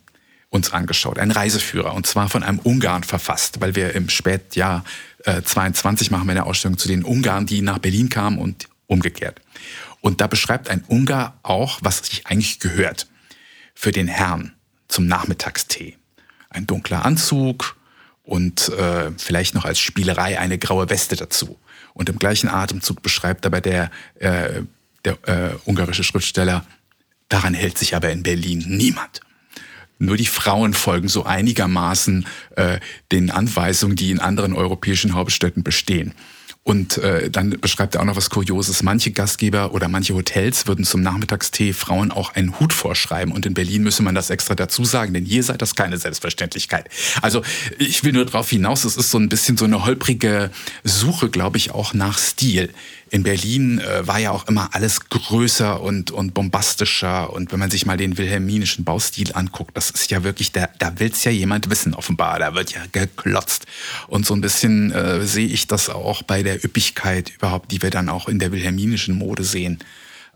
uns 0.50 0.72
angeschaut, 0.72 1.18
einen 1.18 1.30
Reiseführer 1.30 1.94
und 1.94 2.06
zwar 2.06 2.28
von 2.28 2.42
einem 2.42 2.58
Ungarn 2.58 3.04
verfasst, 3.04 3.60
weil 3.60 3.74
wir 3.74 3.94
im 3.94 4.08
Spätjahr 4.10 4.84
äh, 5.24 5.42
22 5.42 6.10
machen 6.10 6.26
wir 6.26 6.32
eine 6.32 6.44
Ausstellung 6.44 6.76
zu 6.76 6.88
den 6.88 7.04
Ungarn, 7.04 7.46
die 7.46 7.62
nach 7.62 7.78
Berlin 7.78 8.10
kamen 8.10 8.38
und 8.38 8.68
umgekehrt. 8.86 9.40
Und 10.02 10.20
da 10.20 10.26
beschreibt 10.26 10.68
ein 10.68 10.84
Ungar 10.88 11.38
auch, 11.42 11.78
was 11.82 11.98
sich 11.98 12.26
eigentlich 12.26 12.60
gehört 12.60 13.06
für 13.74 13.92
den 13.92 14.08
Herrn 14.08 14.52
zum 14.88 15.06
Nachmittagstee. 15.06 15.96
Ein 16.50 16.66
dunkler 16.66 17.04
Anzug 17.04 17.76
und 18.24 18.68
äh, 18.70 19.10
vielleicht 19.16 19.54
noch 19.54 19.64
als 19.64 19.78
Spielerei 19.78 20.38
eine 20.38 20.58
graue 20.58 20.90
Weste 20.90 21.16
dazu. 21.16 21.58
Und 21.94 22.08
im 22.08 22.18
gleichen 22.18 22.48
Atemzug 22.48 23.02
beschreibt 23.02 23.46
aber 23.46 23.60
der 23.60 23.90
äh, 24.18 24.62
der 25.04 25.18
äh, 25.26 25.50
ungarische 25.64 26.04
Schriftsteller, 26.04 26.64
daran 27.28 27.54
hält 27.54 27.78
sich 27.78 27.94
aber 27.94 28.10
in 28.10 28.22
Berlin 28.22 28.64
niemand. 28.66 29.20
Nur 29.98 30.16
die 30.16 30.26
Frauen 30.26 30.72
folgen 30.72 31.08
so 31.08 31.24
einigermaßen 31.24 32.26
äh, 32.56 32.80
den 33.12 33.30
Anweisungen, 33.30 33.96
die 33.96 34.10
in 34.10 34.18
anderen 34.18 34.54
europäischen 34.54 35.14
Hauptstädten 35.14 35.62
bestehen. 35.62 36.14
Und 36.62 36.98
äh, 36.98 37.30
dann 37.30 37.58
beschreibt 37.60 37.94
er 37.94 38.02
auch 38.02 38.04
noch 38.04 38.16
was 38.16 38.28
Kurioses. 38.28 38.82
Manche 38.82 39.12
Gastgeber 39.12 39.72
oder 39.72 39.88
manche 39.88 40.14
Hotels 40.14 40.66
würden 40.66 40.84
zum 40.84 41.00
Nachmittagstee 41.02 41.72
Frauen 41.72 42.12
auch 42.12 42.34
einen 42.34 42.60
Hut 42.60 42.72
vorschreiben. 42.72 43.32
Und 43.32 43.46
in 43.46 43.54
Berlin 43.54 43.82
müsse 43.82 44.02
man 44.02 44.14
das 44.14 44.28
extra 44.28 44.54
dazu 44.54 44.84
sagen, 44.84 45.14
denn 45.14 45.24
hier 45.24 45.42
sei 45.42 45.56
das 45.56 45.74
keine 45.74 45.96
Selbstverständlichkeit. 45.96 46.88
Also 47.22 47.42
ich 47.78 48.04
will 48.04 48.12
nur 48.12 48.26
darauf 48.26 48.50
hinaus, 48.50 48.84
es 48.84 48.96
ist 48.96 49.10
so 49.10 49.18
ein 49.18 49.30
bisschen 49.30 49.56
so 49.56 49.64
eine 49.64 49.84
holprige 49.84 50.50
Suche, 50.84 51.30
glaube 51.30 51.56
ich, 51.56 51.72
auch 51.72 51.94
nach 51.94 52.18
Stil 52.18 52.70
in 53.10 53.24
Berlin 53.24 53.80
äh, 53.80 54.06
war 54.06 54.18
ja 54.18 54.30
auch 54.30 54.46
immer 54.46 54.72
alles 54.72 55.08
größer 55.08 55.80
und, 55.80 56.12
und 56.12 56.32
bombastischer. 56.32 57.32
Und 57.32 57.50
wenn 57.50 57.58
man 57.58 57.70
sich 57.70 57.84
mal 57.84 57.96
den 57.96 58.16
wilhelminischen 58.16 58.84
Baustil 58.84 59.32
anguckt, 59.34 59.76
das 59.76 59.90
ist 59.90 60.10
ja 60.12 60.22
wirklich, 60.22 60.52
da, 60.52 60.68
da 60.78 60.98
will's 60.98 61.24
ja 61.24 61.32
jemand 61.32 61.68
wissen, 61.70 61.94
offenbar. 61.94 62.38
Da 62.38 62.54
wird 62.54 62.72
ja 62.72 62.82
geklotzt. 62.92 63.66
Und 64.06 64.26
so 64.26 64.34
ein 64.34 64.40
bisschen 64.40 64.92
äh, 64.92 65.26
sehe 65.26 65.48
ich 65.48 65.66
das 65.66 65.88
auch 65.88 66.22
bei 66.22 66.44
der 66.44 66.64
Üppigkeit 66.64 67.32
überhaupt, 67.34 67.72
die 67.72 67.82
wir 67.82 67.90
dann 67.90 68.08
auch 68.08 68.28
in 68.28 68.38
der 68.38 68.52
wilhelminischen 68.52 69.16
Mode 69.18 69.42
sehen. 69.42 69.80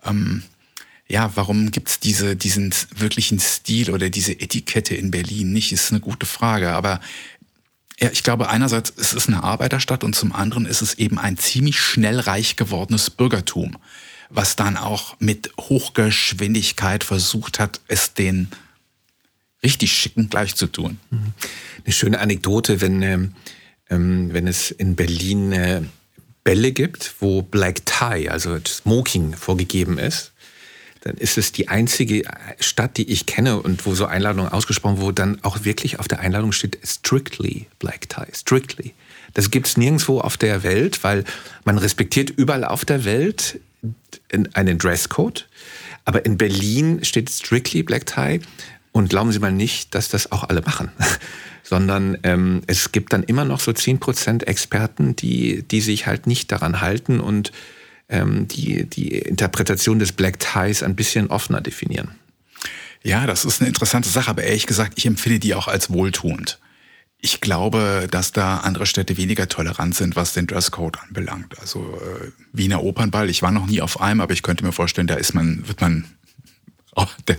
Ähm, 0.04 0.42
ja, 1.06 1.30
warum 1.36 1.70
gibt's 1.70 2.00
diese, 2.00 2.34
diesen 2.34 2.74
wirklichen 2.96 3.38
Stil 3.38 3.90
oder 3.90 4.10
diese 4.10 4.32
Etikette 4.32 4.96
in 4.96 5.12
Berlin 5.12 5.52
nicht, 5.52 5.70
ist 5.70 5.92
eine 5.92 6.00
gute 6.00 6.26
Frage. 6.26 6.72
Aber 6.72 7.00
ja, 8.00 8.10
ich 8.10 8.22
glaube 8.22 8.48
einerseits 8.48 8.92
es 8.96 9.12
ist 9.12 9.28
eine 9.28 9.42
Arbeiterstadt 9.42 10.04
und 10.04 10.14
zum 10.14 10.32
anderen 10.32 10.66
ist 10.66 10.82
es 10.82 10.94
eben 10.94 11.18
ein 11.18 11.36
ziemlich 11.36 11.80
schnell 11.80 12.20
reich 12.20 12.56
gewordenes 12.56 13.10
Bürgertum, 13.10 13.76
was 14.30 14.56
dann 14.56 14.76
auch 14.76 15.16
mit 15.20 15.52
Hochgeschwindigkeit 15.58 17.04
versucht 17.04 17.58
hat, 17.58 17.80
es 17.88 18.14
den 18.14 18.48
richtig 19.62 19.92
schicken 19.92 20.28
gleich 20.28 20.54
zu 20.56 20.66
tun. 20.66 20.98
Mhm. 21.10 21.32
Eine 21.84 21.92
schöne 21.92 22.20
Anekdote, 22.20 22.80
wenn, 22.80 23.02
ähm, 23.02 23.34
ähm, 23.90 24.32
wenn 24.32 24.46
es 24.46 24.70
in 24.70 24.96
Berlin 24.96 25.52
äh, 25.52 25.82
Bälle 26.42 26.72
gibt, 26.72 27.14
wo 27.20 27.42
Black 27.42 27.86
Tie, 27.86 28.28
also 28.28 28.58
Smoking 28.66 29.34
vorgegeben 29.34 29.98
ist, 29.98 30.32
dann 31.04 31.16
ist 31.16 31.36
es 31.36 31.52
die 31.52 31.68
einzige 31.68 32.22
Stadt, 32.58 32.96
die 32.96 33.10
ich 33.12 33.26
kenne 33.26 33.60
und 33.60 33.84
wo 33.84 33.94
so 33.94 34.06
Einladungen 34.06 34.50
ausgesprochen, 34.50 35.02
wo 35.02 35.12
dann 35.12 35.38
auch 35.42 35.64
wirklich 35.64 35.98
auf 36.00 36.08
der 36.08 36.20
Einladung 36.20 36.52
steht 36.52 36.78
strictly 36.82 37.66
black 37.78 38.08
tie, 38.08 38.32
strictly. 38.32 38.94
Das 39.34 39.50
gibt 39.50 39.66
es 39.66 39.76
nirgendwo 39.76 40.20
auf 40.20 40.38
der 40.38 40.62
Welt, 40.62 41.04
weil 41.04 41.24
man 41.64 41.76
respektiert 41.76 42.30
überall 42.30 42.64
auf 42.64 42.86
der 42.86 43.04
Welt 43.04 43.60
einen 44.54 44.78
Dresscode. 44.78 45.46
Aber 46.06 46.24
in 46.24 46.38
Berlin 46.38 47.04
steht 47.04 47.28
strictly 47.28 47.82
black 47.82 48.06
tie 48.06 48.40
und 48.92 49.10
glauben 49.10 49.30
Sie 49.30 49.40
mal 49.40 49.52
nicht, 49.52 49.94
dass 49.94 50.08
das 50.08 50.32
auch 50.32 50.44
alle 50.44 50.62
machen. 50.62 50.90
sondern 51.62 52.16
ähm, 52.22 52.62
es 52.66 52.92
gibt 52.92 53.12
dann 53.12 53.24
immer 53.24 53.44
noch 53.44 53.60
so 53.60 53.72
10% 53.72 54.44
Experten, 54.44 55.16
die, 55.16 55.62
die 55.62 55.80
sich 55.80 56.06
halt 56.06 56.26
nicht 56.26 56.52
daran 56.52 56.80
halten 56.80 57.20
und 57.20 57.52
ähm, 58.14 58.48
die, 58.48 58.84
die 58.88 59.18
Interpretation 59.18 59.98
des 59.98 60.12
Black 60.12 60.38
Ties 60.38 60.82
ein 60.82 60.94
bisschen 60.94 61.28
offener 61.28 61.60
definieren. 61.60 62.12
Ja, 63.02 63.26
das 63.26 63.44
ist 63.44 63.60
eine 63.60 63.68
interessante 63.68 64.08
Sache, 64.08 64.30
aber 64.30 64.44
ehrlich 64.44 64.66
gesagt, 64.66 64.94
ich 64.96 65.06
empfinde 65.06 65.38
die 65.38 65.54
auch 65.54 65.68
als 65.68 65.90
wohltuend. 65.90 66.58
Ich 67.18 67.40
glaube, 67.40 68.06
dass 68.10 68.32
da 68.32 68.58
andere 68.58 68.86
Städte 68.86 69.16
weniger 69.16 69.48
tolerant 69.48 69.94
sind, 69.94 70.14
was 70.14 70.32
den 70.32 70.46
Dresscode 70.46 70.98
anbelangt. 71.00 71.58
Also 71.58 71.80
äh, 71.80 72.30
Wiener 72.52 72.82
Opernball, 72.82 73.30
ich 73.30 73.42
war 73.42 73.50
noch 73.50 73.66
nie 73.66 73.80
auf 73.80 74.00
einem, 74.00 74.20
aber 74.20 74.32
ich 74.32 74.42
könnte 74.42 74.64
mir 74.64 74.72
vorstellen, 74.72 75.06
da 75.06 75.14
ist 75.14 75.34
man, 75.34 75.66
wird 75.66 75.80
man 75.80 76.04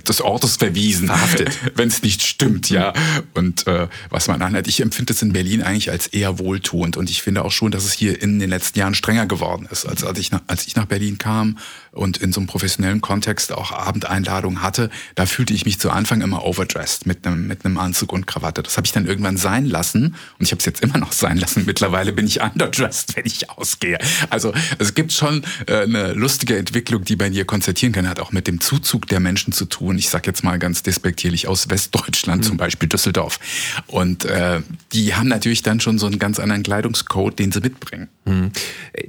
des 0.08 0.22
Ortes 0.22 0.58
verwiesen, 0.58 1.08
verhaftet, 1.08 1.58
wenn 1.76 1.88
es 1.88 2.02
nicht 2.02 2.22
stimmt, 2.22 2.70
ja. 2.70 2.94
Und 3.34 3.68
äh, 3.68 3.88
was 4.10 4.28
man 4.28 4.42
anhört, 4.42 4.68
ich 4.68 4.82
empfinde 4.82 5.14
es 5.14 5.22
in 5.22 5.34
Berlin 5.34 5.62
eigentlich 5.62 5.92
als 5.92 6.08
eher 6.08 6.40
wohltuend 6.40 6.98
und 6.98 7.10
ich 7.10 7.22
finde 7.22 7.44
auch 7.44 7.52
schon, 7.52 7.72
dass 7.72 7.86
es 7.86 7.94
hier 7.94 8.22
in 8.22 8.40
den 8.40 8.50
letzten 8.50 8.80
Jahren 8.80 8.96
strenger 8.96 9.26
geworden 9.26 9.68
ist. 9.72 9.86
Als, 9.86 10.04
als, 10.04 10.20
ich, 10.20 10.32
nach, 10.32 10.42
als 10.48 10.68
ich 10.68 10.76
nach 10.76 10.86
Berlin 10.86 11.18
kam 11.18 11.58
und 11.96 12.18
in 12.18 12.32
so 12.32 12.40
einem 12.40 12.48
professionellen 12.48 13.02
Kontext 13.02 13.52
auch 13.52 13.72
Abendeinladungen 13.72 14.62
hatte, 14.62 14.90
da 15.16 15.26
fühlte 15.26 15.54
ich 15.54 15.66
mich 15.66 15.80
zu 15.80 15.90
Anfang 15.90 16.22
immer 16.22 16.46
overdressed 16.46 17.06
mit 17.06 17.26
einem 17.26 17.48
mit 17.48 17.66
einem 17.66 17.78
Anzug 17.78 18.14
und 18.14 18.28
Krawatte. 18.28 18.62
Das 18.62 18.78
habe 18.78 18.86
ich 18.86 18.92
dann 18.92 19.06
irgendwann 19.06 19.38
sein 19.38 19.66
lassen 19.66 20.16
und 20.38 20.46
ich 20.46 20.52
habe 20.52 20.60
es 20.60 20.66
jetzt 20.66 20.82
immer 20.84 20.98
noch 20.98 21.14
sein 21.14 21.38
lassen. 21.38 21.64
Mittlerweile 21.66 22.12
bin 22.12 22.28
ich 22.28 22.42
underdressed, 22.42 23.16
wenn 23.16 23.26
ich 23.26 23.50
ausgehe. 23.50 23.98
Also 24.30 24.54
es 24.78 24.94
gibt 24.94 25.14
schon 25.14 25.44
äh, 25.68 25.84
eine 25.84 26.14
lustige 26.14 26.58
Entwicklung, 26.58 27.04
die 27.04 27.16
man 27.16 27.32
hier 27.32 27.46
konstatieren 27.46 27.94
kann, 27.94 28.10
hat 28.10 28.20
auch 28.20 28.32
mit 28.32 28.48
dem 28.48 28.60
Zuzug 28.60 29.08
der 29.08 29.20
Menschen 29.20 29.54
zu 29.54 29.66
tun. 29.66 29.98
Ich 29.98 30.10
sage 30.10 30.28
jetzt 30.28 30.44
mal 30.44 30.60
ganz 30.60 30.84
despektierlich 30.84 31.48
aus 31.48 31.70
Westdeutschland, 31.70 32.44
mhm. 32.44 32.48
zum 32.48 32.58
Beispiel 32.58 32.90
Düsseldorf. 32.90 33.40
Und 33.88 34.26
äh, 34.26 34.62
die 34.92 35.16
haben 35.16 35.30
natürlich 35.30 35.64
dann 35.64 35.80
schon 35.80 35.98
so 35.98 36.08
einen 36.08 36.20
ganz 36.20 36.40
anderen 36.40 36.64
Kleidungscode, 36.64 37.40
den 37.40 37.52
sie 37.52 37.62
mitbringen. 37.62 38.10
Mhm. 38.26 38.52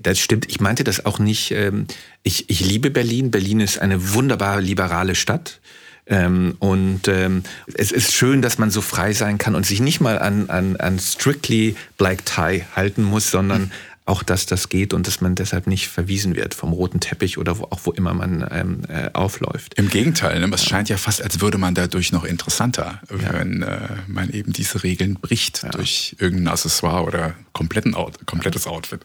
Das 0.03 0.19
stimmt. 0.19 0.47
Ich 0.49 0.61
meinte 0.61 0.85
das 0.85 1.05
auch 1.05 1.19
nicht. 1.19 1.51
Ähm, 1.51 1.87
ich, 2.27 2.51
ich 2.51 2.61
liebe 2.61 2.91
Berlin. 2.91 3.31
Berlin 3.31 3.61
ist 3.61 3.79
eine 3.79 4.15
wunderbar 4.15 4.61
liberale 4.61 5.15
Stadt. 5.15 5.61
Ähm, 6.09 6.57
und 6.59 7.09
ähm, 7.09 7.45
es 7.75 7.93
ist 7.93 8.13
schön, 8.13 8.43
dass 8.43 8.59
man 8.59 8.71
so 8.71 8.81
frei 8.81 9.13
sein 9.13 9.39
kann 9.39 9.55
und 9.55 9.65
sich 9.65 9.81
nicht 9.81 10.01
mal 10.01 10.19
an, 10.19 10.51
an, 10.51 10.77
an 10.77 10.99
strictly 10.99 11.77
Black 11.99 12.27
Tie 12.27 12.65
halten 12.75 13.05
muss, 13.05 13.31
sondern 13.31 13.63
mhm 13.63 13.71
auch, 14.07 14.23
dass 14.23 14.47
das 14.47 14.69
geht 14.69 14.95
und 14.95 15.09
dass 15.09 15.21
man 15.21 15.35
deshalb 15.35 15.67
nicht 15.67 15.89
verwiesen 15.89 16.37
wird 16.37 16.55
vom 16.55 16.73
roten 16.73 17.01
Teppich 17.01 17.39
oder 17.39 17.59
wo, 17.59 17.65
auch 17.65 17.81
wo 17.85 17.91
immer 17.91 18.15
man 18.15 18.47
ähm, 18.53 18.83
äh, 18.89 19.11
aufläuft. 19.13 19.75
Im 19.75 19.89
Gegenteil, 19.89 20.39
ne? 20.39 20.49
es 20.55 20.65
scheint 20.65 20.89
ja 20.89 20.97
fast, 20.97 21.21
als 21.21 21.41
würde 21.41 21.59
man 21.59 21.75
dadurch 21.75 22.13
noch 22.13 22.25
interessanter, 22.25 23.01
ja. 23.11 23.33
wenn 23.33 23.63
äh, 23.63 23.89
man 24.07 24.31
eben 24.31 24.53
diese 24.53 24.85
Regeln 24.85 25.15
bricht 25.15 25.65
ja. 25.65 25.71
durch 25.71 26.15
irgendein 26.21 26.49
Accessoire 26.53 27.03
oder 27.03 27.35
kompletten 27.53 27.97
Out, 27.97 28.25
komplettes 28.27 28.69
Outfit. 28.69 29.01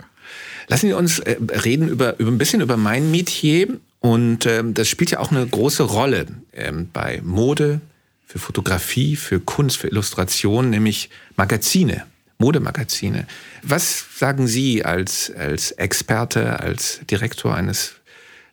Lassen 0.67 0.87
Sie 0.87 0.93
uns 0.93 1.19
äh, 1.19 1.37
reden 1.63 1.87
über, 1.87 2.19
über 2.19 2.31
ein 2.31 2.37
bisschen 2.37 2.61
über 2.61 2.77
mein 2.77 3.11
Metier 3.11 3.79
und 3.99 4.45
ähm, 4.45 4.73
das 4.73 4.87
spielt 4.87 5.11
ja 5.11 5.19
auch 5.19 5.31
eine 5.31 5.45
große 5.45 5.83
Rolle 5.83 6.25
ähm, 6.53 6.89
bei 6.91 7.21
Mode, 7.23 7.81
für 8.25 8.39
Fotografie, 8.39 9.15
für 9.15 9.39
Kunst, 9.39 9.77
für 9.77 9.87
Illustration, 9.87 10.69
nämlich 10.69 11.09
Magazine. 11.35 12.05
Modemagazine. 12.41 13.27
Was 13.61 14.03
sagen 14.17 14.47
Sie 14.47 14.83
als, 14.83 15.31
als 15.31 15.71
Experte, 15.73 16.59
als 16.59 16.99
Direktor 17.09 17.53
eines 17.55 17.93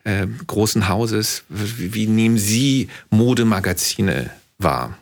äh, 0.04 0.26
großen 0.46 0.88
Hauses? 0.88 1.44
Wie, 1.48 1.94
wie, 1.94 2.06
nehmen 2.06 2.36
Sie 2.36 2.88
Modemagazine 3.08 4.30
wahr? 4.58 4.98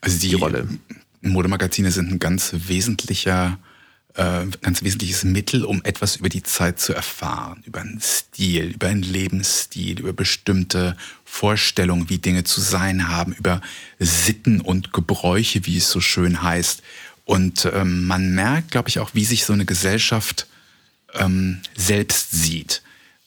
Also 0.00 0.18
die, 0.18 0.30
die 0.30 0.34
Rolle. 0.36 0.66
Modemagazine 1.20 1.90
sind 1.90 2.10
ein 2.12 2.18
ganz 2.18 2.54
wesentlicher 2.66 3.58
äh, 4.14 4.46
ganz 4.62 4.82
wesentliches 4.82 5.24
Mittel, 5.24 5.64
um 5.64 5.82
etwas 5.84 6.16
über 6.16 6.28
die 6.28 6.42
Zeit 6.42 6.78
zu 6.78 6.92
erfahren, 6.94 7.62
über 7.66 7.80
einen 7.80 8.00
Stil, 8.00 8.66
über 8.66 8.88
einen 8.88 9.02
Lebensstil, 9.02 10.00
über 10.00 10.12
bestimmte 10.12 10.96
Vorstellungen, 11.24 12.08
wie 12.08 12.18
Dinge 12.18 12.44
zu 12.44 12.60
sein 12.60 13.08
haben, 13.08 13.32
über 13.32 13.60
Sitten 13.98 14.60
und 14.60 14.92
Gebräuche, 14.92 15.66
wie 15.66 15.78
es 15.78 15.90
so 15.90 16.00
schön 16.00 16.42
heißt. 16.42 16.82
Und 17.24 17.68
ähm, 17.72 18.06
man 18.06 18.34
merkt, 18.34 18.70
glaube 18.70 18.88
ich, 18.88 19.00
auch, 19.00 19.10
wie 19.14 19.24
sich 19.24 19.44
so 19.44 19.52
eine 19.52 19.64
Gesellschaft 19.64 20.46
ähm, 21.14 21.60
selbst 21.76 22.30
sieht. 22.30 22.82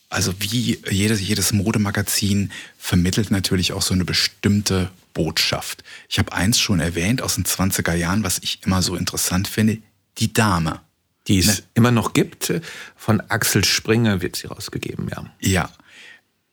also 0.10 0.34
wie 0.40 0.80
jedes, 0.90 1.20
jedes 1.20 1.52
Modemagazin 1.52 2.52
vermittelt 2.78 3.30
natürlich 3.30 3.74
auch 3.74 3.82
so 3.82 3.94
eine 3.94 4.06
bestimmte 4.06 4.90
Botschaft. 5.14 5.84
Ich 6.08 6.20
habe 6.20 6.32
eins 6.32 6.60
schon 6.60 6.80
erwähnt 6.80 7.22
aus 7.22 7.36
den 7.36 7.44
20er 7.44 7.94
Jahren, 7.94 8.24
was 8.24 8.40
ich 8.40 8.60
immer 8.66 8.82
so 8.82 8.96
interessant 8.96 9.48
finde, 9.48 9.80
die 10.18 10.34
Dame. 10.34 10.82
Die 11.28 11.40
es 11.40 11.48
ne? 11.48 11.64
immer 11.74 11.92
noch 11.92 12.14
gibt. 12.14 12.54
Von 12.96 13.22
Axel 13.22 13.66
Springer 13.66 14.22
wird 14.22 14.36
sie 14.36 14.48
rausgegeben, 14.48 15.10
ja. 15.10 15.26
Ja. 15.40 15.70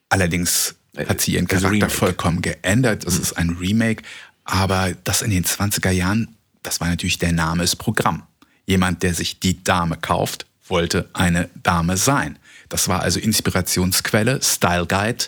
Allerdings 0.09 0.75
hat 0.97 1.21
sie 1.21 1.35
ihren 1.35 1.49
also 1.51 1.67
Charakter 1.67 1.91
vollkommen 1.91 2.43
geändert. 2.43 3.05
Es 3.05 3.17
mhm. 3.17 3.23
ist 3.23 3.33
ein 3.35 3.51
Remake. 3.51 4.03
Aber 4.45 4.93
das 5.05 5.23
in 5.23 5.31
den 5.31 5.45
20er 5.45 5.91
Jahren, 5.91 6.37
das 6.63 6.81
war 6.81 6.89
natürlich 6.89 7.19
der 7.19 7.33
Name 7.33 7.65
ist 7.65 7.77
Programm. 7.77 8.25
Jemand, 8.67 9.03
der 9.03 9.15
sich 9.15 9.41
die 9.41 9.63
Dame 9.63 9.97
kauft, 9.97 10.47
wollte 10.67 11.09
eine 11.13 11.51
Dame 11.63 11.97
sein. 11.97 12.39
Das 12.69 12.89
war 12.89 13.01
also 13.01 13.21
Inspirationsquelle, 13.21 14.41
Style 14.43 14.87
Guide 14.87 15.27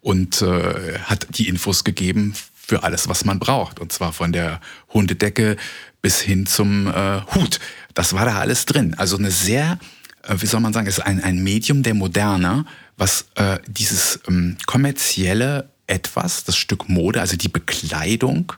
und 0.00 0.42
äh, 0.42 0.98
hat 1.00 1.26
die 1.30 1.48
Infos 1.48 1.84
gegeben 1.84 2.34
für 2.68 2.82
alles, 2.82 3.08
was 3.08 3.24
man 3.24 3.38
braucht. 3.38 3.80
Und 3.80 3.90
zwar 3.92 4.12
von 4.12 4.30
der 4.30 4.60
Hundedecke 4.92 5.56
bis 6.02 6.20
hin 6.20 6.46
zum 6.46 6.86
äh, 6.86 7.22
Hut. 7.34 7.58
Das 7.94 8.12
war 8.12 8.26
da 8.26 8.38
alles 8.38 8.66
drin. 8.66 8.94
Also 8.98 9.16
eine 9.16 9.30
sehr, 9.30 9.78
äh, 10.22 10.36
wie 10.38 10.46
soll 10.46 10.60
man 10.60 10.74
sagen, 10.74 10.86
ist 10.86 11.00
ein, 11.00 11.24
ein 11.24 11.42
Medium 11.42 11.82
der 11.82 11.94
Moderne, 11.94 12.66
was 12.96 13.26
äh, 13.36 13.58
dieses 13.66 14.20
ähm, 14.28 14.58
kommerzielle 14.66 15.70
etwas, 15.86 16.44
das 16.44 16.56
Stück 16.56 16.88
Mode, 16.88 17.20
also 17.20 17.36
die 17.36 17.48
Bekleidung, 17.48 18.52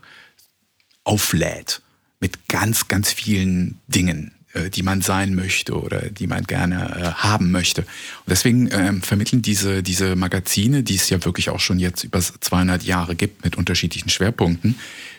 auflädt 1.05 1.81
mit 2.19 2.49
ganz, 2.49 2.89
ganz 2.89 3.13
vielen 3.13 3.79
Dingen, 3.87 4.33
die 4.71 4.83
man 4.83 5.01
sein 5.01 5.35
möchte 5.35 5.81
oder 5.81 6.11
die 6.11 6.27
man 6.27 6.45
gerne 6.45 6.97
äh, 6.97 7.23
haben 7.23 7.53
möchte. 7.53 7.83
Und 7.83 8.31
deswegen 8.31 8.69
ähm, 8.73 9.01
vermitteln 9.01 9.43
diese, 9.43 9.83
diese 9.83 10.17
Magazine, 10.17 10.83
die 10.83 10.97
es 10.97 11.09
ja 11.09 11.25
wirklich 11.25 11.51
auch 11.51 11.61
schon 11.61 11.79
jetzt 11.79 12.03
über 12.03 12.21
200 12.21 12.83
Jahre 12.83 13.15
gibt 13.15 13.45
mit 13.45 13.57
unterschiedlichen 13.57 14.09
Schwerpunkten, 14.09 14.77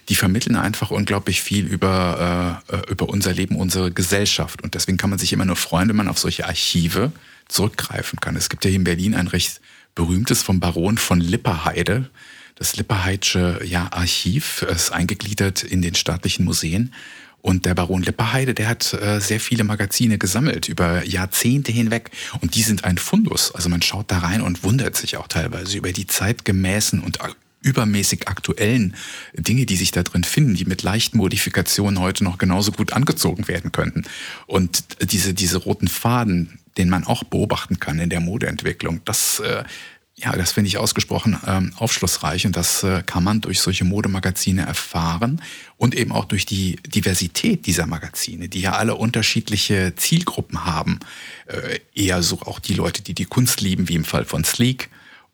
die 0.09 0.15
vermitteln 0.15 0.57
einfach 0.57 0.91
unglaublich 0.91 1.41
viel 1.41 1.65
über, 1.65 2.61
äh, 2.69 2.75
äh, 2.75 2.91
über 2.91 3.07
unser 3.07 3.33
Leben, 3.33 3.55
unsere 3.55 3.91
Gesellschaft. 3.91 4.61
Und 4.63 4.73
deswegen 4.73 4.97
kann 4.97 5.09
man 5.09 5.19
sich 5.19 5.31
immer 5.31 5.45
nur 5.45 5.55
freuen, 5.55 5.87
wenn 5.87 5.95
man 5.95 6.09
auf 6.09 6.19
solche 6.19 6.45
Archive 6.45 7.13
zurückgreifen 7.47 8.19
kann. 8.19 8.35
Es 8.35 8.49
gibt 8.49 8.65
ja 8.65 8.69
hier 8.69 8.79
in 8.79 8.83
Berlin 8.83 9.15
ein 9.15 9.27
recht 9.27 9.61
berühmtes 9.95 10.43
vom 10.43 10.59
Baron 10.59 10.97
von 10.97 11.21
Lipperheide. 11.21 12.09
Das 12.55 12.75
Lipperheitsche 12.75 13.61
ja, 13.63 13.87
Archiv 13.91 14.63
ist 14.63 14.91
eingegliedert 14.91 15.63
in 15.63 15.81
den 15.81 15.95
staatlichen 15.95 16.45
Museen. 16.45 16.93
Und 17.41 17.65
der 17.65 17.73
Baron 17.73 18.03
Lipperheide, 18.03 18.53
der 18.53 18.67
hat 18.67 18.93
äh, 18.93 19.19
sehr 19.19 19.39
viele 19.39 19.63
Magazine 19.63 20.17
gesammelt 20.17 20.69
über 20.69 21.03
Jahrzehnte 21.05 21.71
hinweg. 21.71 22.11
Und 22.39 22.55
die 22.55 22.61
sind 22.61 22.83
ein 22.83 22.97
Fundus. 22.97 23.53
Also 23.53 23.69
man 23.69 23.81
schaut 23.81 24.11
da 24.11 24.19
rein 24.19 24.41
und 24.41 24.63
wundert 24.63 24.95
sich 24.95 25.17
auch 25.17 25.27
teilweise 25.27 25.77
über 25.77 25.91
die 25.91 26.07
zeitgemäßen 26.07 26.99
und 26.99 27.19
übermäßig 27.61 28.27
aktuellen 28.27 28.95
Dinge, 29.33 29.65
die 29.65 29.75
sich 29.75 29.91
da 29.91 30.03
drin 30.03 30.23
finden, 30.23 30.55
die 30.55 30.65
mit 30.65 30.81
leichten 30.81 31.17
Modifikationen 31.17 31.99
heute 31.99 32.23
noch 32.23 32.37
genauso 32.37 32.71
gut 32.71 32.93
angezogen 32.93 33.47
werden 33.47 33.71
könnten. 33.71 34.03
Und 34.47 34.83
diese, 35.11 35.33
diese 35.33 35.57
roten 35.57 35.87
Faden, 35.87 36.59
den 36.77 36.89
man 36.89 37.05
auch 37.05 37.23
beobachten 37.23 37.79
kann 37.79 37.99
in 37.99 38.09
der 38.09 38.19
Modeentwicklung, 38.19 39.01
das 39.05 39.39
äh, 39.39 39.63
ja, 40.23 40.31
das 40.33 40.51
finde 40.51 40.67
ich 40.67 40.77
ausgesprochen 40.77 41.39
ähm, 41.47 41.73
aufschlussreich 41.77 42.45
und 42.45 42.55
das 42.55 42.83
äh, 42.83 43.01
kann 43.05 43.23
man 43.23 43.41
durch 43.41 43.59
solche 43.59 43.85
Modemagazine 43.85 44.61
erfahren 44.65 45.41
und 45.77 45.95
eben 45.95 46.11
auch 46.11 46.25
durch 46.25 46.45
die 46.45 46.77
Diversität 46.85 47.65
dieser 47.65 47.87
Magazine, 47.87 48.47
die 48.47 48.61
ja 48.61 48.73
alle 48.73 48.95
unterschiedliche 48.95 49.93
Zielgruppen 49.95 50.65
haben. 50.65 50.99
Äh, 51.47 51.79
eher 51.95 52.21
so 52.21 52.39
auch 52.41 52.59
die 52.59 52.75
Leute, 52.75 53.01
die 53.01 53.15
die 53.15 53.25
Kunst 53.25 53.61
lieben, 53.61 53.89
wie 53.89 53.95
im 53.95 54.05
Fall 54.05 54.25
von 54.25 54.43
Sleek 54.43 54.89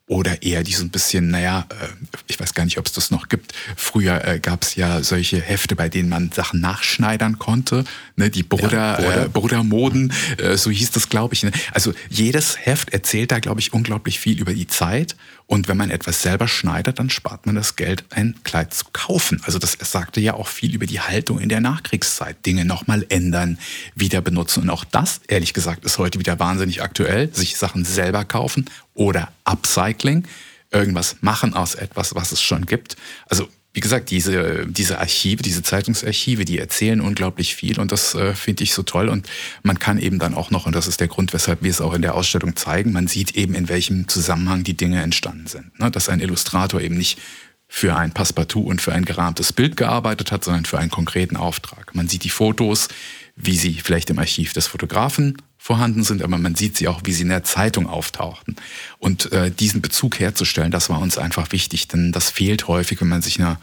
oder 0.07 0.41
eher 0.41 0.63
die 0.63 0.73
so 0.73 0.83
ein 0.83 0.89
bisschen, 0.89 1.29
naja, 1.29 1.67
äh, 1.69 1.87
ich 2.27 2.39
weiß 2.39 2.53
gar 2.53 2.63
nicht, 2.63 2.77
ob 2.77 2.85
es 2.85 2.93
das 2.93 3.11
noch 3.11 3.27
gibt. 3.27 3.53
Früher 3.75 4.25
äh, 4.25 4.39
gab 4.39 4.63
es 4.63 4.75
ja 4.75 5.03
solche 5.03 5.41
Hefte, 5.41 5.75
bei 5.75 5.89
denen 5.89 6.07
man 6.07 6.31
Sachen 6.31 6.61
nachschneidern 6.61 7.37
konnte, 7.39 7.83
ne, 8.15 8.29
die 8.29 8.43
Bruder, 8.43 9.01
ja, 9.01 9.23
äh, 9.23 9.29
Brudermoden, 9.29 10.13
äh, 10.37 10.55
so 10.55 10.71
hieß 10.71 10.91
das, 10.91 11.09
glaube 11.09 11.33
ich. 11.33 11.43
Ne? 11.43 11.51
Also 11.73 11.93
jedes 12.09 12.57
Heft 12.57 12.93
erzählt 12.93 13.31
da, 13.31 13.39
glaube 13.39 13.59
ich, 13.59 13.73
unglaublich 13.73 14.19
viel 14.19 14.39
über 14.39 14.53
die 14.53 14.67
Zeit. 14.67 15.17
Und 15.45 15.69
wenn 15.69 15.77
man 15.77 15.91
etwas 15.91 16.21
selber 16.21 16.47
schneidet, 16.49 16.99
dann 16.99 17.09
spart 17.09 17.45
man 17.45 17.55
das 17.55 17.77
Geld, 17.77 18.03
ein 18.09 18.35
Kleid 18.43 18.73
zu 18.73 18.83
kaufen. 18.91 19.41
Also 19.45 19.59
das 19.59 19.77
sagte 19.79 20.19
ja 20.19 20.33
auch 20.33 20.47
viel 20.49 20.75
über 20.75 20.85
die 20.85 20.99
Haltung 20.99 21.39
in 21.39 21.47
der 21.47 21.61
Nachkriegszeit. 21.61 22.45
Dinge 22.45 22.65
nochmal 22.65 23.05
ändern, 23.07 23.57
wieder 23.95 24.19
benutzen. 24.19 24.63
Und 24.63 24.69
auch 24.69 24.83
das, 24.83 25.21
ehrlich 25.29 25.53
gesagt, 25.53 25.85
ist 25.85 25.99
heute 25.99 26.19
wieder 26.19 26.37
wahnsinnig 26.39 26.81
aktuell. 26.81 27.33
Sich 27.33 27.55
Sachen 27.55 27.85
selber 27.85 28.25
kaufen 28.25 28.65
oder 28.97 29.29
Upcycling, 29.45 30.23
irgendwas 30.71 31.17
machen 31.21 31.53
aus 31.53 31.75
etwas, 31.75 32.15
was 32.15 32.31
es 32.31 32.41
schon 32.41 32.65
gibt. 32.65 32.97
Also 33.27 33.47
wie 33.73 33.79
gesagt, 33.79 34.09
diese, 34.09 34.65
diese 34.65 34.97
Archive, 34.97 35.43
diese 35.43 35.61
Zeitungsarchive, 35.61 36.45
die 36.45 36.57
erzählen 36.57 36.99
unglaublich 36.99 37.55
viel 37.55 37.79
und 37.79 37.91
das 37.91 38.15
äh, 38.15 38.33
finde 38.33 38.63
ich 38.63 38.73
so 38.73 38.81
toll. 38.81 39.07
Und 39.07 39.27
man 39.61 39.77
kann 39.77 39.99
eben 39.99 40.17
dann 40.17 40.33
auch 40.33 40.49
noch, 40.49 40.65
und 40.65 40.73
das 40.73 40.87
ist 40.87 40.99
der 40.99 41.07
Grund, 41.07 41.31
weshalb 41.31 41.61
wir 41.61 41.69
es 41.69 41.79
auch 41.79 41.93
in 41.93 42.01
der 42.01 42.15
Ausstellung 42.15 42.55
zeigen, 42.55 42.91
man 42.91 43.05
sieht 43.05 43.35
eben, 43.35 43.53
in 43.53 43.69
welchem 43.69 44.07
Zusammenhang 44.07 44.63
die 44.63 44.75
Dinge 44.75 45.03
entstanden 45.03 45.45
sind. 45.45 45.79
Ne? 45.79 45.91
Dass 45.91 46.09
ein 46.09 46.21
Illustrator 46.21 46.81
eben 46.81 46.97
nicht 46.97 47.19
für 47.67 47.95
ein 47.95 48.13
Passepartout 48.13 48.63
und 48.63 48.81
für 48.81 48.93
ein 48.93 49.05
gerahmtes 49.05 49.53
Bild 49.53 49.77
gearbeitet 49.77 50.31
hat, 50.31 50.43
sondern 50.43 50.65
für 50.65 50.79
einen 50.79 50.89
konkreten 50.89 51.35
Auftrag. 51.35 51.93
Man 51.93 52.07
sieht 52.07 52.23
die 52.23 52.29
Fotos, 52.29 52.87
wie 53.35 53.57
sie 53.57 53.73
vielleicht 53.73 54.09
im 54.09 54.17
Archiv 54.17 54.53
des 54.53 54.65
Fotografen 54.65 55.37
vorhanden 55.67 56.05
sind, 56.05 56.23
aber 56.23 56.37
man 56.37 56.55
sieht 56.55 56.77
sie 56.77 56.87
auch, 56.87 57.01
wie 57.03 57.11
sie 57.11 57.23
in 57.23 57.27
der 57.27 57.43
Zeitung 57.43 57.87
auftauchten. 57.87 58.55
Und 58.99 59.33
äh, 59.33 59.51
diesen 59.51 59.81
Bezug 59.81 60.17
herzustellen, 60.17 60.71
das 60.71 60.89
war 60.89 61.01
uns 61.01 61.17
einfach 61.17 61.51
wichtig, 61.51 61.89
denn 61.89 62.13
das 62.13 62.29
fehlt 62.29 62.69
häufig, 62.69 63.01
wenn 63.01 63.09
man 63.09 63.21
sich 63.21 63.37
eine 63.37 63.57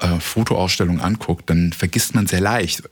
äh, 0.00 0.20
Fotoausstellung 0.20 1.00
anguckt, 1.00 1.48
dann 1.48 1.72
vergisst 1.72 2.14
man 2.14 2.26
sehr 2.26 2.42
leicht, 2.42 2.82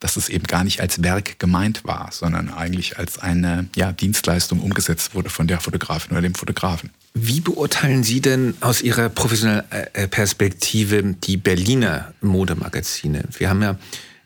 dass 0.00 0.18
es 0.18 0.28
eben 0.28 0.44
gar 0.44 0.64
nicht 0.64 0.82
als 0.82 1.02
Werk 1.02 1.38
gemeint 1.38 1.82
war, 1.84 2.10
sondern 2.12 2.52
eigentlich 2.52 2.98
als 2.98 3.18
eine 3.18 3.70
ja, 3.74 3.90
Dienstleistung 3.90 4.60
umgesetzt 4.60 5.14
wurde 5.14 5.30
von 5.30 5.46
der 5.46 5.58
Fotografin 5.58 6.12
oder 6.12 6.20
dem 6.20 6.34
Fotografen. 6.34 6.90
Wie 7.14 7.40
beurteilen 7.40 8.04
Sie 8.04 8.20
denn 8.20 8.52
aus 8.60 8.82
Ihrer 8.82 9.08
professionellen 9.08 9.64
äh, 9.70 10.08
Perspektive 10.08 11.02
die 11.24 11.38
Berliner 11.38 12.12
Modemagazine? 12.20 13.24
Wir 13.38 13.48
haben 13.48 13.62
ja 13.62 13.78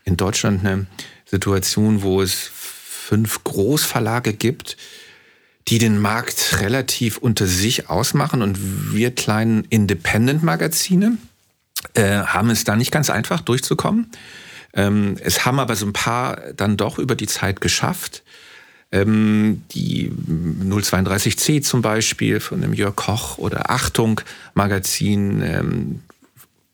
in 0.05 0.17
Deutschland 0.17 0.67
eine 0.67 0.87
Situation, 1.27 2.03
wo 2.03 2.21
es 2.21 2.51
fünf 3.05 3.45
Großverlage 3.45 4.33
gibt, 4.33 4.79
die 5.69 5.79
den 5.79 6.01
Markt 6.01 6.61
relativ 6.61 7.19
unter 7.19 7.47
sich 7.47 7.91
ausmachen 7.91 8.41
und 8.41 8.95
wir 8.95 9.15
kleinen 9.15 9.65
Independent-Magazine 9.69 11.19
äh, 11.93 12.21
haben 12.21 12.49
es 12.49 12.65
da 12.65 12.77
nicht 12.77 12.91
ganz 12.91 13.11
einfach 13.11 13.43
durchzukommen. 13.43 14.11
Ähm, 14.73 15.17
es 15.21 15.45
haben 15.45 15.59
aber 15.59 15.77
so 15.77 15.87
ein 15.87 15.93
paar 15.93 16.37
dann 16.57 16.79
doch 16.79 16.99
über 16.99 17.15
die 17.15 17.27
Zeit 17.27 17.61
geschafft. 17.61 18.23
Ähm, 18.91 19.63
die 19.73 20.11
032C 20.11 21.63
zum 21.63 21.83
Beispiel 21.83 22.41
von 22.41 22.63
dem 22.63 22.73
Jörg 22.73 22.97
Koch 22.97 23.37
oder 23.39 23.71
Achtung 23.71 24.23
Magazin. 24.55 25.43
Ähm, 25.43 26.03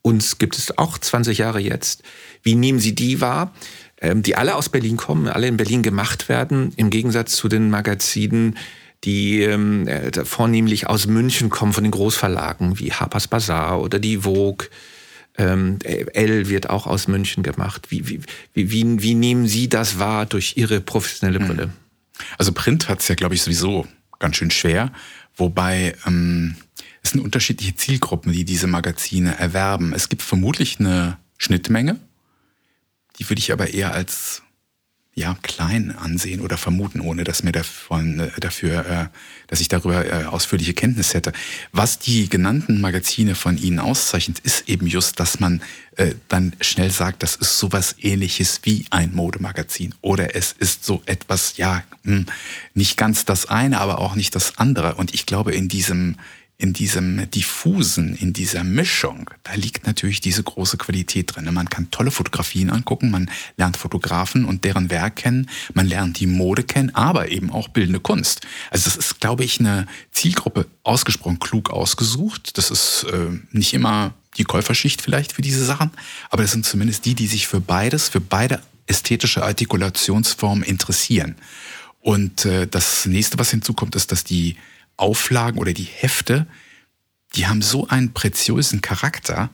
uns 0.02 0.38
gibt 0.38 0.56
es 0.56 0.78
auch 0.78 0.96
20 0.96 1.38
Jahre 1.38 1.60
jetzt. 1.60 2.02
Wie 2.42 2.54
nehmen 2.54 2.78
Sie 2.78 2.94
die 2.94 3.20
wahr? 3.20 3.52
Ähm, 4.00 4.22
die 4.22 4.34
alle 4.34 4.54
aus 4.54 4.70
Berlin 4.70 4.96
kommen, 4.96 5.28
alle 5.28 5.46
in 5.46 5.58
Berlin 5.58 5.82
gemacht 5.82 6.28
werden, 6.28 6.72
im 6.76 6.88
Gegensatz 6.88 7.36
zu 7.36 7.48
den 7.48 7.68
Magazinen, 7.68 8.56
die 9.04 9.42
ähm, 9.42 9.86
äh, 9.86 10.24
vornehmlich 10.24 10.86
aus 10.86 11.06
München 11.06 11.50
kommen, 11.50 11.72
von 11.74 11.84
den 11.84 11.90
Großverlagen 11.90 12.78
wie 12.78 12.92
Harper's 12.92 13.28
Bazaar 13.28 13.80
oder 13.80 13.98
die 13.98 14.18
Vogue. 14.18 14.68
Ähm, 15.36 15.78
L 15.84 16.48
wird 16.48 16.70
auch 16.70 16.86
aus 16.86 17.08
München 17.08 17.42
gemacht. 17.42 17.90
Wie, 17.90 18.08
wie, 18.08 18.20
wie, 18.54 19.02
wie, 19.02 19.14
nehmen 19.14 19.46
Sie 19.46 19.68
das 19.68 19.98
wahr 19.98 20.26
durch 20.26 20.54
Ihre 20.56 20.80
professionelle 20.80 21.40
hm. 21.40 21.46
Brille? 21.46 21.70
Also 22.38 22.52
Print 22.52 22.88
hat 22.88 23.00
es 23.00 23.08
ja, 23.08 23.14
glaube 23.14 23.34
ich, 23.34 23.42
sowieso 23.42 23.86
ganz 24.18 24.36
schön 24.36 24.50
schwer, 24.50 24.92
wobei 25.36 25.94
ähm, 26.06 26.56
es 27.02 27.10
sind 27.10 27.20
unterschiedliche 27.20 27.74
Zielgruppen, 27.74 28.32
die 28.32 28.44
diese 28.44 28.66
Magazine 28.66 29.38
erwerben. 29.38 29.92
Es 29.94 30.08
gibt 30.08 30.22
vermutlich 30.22 30.80
eine 30.80 31.18
Schnittmenge 31.38 31.98
die 33.20 33.28
würde 33.28 33.38
ich 33.38 33.52
aber 33.52 33.68
eher 33.72 33.92
als 33.92 34.42
ja, 35.14 35.36
klein 35.42 35.94
ansehen 35.94 36.40
oder 36.40 36.56
vermuten, 36.56 37.00
ohne 37.00 37.24
dass 37.24 37.42
mir 37.42 37.52
davon, 37.52 38.20
äh, 38.20 38.30
dafür, 38.40 38.86
äh, 38.86 39.06
dass 39.48 39.60
ich 39.60 39.68
darüber 39.68 40.06
äh, 40.06 40.24
ausführliche 40.24 40.72
Kenntnis 40.72 41.14
hätte. 41.14 41.32
Was 41.72 41.98
die 41.98 42.28
genannten 42.28 42.80
Magazine 42.80 43.34
von 43.34 43.58
Ihnen 43.58 43.80
auszeichnet, 43.80 44.38
ist 44.38 44.68
eben 44.68 44.86
just, 44.86 45.18
dass 45.18 45.40
man 45.40 45.62
äh, 45.96 46.14
dann 46.28 46.54
schnell 46.60 46.90
sagt, 46.90 47.22
das 47.22 47.34
ist 47.36 47.58
sowas 47.58 47.96
ähnliches 47.98 48.60
wie 48.62 48.86
ein 48.90 49.12
Modemagazin. 49.12 49.94
Oder 50.00 50.36
es 50.36 50.52
ist 50.52 50.84
so 50.84 51.02
etwas, 51.06 51.56
ja, 51.56 51.82
mh, 52.04 52.16
hm, 52.16 52.26
nicht 52.74 52.96
ganz 52.96 53.24
das 53.24 53.46
eine, 53.46 53.80
aber 53.80 53.98
auch 53.98 54.14
nicht 54.14 54.34
das 54.34 54.58
andere. 54.58 54.94
Und 54.94 55.12
ich 55.12 55.26
glaube, 55.26 55.52
in 55.52 55.68
diesem 55.68 56.16
in 56.60 56.74
diesem 56.74 57.30
diffusen, 57.30 58.14
in 58.14 58.34
dieser 58.34 58.64
Mischung, 58.64 59.30
da 59.44 59.54
liegt 59.54 59.86
natürlich 59.86 60.20
diese 60.20 60.42
große 60.42 60.76
Qualität 60.76 61.34
drin. 61.34 61.48
Man 61.54 61.70
kann 61.70 61.90
tolle 61.90 62.10
Fotografien 62.10 62.68
angucken, 62.68 63.10
man 63.10 63.30
lernt 63.56 63.78
Fotografen 63.78 64.44
und 64.44 64.62
deren 64.62 64.90
Werk 64.90 65.16
kennen, 65.16 65.48
man 65.72 65.86
lernt 65.86 66.20
die 66.20 66.26
Mode 66.26 66.62
kennen, 66.62 66.94
aber 66.94 67.30
eben 67.30 67.50
auch 67.50 67.68
bildende 67.68 67.98
Kunst. 67.98 68.42
Also 68.70 68.84
das 68.84 68.98
ist, 68.98 69.20
glaube 69.20 69.42
ich, 69.42 69.58
eine 69.58 69.86
Zielgruppe 70.12 70.66
ausgesprochen 70.82 71.38
klug 71.38 71.70
ausgesucht. 71.70 72.58
Das 72.58 72.70
ist 72.70 73.06
äh, 73.10 73.38
nicht 73.52 73.72
immer 73.72 74.12
die 74.36 74.44
Käuferschicht 74.44 75.00
vielleicht 75.00 75.32
für 75.32 75.42
diese 75.42 75.64
Sachen, 75.64 75.90
aber 76.28 76.42
das 76.42 76.52
sind 76.52 76.66
zumindest 76.66 77.06
die, 77.06 77.14
die 77.14 77.26
sich 77.26 77.48
für 77.48 77.60
beides, 77.60 78.10
für 78.10 78.20
beide 78.20 78.60
ästhetische 78.86 79.42
Artikulationsformen 79.42 80.62
interessieren. 80.62 81.36
Und 82.00 82.44
äh, 82.44 82.66
das 82.66 83.06
nächste, 83.06 83.38
was 83.38 83.50
hinzukommt, 83.50 83.96
ist, 83.96 84.12
dass 84.12 84.24
die 84.24 84.56
Auflagen 85.00 85.58
oder 85.58 85.72
die 85.72 85.84
Hefte, 85.84 86.46
die 87.34 87.46
haben 87.46 87.62
so 87.62 87.88
einen 87.88 88.12
preziösen 88.12 88.80
Charakter, 88.80 89.50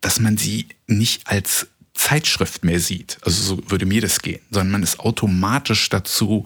dass 0.00 0.20
man 0.20 0.36
sie 0.36 0.68
nicht 0.86 1.26
als 1.26 1.68
Zeitschrift 1.94 2.64
mehr 2.64 2.80
sieht. 2.80 3.18
Also 3.22 3.42
so 3.42 3.70
würde 3.70 3.86
mir 3.86 4.00
das 4.00 4.20
gehen, 4.20 4.40
sondern 4.50 4.70
man 4.70 4.82
ist 4.82 5.00
automatisch 5.00 5.88
dazu 5.88 6.44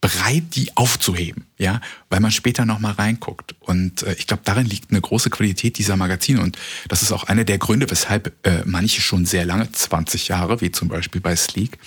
bereit, 0.00 0.54
die 0.54 0.74
aufzuheben, 0.76 1.44
ja, 1.58 1.80
weil 2.08 2.20
man 2.20 2.30
später 2.30 2.64
noch 2.64 2.78
mal 2.78 2.92
reinguckt. 2.92 3.54
Und 3.60 4.02
äh, 4.02 4.14
ich 4.14 4.26
glaube, 4.26 4.42
darin 4.44 4.64
liegt 4.64 4.90
eine 4.90 5.00
große 5.00 5.28
Qualität 5.28 5.76
dieser 5.76 5.96
Magazine 5.96 6.40
und 6.40 6.56
das 6.88 7.02
ist 7.02 7.12
auch 7.12 7.24
einer 7.24 7.44
der 7.44 7.58
Gründe, 7.58 7.90
weshalb 7.90 8.32
äh, 8.46 8.62
manche 8.64 9.02
schon 9.02 9.26
sehr 9.26 9.44
lange, 9.44 9.70
20 9.70 10.28
Jahre, 10.28 10.62
wie 10.62 10.70
zum 10.70 10.88
Beispiel 10.88 11.20
bei 11.20 11.36
Sleek, 11.36 11.78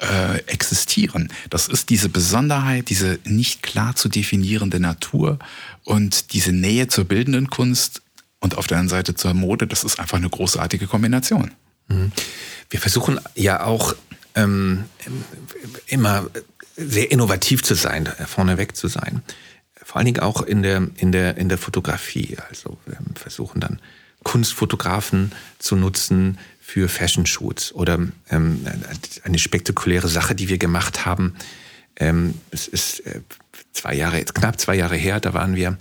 äh, 0.00 0.38
existieren. 0.46 1.30
Das 1.50 1.68
ist 1.68 1.90
diese 1.90 2.08
Besonderheit, 2.08 2.88
diese 2.88 3.18
nicht 3.24 3.62
klar 3.62 3.94
zu 3.94 4.08
definierende 4.08 4.80
Natur 4.80 5.38
und 5.84 6.32
diese 6.32 6.52
Nähe 6.52 6.88
zur 6.88 7.04
bildenden 7.04 7.50
Kunst 7.50 8.00
und 8.40 8.56
auf 8.56 8.66
der 8.66 8.78
anderen 8.78 8.98
Seite 8.98 9.14
zur 9.14 9.34
Mode. 9.34 9.66
Das 9.66 9.84
ist 9.84 10.00
einfach 10.00 10.16
eine 10.16 10.30
großartige 10.30 10.86
Kombination. 10.86 11.52
Mhm. 11.88 12.12
Wir 12.70 12.80
versuchen 12.80 13.20
ja 13.34 13.64
auch 13.64 13.94
ähm, 14.34 14.84
immer 15.86 16.30
sehr 16.78 17.10
innovativ 17.10 17.62
zu 17.62 17.74
sein, 17.74 18.08
vorneweg 18.26 18.76
zu 18.76 18.88
sein. 18.88 19.22
Vor 19.82 19.96
allen 19.96 20.06
Dingen 20.06 20.20
auch 20.20 20.42
in 20.42 20.62
der, 20.62 20.88
in 20.96 21.12
der, 21.12 21.36
in 21.36 21.48
der 21.48 21.58
Fotografie. 21.58 22.36
Also 22.48 22.78
wir 22.86 22.98
versuchen 23.14 23.60
dann 23.60 23.80
Kunstfotografen 24.22 25.32
zu 25.58 25.76
nutzen 25.76 26.38
für 26.60 26.88
Fashion 26.88 27.26
Shoots 27.26 27.72
oder 27.72 27.98
ähm, 28.30 28.66
eine 29.24 29.38
spektakuläre 29.38 30.08
Sache, 30.08 30.34
die 30.34 30.48
wir 30.48 30.58
gemacht 30.58 31.06
haben. 31.06 31.34
Ähm, 31.96 32.34
es 32.50 32.68
ist 32.68 33.00
äh, 33.06 33.20
zwei 33.72 33.94
Jahre, 33.94 34.22
knapp 34.24 34.60
zwei 34.60 34.76
Jahre 34.76 34.96
her, 34.96 35.20
da 35.20 35.34
waren 35.34 35.56
wir 35.56 35.78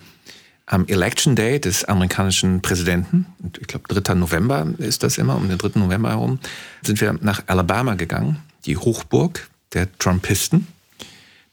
am 0.65 0.85
Election 0.87 1.35
Day 1.35 1.59
des 1.59 1.85
amerikanischen 1.85 2.61
Präsidenten, 2.61 3.25
ich 3.59 3.67
glaube 3.67 3.93
3. 3.93 4.15
November 4.15 4.67
ist 4.77 5.01
das 5.01 5.17
immer, 5.17 5.35
um 5.35 5.47
den 5.47 5.57
3. 5.57 5.79
November 5.79 6.09
herum, 6.09 6.39
sind 6.83 6.99
wir 6.99 7.17
nach 7.21 7.43
Alabama 7.47 7.95
gegangen, 7.95 8.39
die 8.65 8.77
Hochburg 8.77 9.49
der 9.73 9.91
Trumpisten. 9.97 10.67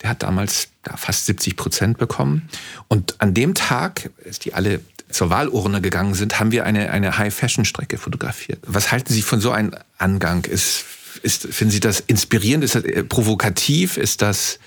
Der 0.04 0.10
hat 0.10 0.22
damals 0.22 0.68
ja, 0.86 0.98
fast 0.98 1.24
70 1.24 1.56
Prozent 1.56 1.96
bekommen. 1.96 2.46
Und 2.88 3.22
an 3.22 3.32
dem 3.32 3.54
Tag, 3.54 4.10
als 4.26 4.38
die 4.38 4.52
alle 4.52 4.80
zur 5.08 5.30
Wahlurne 5.30 5.80
gegangen 5.80 6.12
sind, 6.12 6.38
haben 6.38 6.52
wir 6.52 6.66
eine, 6.66 6.90
eine 6.90 7.16
High-Fashion-Strecke 7.16 7.96
fotografiert. 7.96 8.58
Was 8.66 8.92
halten 8.92 9.10
Sie 9.10 9.22
von 9.22 9.40
so 9.40 9.50
einem 9.50 9.74
Angang? 9.96 10.44
Ist, 10.44 10.84
ist, 11.22 11.46
finden 11.46 11.72
Sie 11.72 11.80
das 11.80 12.00
inspirierend? 12.00 12.64
Ist 12.64 12.74
das 12.74 12.84
äh, 12.84 13.02
provokativ? 13.02 13.96
Ist 13.96 14.20
das... 14.20 14.58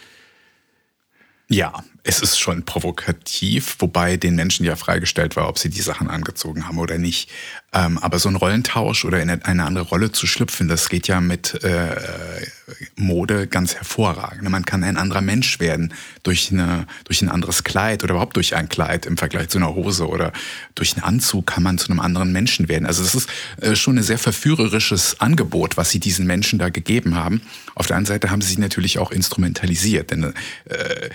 Ja, 1.49 1.83
es 2.07 2.21
ist 2.21 2.39
schon 2.39 2.63
provokativ, 2.63 3.75
wobei 3.79 4.15
den 4.15 4.35
Menschen 4.35 4.65
ja 4.65 4.77
freigestellt 4.77 5.35
war, 5.35 5.49
ob 5.49 5.59
sie 5.59 5.69
die 5.69 5.81
Sachen 5.81 6.09
angezogen 6.09 6.65
haben 6.65 6.79
oder 6.79 6.97
nicht. 6.97 7.29
Ähm, 7.73 7.97
aber 7.97 8.17
so 8.17 8.29
ein 8.29 8.37
Rollentausch 8.37 9.03
oder 9.03 9.21
in 9.21 9.29
eine 9.29 9.65
andere 9.65 9.83
Rolle 9.83 10.13
zu 10.13 10.25
schlüpfen, 10.25 10.69
das 10.69 10.87
geht 10.87 11.09
ja 11.09 11.19
mit 11.19 11.61
äh, 11.65 11.97
Mode 12.95 13.47
ganz 13.47 13.75
hervorragend. 13.75 14.49
Man 14.49 14.63
kann 14.63 14.85
ein 14.85 14.95
anderer 14.95 15.19
Mensch 15.19 15.59
werden 15.59 15.93
durch, 16.23 16.49
eine, 16.49 16.87
durch 17.03 17.21
ein 17.21 17.27
anderes 17.27 17.65
Kleid 17.65 18.05
oder 18.05 18.13
überhaupt 18.13 18.37
durch 18.37 18.55
ein 18.55 18.69
Kleid 18.69 19.05
im 19.05 19.17
Vergleich 19.17 19.49
zu 19.49 19.57
einer 19.57 19.75
Hose 19.75 20.07
oder 20.07 20.31
durch 20.75 20.93
einen 20.93 21.03
Anzug 21.03 21.45
kann 21.45 21.61
man 21.61 21.77
zu 21.77 21.89
einem 21.89 21.99
anderen 21.99 22.31
Menschen 22.31 22.69
werden. 22.69 22.85
Also 22.85 23.03
es 23.03 23.15
ist 23.15 23.29
äh, 23.59 23.75
schon 23.75 23.97
ein 23.97 24.03
sehr 24.03 24.17
verführerisches 24.17 25.19
Angebot, 25.19 25.75
was 25.75 25.89
sie 25.89 25.99
diesen 25.99 26.25
Menschen 26.25 26.57
da 26.57 26.69
gegeben 26.69 27.15
haben. 27.15 27.41
Auf 27.75 27.87
der 27.87 27.97
anderen 27.97 28.15
Seite 28.15 28.31
haben 28.31 28.41
sie 28.41 28.47
sich 28.47 28.59
natürlich 28.59 28.97
auch 28.97 29.11
instrumentalisiert, 29.11 30.11
denn 30.11 30.33
äh, 30.69 31.09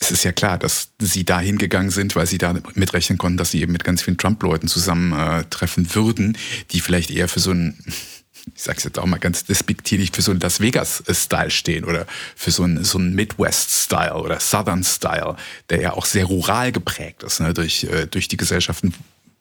es 0.00 0.10
ist 0.10 0.24
ja 0.24 0.32
klar, 0.32 0.58
dass 0.58 0.90
sie 1.00 1.24
da 1.24 1.40
hingegangen 1.40 1.90
sind, 1.90 2.14
weil 2.14 2.26
sie 2.26 2.38
da 2.38 2.54
mitrechnen 2.74 3.18
konnten, 3.18 3.36
dass 3.36 3.50
sie 3.50 3.62
eben 3.62 3.72
mit 3.72 3.84
ganz 3.84 4.02
vielen 4.02 4.16
Trump-Leuten 4.16 4.68
zusammentreffen 4.68 5.86
äh, 5.86 5.94
würden, 5.94 6.38
die 6.70 6.80
vielleicht 6.80 7.10
eher 7.10 7.28
für 7.28 7.40
so 7.40 7.50
ein, 7.50 7.78
ich 8.54 8.62
sag's 8.62 8.84
jetzt 8.84 8.98
auch 8.98 9.06
mal 9.06 9.18
ganz 9.18 9.44
despektierlich, 9.44 10.12
für 10.12 10.22
so 10.22 10.30
ein 10.30 10.40
Las 10.40 10.60
Vegas-Style 10.60 11.50
stehen 11.50 11.84
oder 11.84 12.06
für 12.36 12.52
so 12.52 12.64
ein, 12.64 12.84
so 12.84 12.98
ein 12.98 13.14
Midwest-Style 13.14 14.14
oder 14.14 14.38
Southern-Style, 14.38 15.36
der 15.68 15.80
ja 15.80 15.92
auch 15.94 16.06
sehr 16.06 16.26
rural 16.26 16.70
geprägt 16.70 17.24
ist, 17.24 17.40
ne, 17.40 17.52
durch, 17.52 17.84
äh, 17.84 18.06
durch 18.06 18.28
die 18.28 18.36
Gesellschaften, 18.36 18.94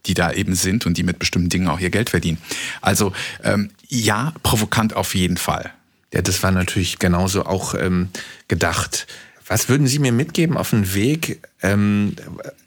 die 0.08 0.16
da 0.16 0.32
eben 0.32 0.56
sind 0.56 0.86
und 0.86 0.98
die 0.98 1.04
mit 1.04 1.20
bestimmten 1.20 1.50
Dingen 1.50 1.68
auch 1.68 1.80
ihr 1.80 1.92
Geld 1.92 2.10
verdienen. 2.10 2.40
Also 2.82 3.14
ähm, 3.44 3.70
ja, 3.88 4.34
provokant 4.42 4.96
auf 4.96 5.14
jeden 5.14 5.38
Fall. 5.38 5.72
Ja, 6.14 6.22
das 6.22 6.42
war 6.42 6.52
natürlich 6.52 6.98
genauso 6.98 7.46
auch 7.46 7.76
ähm, 7.76 8.10
gedacht. 8.48 9.08
Was 9.48 9.70
würden 9.70 9.88
Sie 9.88 10.00
mir 10.00 10.12
mitgeben 10.12 10.58
auf 10.58 10.72
den 10.72 10.94
Weg, 10.94 11.42
ähm, 11.62 12.16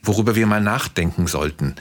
worüber 0.03 0.35
wir 0.35 0.47
mal 0.47 0.63
nachdenken 0.63 1.27
sollten 1.27 1.75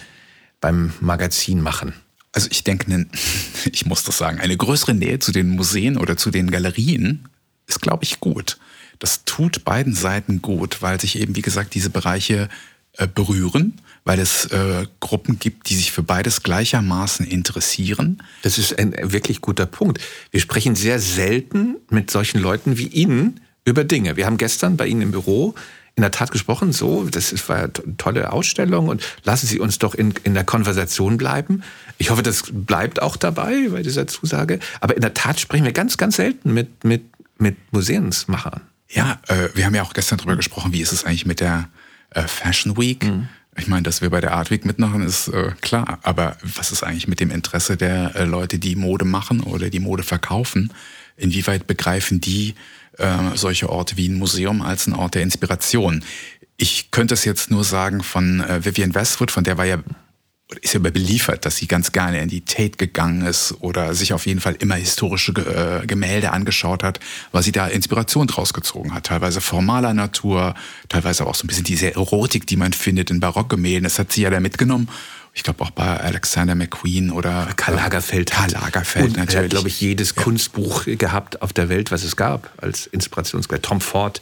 beim 0.59 0.93
Magazin 0.99 1.61
machen? 1.61 1.93
Also 2.31 2.49
ich 2.51 2.63
denke, 2.63 3.07
ich 3.71 3.85
muss 3.85 4.03
das 4.03 4.17
sagen, 4.17 4.39
eine 4.39 4.57
größere 4.57 4.93
Nähe 4.93 5.19
zu 5.19 5.31
den 5.31 5.49
Museen 5.49 5.97
oder 5.97 6.17
zu 6.17 6.31
den 6.31 6.51
Galerien 6.51 7.27
ist, 7.67 7.81
glaube 7.81 8.03
ich, 8.03 8.19
gut. 8.19 8.57
Das 8.99 9.23
tut 9.23 9.63
beiden 9.63 9.93
Seiten 9.93 10.41
gut, 10.41 10.81
weil 10.81 10.99
sich 10.99 11.17
eben, 11.19 11.35
wie 11.35 11.41
gesagt, 11.41 11.73
diese 11.73 11.89
Bereiche 11.89 12.49
äh, 12.97 13.07
berühren, 13.07 13.79
weil 14.03 14.19
es 14.19 14.45
äh, 14.45 14.85
Gruppen 14.99 15.39
gibt, 15.39 15.69
die 15.69 15.75
sich 15.75 15.91
für 15.91 16.03
beides 16.03 16.43
gleichermaßen 16.43 17.25
interessieren. 17.25 18.21
Das 18.41 18.57
ist 18.57 18.77
ein 18.77 18.93
wirklich 19.01 19.39
guter 19.39 19.65
Punkt. 19.65 20.01
Wir 20.31 20.41
sprechen 20.41 20.75
sehr 20.75 20.99
selten 20.99 21.77
mit 21.89 22.11
solchen 22.11 22.41
Leuten 22.41 22.77
wie 22.77 22.87
Ihnen 22.87 23.39
über 23.69 23.83
Dinge. 23.83 24.17
Wir 24.17 24.25
haben 24.25 24.37
gestern 24.37 24.77
bei 24.77 24.87
Ihnen 24.87 25.01
im 25.01 25.11
Büro 25.11 25.55
in 25.95 26.01
der 26.01 26.11
Tat 26.11 26.31
gesprochen, 26.31 26.71
so, 26.71 27.03
das 27.05 27.49
war 27.49 27.57
eine 27.57 27.97
tolle 27.97 28.31
Ausstellung 28.31 28.87
und 28.87 29.03
lassen 29.25 29.47
Sie 29.47 29.59
uns 29.59 29.79
doch 29.79 29.93
in, 29.93 30.13
in 30.23 30.33
der 30.33 30.45
Konversation 30.45 31.17
bleiben. 31.17 31.61
Ich 31.97 32.09
hoffe, 32.09 32.23
das 32.23 32.43
bleibt 32.51 33.01
auch 33.01 33.17
dabei 33.17 33.67
bei 33.69 33.83
dieser 33.83 34.07
Zusage. 34.07 34.59
Aber 34.79 34.95
in 34.95 35.01
der 35.01 35.13
Tat 35.13 35.41
sprechen 35.41 35.65
wir 35.65 35.73
ganz, 35.73 35.97
ganz 35.97 36.15
selten 36.15 36.53
mit, 36.53 36.85
mit, 36.85 37.03
mit 37.37 37.57
Museumsmachern. 37.73 38.61
Ja, 38.89 39.19
äh, 39.27 39.49
wir 39.53 39.65
haben 39.65 39.75
ja 39.75 39.83
auch 39.83 39.93
gestern 39.93 40.17
darüber 40.17 40.37
gesprochen, 40.37 40.71
wie 40.71 40.81
ist 40.81 40.93
es 40.93 41.03
eigentlich 41.03 41.25
mit 41.25 41.41
der 41.41 41.67
äh, 42.11 42.23
Fashion 42.23 42.77
Week? 42.77 43.03
Mhm. 43.03 43.27
Ich 43.57 43.67
meine, 43.67 43.83
dass 43.83 44.01
wir 44.01 44.09
bei 44.09 44.21
der 44.21 44.31
Art 44.31 44.51
Week 44.51 44.63
mitmachen, 44.63 45.03
ist 45.03 45.27
äh, 45.27 45.51
klar. 45.59 45.99
Aber 46.03 46.37
was 46.43 46.71
ist 46.71 46.81
eigentlich 46.81 47.09
mit 47.09 47.19
dem 47.19 47.29
Interesse 47.29 47.75
der 47.75 48.15
äh, 48.15 48.23
Leute, 48.23 48.57
die 48.57 48.77
Mode 48.77 49.03
machen 49.03 49.41
oder 49.41 49.69
die 49.69 49.81
Mode 49.81 50.03
verkaufen? 50.03 50.71
Inwieweit 51.17 51.67
begreifen 51.67 52.21
die 52.21 52.55
äh, 52.99 53.35
solche 53.35 53.69
Orte 53.69 53.97
wie 53.97 54.09
ein 54.09 54.17
Museum 54.17 54.61
als 54.61 54.87
ein 54.87 54.93
Ort 54.93 55.15
der 55.15 55.23
Inspiration? 55.23 56.03
Ich 56.57 56.91
könnte 56.91 57.13
es 57.13 57.25
jetzt 57.25 57.51
nur 57.51 57.63
sagen 57.63 58.03
von 58.03 58.41
äh, 58.41 58.63
Vivian 58.63 58.93
Westwood, 58.93 59.31
von 59.31 59.43
der 59.43 59.57
war 59.57 59.65
ja 59.65 59.79
ist 60.61 60.73
ja 60.73 60.79
überliefert, 60.79 61.45
dass 61.45 61.57
sie 61.57 61.67
ganz 61.67 61.91
gerne 61.91 62.21
in 62.21 62.27
die 62.27 62.41
Tate 62.41 62.77
gegangen 62.77 63.21
ist 63.21 63.55
oder 63.59 63.93
sich 63.93 64.13
auf 64.13 64.25
jeden 64.25 64.39
Fall 64.39 64.55
immer 64.55 64.75
historische 64.75 65.31
äh, 65.33 65.85
Gemälde 65.85 66.31
angeschaut 66.31 66.81
hat, 66.81 66.99
weil 67.31 67.43
sie 67.43 67.51
da 67.51 67.67
Inspiration 67.67 68.25
draus 68.25 68.51
gezogen 68.51 68.93
hat. 68.93 69.05
Teilweise 69.05 69.41
formaler 69.41 69.93
Natur, 69.93 70.55
teilweise 70.89 71.27
auch 71.27 71.35
so 71.35 71.45
ein 71.45 71.47
bisschen 71.47 71.65
diese 71.65 71.93
Erotik, 71.93 72.47
die 72.47 72.57
man 72.57 72.73
findet 72.73 73.11
in 73.11 73.19
Barockgemälden. 73.19 73.83
Das 73.83 73.99
hat 73.99 74.11
sie 74.11 74.23
ja 74.23 74.31
da 74.31 74.39
mitgenommen 74.39 74.89
ich 75.33 75.43
glaube 75.43 75.63
auch 75.63 75.71
bei 75.71 75.85
Alexander 75.85 76.55
McQueen 76.55 77.11
oder 77.11 77.47
Karl 77.55 77.75
Lagerfeld. 77.75 78.31
Karl 78.31 78.51
Lagerfeld 78.51 79.17
natürlich. 79.17 79.35
Er 79.35 79.43
hat, 79.43 79.49
glaube 79.49 79.67
ich, 79.67 79.79
jedes 79.79 80.15
ja. 80.15 80.23
Kunstbuch 80.23 80.85
gehabt 80.85 81.41
auf 81.41 81.53
der 81.53 81.69
Welt, 81.69 81.91
was 81.91 82.03
es 82.03 82.15
gab, 82.15 82.51
als 82.57 82.87
Inspirationsquelle. 82.87 83.61
Tom 83.61 83.81
Ford, 83.81 84.21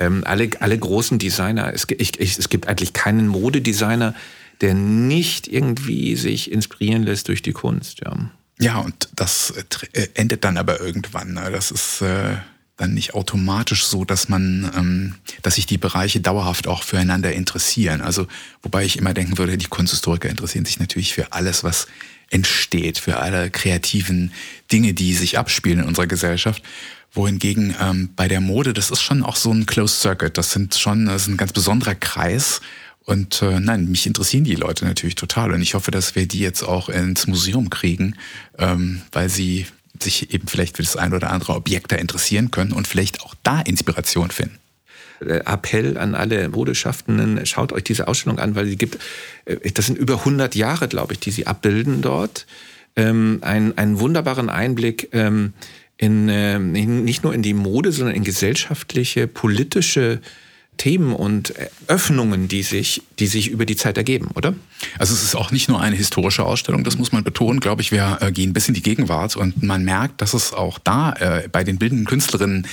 ähm, 0.00 0.24
alle, 0.26 0.50
alle 0.60 0.78
großen 0.78 1.18
Designer. 1.18 1.72
Es, 1.72 1.86
ich, 1.90 2.18
ich, 2.18 2.38
es 2.38 2.48
gibt 2.48 2.68
eigentlich 2.68 2.92
keinen 2.92 3.28
Modedesigner, 3.28 4.14
der 4.60 4.74
nicht 4.74 5.48
irgendwie 5.48 6.16
sich 6.16 6.50
inspirieren 6.50 7.02
lässt 7.02 7.28
durch 7.28 7.42
die 7.42 7.52
Kunst. 7.52 8.00
Ja, 8.04 8.16
ja 8.58 8.78
und 8.78 9.08
das 9.14 9.52
äh, 9.92 10.08
endet 10.14 10.44
dann 10.44 10.56
aber 10.56 10.80
irgendwann. 10.80 11.34
Ne? 11.34 11.50
Das 11.52 11.70
ist... 11.70 12.02
Äh 12.02 12.36
dann 12.78 12.94
nicht 12.94 13.12
automatisch 13.12 13.84
so, 13.84 14.04
dass 14.04 14.28
man, 14.28 14.70
ähm, 14.74 15.14
dass 15.42 15.56
sich 15.56 15.66
die 15.66 15.78
Bereiche 15.78 16.20
dauerhaft 16.20 16.66
auch 16.66 16.84
füreinander 16.84 17.32
interessieren. 17.32 18.00
Also, 18.00 18.26
wobei 18.62 18.84
ich 18.84 18.96
immer 18.96 19.12
denken 19.12 19.36
würde, 19.36 19.58
die 19.58 19.66
Kunsthistoriker 19.66 20.30
interessieren 20.30 20.64
sich 20.64 20.78
natürlich 20.78 21.12
für 21.12 21.32
alles, 21.32 21.64
was 21.64 21.88
entsteht, 22.30 22.98
für 22.98 23.18
alle 23.18 23.50
kreativen 23.50 24.32
Dinge, 24.70 24.94
die 24.94 25.14
sich 25.14 25.38
abspielen 25.38 25.80
in 25.80 25.86
unserer 25.86 26.06
Gesellschaft. 26.06 26.62
Wohingegen 27.12 27.74
ähm, 27.80 28.10
bei 28.14 28.28
der 28.28 28.40
Mode, 28.40 28.72
das 28.74 28.90
ist 28.90 29.02
schon 29.02 29.24
auch 29.24 29.36
so 29.36 29.50
ein 29.50 29.66
Closed 29.66 30.00
Circuit. 30.00 30.38
Das 30.38 30.52
sind 30.52 30.74
schon, 30.74 31.06
das 31.06 31.22
ist 31.22 31.28
ein 31.28 31.36
ganz 31.36 31.52
besonderer 31.52 31.94
Kreis 31.94 32.60
Und 33.08 33.40
äh, 33.40 33.58
nein, 33.58 33.88
mich 33.90 34.06
interessieren 34.06 34.44
die 34.44 34.54
Leute 34.54 34.84
natürlich 34.84 35.14
total. 35.14 35.52
Und 35.52 35.62
ich 35.62 35.72
hoffe, 35.72 35.90
dass 35.90 36.14
wir 36.14 36.28
die 36.28 36.40
jetzt 36.40 36.62
auch 36.62 36.90
ins 36.90 37.26
Museum 37.26 37.70
kriegen, 37.70 38.14
ähm, 38.58 39.00
weil 39.12 39.30
sie 39.30 39.66
sich 40.02 40.32
eben 40.32 40.48
vielleicht 40.48 40.76
für 40.76 40.82
das 40.82 40.96
ein 40.96 41.14
oder 41.14 41.30
andere 41.30 41.54
Objekt 41.54 41.92
da 41.92 41.96
interessieren 41.96 42.50
können 42.50 42.72
und 42.72 42.86
vielleicht 42.88 43.22
auch 43.22 43.34
da 43.42 43.60
Inspiration 43.60 44.30
finden. 44.30 44.58
Äh, 45.20 45.40
Appell 45.44 45.98
an 45.98 46.14
alle 46.14 46.48
Modeschaffenden, 46.48 47.44
schaut 47.46 47.72
euch 47.72 47.84
diese 47.84 48.08
Ausstellung 48.08 48.38
an, 48.38 48.54
weil 48.54 48.66
sie 48.66 48.76
gibt, 48.76 48.98
äh, 49.44 49.70
das 49.72 49.86
sind 49.86 49.98
über 49.98 50.20
100 50.20 50.54
Jahre, 50.54 50.88
glaube 50.88 51.14
ich, 51.14 51.20
die 51.20 51.30
sie 51.30 51.46
abbilden 51.46 52.02
dort. 52.02 52.46
Ähm, 52.96 53.38
ein, 53.42 53.76
einen 53.78 54.00
wunderbaren 54.00 54.48
Einblick 54.48 55.10
ähm, 55.12 55.52
in, 55.96 56.28
äh, 56.28 56.58
nicht 56.58 57.24
nur 57.24 57.34
in 57.34 57.42
die 57.42 57.54
Mode, 57.54 57.92
sondern 57.92 58.14
in 58.14 58.24
gesellschaftliche, 58.24 59.26
politische 59.26 60.20
Themen 60.78 61.12
und 61.12 61.52
Öffnungen, 61.86 62.48
die 62.48 62.62
sich, 62.62 63.02
die 63.18 63.26
sich 63.26 63.50
über 63.50 63.66
die 63.66 63.76
Zeit 63.76 63.98
ergeben, 63.98 64.28
oder? 64.34 64.54
Also 64.98 65.12
es 65.12 65.22
ist 65.22 65.34
auch 65.34 65.50
nicht 65.50 65.68
nur 65.68 65.80
eine 65.80 65.96
historische 65.96 66.44
Ausstellung, 66.44 66.84
das 66.84 66.96
muss 66.96 67.12
man 67.12 67.24
betonen, 67.24 67.60
glaube 67.60 67.82
ich. 67.82 67.92
Wir 67.92 68.18
äh, 68.20 68.32
gehen 68.32 68.52
bis 68.52 68.68
in 68.68 68.74
die 68.74 68.82
Gegenwart 68.82 69.36
und 69.36 69.62
man 69.62 69.84
merkt, 69.84 70.22
dass 70.22 70.34
es 70.34 70.52
auch 70.52 70.78
da 70.78 71.12
äh, 71.12 71.48
bei 71.50 71.64
den 71.64 71.78
bildenden 71.78 72.06
Künstlerinnen 72.06 72.66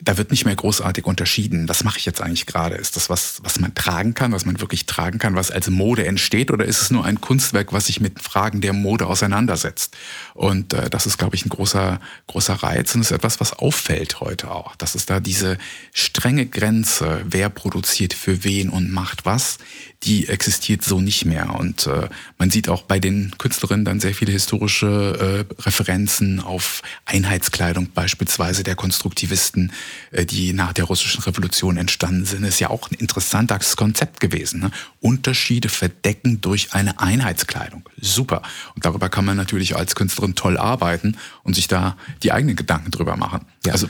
da 0.00 0.16
wird 0.16 0.30
nicht 0.30 0.44
mehr 0.44 0.54
großartig 0.54 1.04
unterschieden. 1.06 1.68
Was 1.68 1.82
mache 1.82 1.98
ich 1.98 2.04
jetzt 2.04 2.20
eigentlich 2.20 2.46
gerade? 2.46 2.76
Ist 2.76 2.96
das 2.96 3.10
was, 3.10 3.40
was 3.42 3.58
man 3.58 3.74
tragen 3.74 4.14
kann, 4.14 4.32
was 4.32 4.44
man 4.44 4.60
wirklich 4.60 4.86
tragen 4.86 5.18
kann, 5.18 5.34
was 5.34 5.50
als 5.50 5.68
Mode 5.70 6.06
entsteht, 6.06 6.50
oder 6.50 6.64
ist 6.64 6.80
es 6.80 6.90
nur 6.90 7.04
ein 7.04 7.20
Kunstwerk, 7.20 7.72
was 7.72 7.86
sich 7.86 8.00
mit 8.00 8.22
Fragen 8.22 8.60
der 8.60 8.72
Mode 8.72 9.06
auseinandersetzt? 9.06 9.96
Und 10.34 10.72
äh, 10.72 10.88
das 10.88 11.06
ist, 11.06 11.18
glaube 11.18 11.34
ich, 11.34 11.44
ein 11.44 11.48
großer, 11.48 12.00
großer 12.28 12.54
Reiz 12.54 12.94
und 12.94 13.00
ist 13.00 13.10
etwas, 13.10 13.40
was 13.40 13.52
auffällt 13.52 14.20
heute 14.20 14.50
auch, 14.52 14.76
dass 14.76 14.94
es 14.94 15.06
da 15.06 15.18
diese 15.18 15.58
strenge 15.92 16.46
Grenze, 16.46 17.22
wer 17.24 17.48
produziert 17.48 18.14
für 18.14 18.44
wen 18.44 18.70
und 18.70 18.92
macht 18.92 19.24
was, 19.24 19.58
die 20.04 20.28
existiert 20.28 20.84
so 20.84 21.00
nicht 21.00 21.24
mehr. 21.24 21.54
Und 21.54 21.86
äh, 21.86 22.08
man 22.38 22.50
sieht 22.50 22.68
auch 22.68 22.82
bei 22.82 23.00
den 23.00 23.34
Künstlerinnen 23.36 23.84
dann 23.84 23.98
sehr 23.98 24.14
viele 24.14 24.30
historische 24.30 25.46
äh, 25.48 25.62
Referenzen 25.62 26.40
auf 26.40 26.82
Einheitskleidung, 27.04 27.88
beispielsweise 27.92 28.62
der 28.62 28.76
Konstruktivisten, 28.76 29.72
äh, 30.12 30.24
die 30.24 30.52
nach 30.52 30.72
der 30.72 30.84
russischen 30.84 31.22
Revolution 31.22 31.76
entstanden 31.76 32.24
sind. 32.24 32.44
Ist 32.44 32.60
ja 32.60 32.70
auch 32.70 32.90
ein 32.90 32.94
interessantes 32.94 33.76
Konzept 33.76 34.20
gewesen. 34.20 34.60
Ne? 34.60 34.70
Unterschiede 35.00 35.68
verdecken 35.68 36.40
durch 36.40 36.74
eine 36.74 37.00
Einheitskleidung. 37.00 37.88
Super. 38.00 38.42
Und 38.76 38.84
darüber 38.84 39.08
kann 39.08 39.24
man 39.24 39.36
natürlich 39.36 39.74
als 39.74 39.96
Künstlerin 39.96 40.36
toll 40.36 40.58
arbeiten 40.58 41.16
und 41.42 41.54
sich 41.54 41.66
da 41.66 41.96
die 42.22 42.30
eigenen 42.30 42.54
Gedanken 42.54 42.92
drüber 42.92 43.16
machen. 43.16 43.40
Ja. 43.64 43.72
Also 43.72 43.88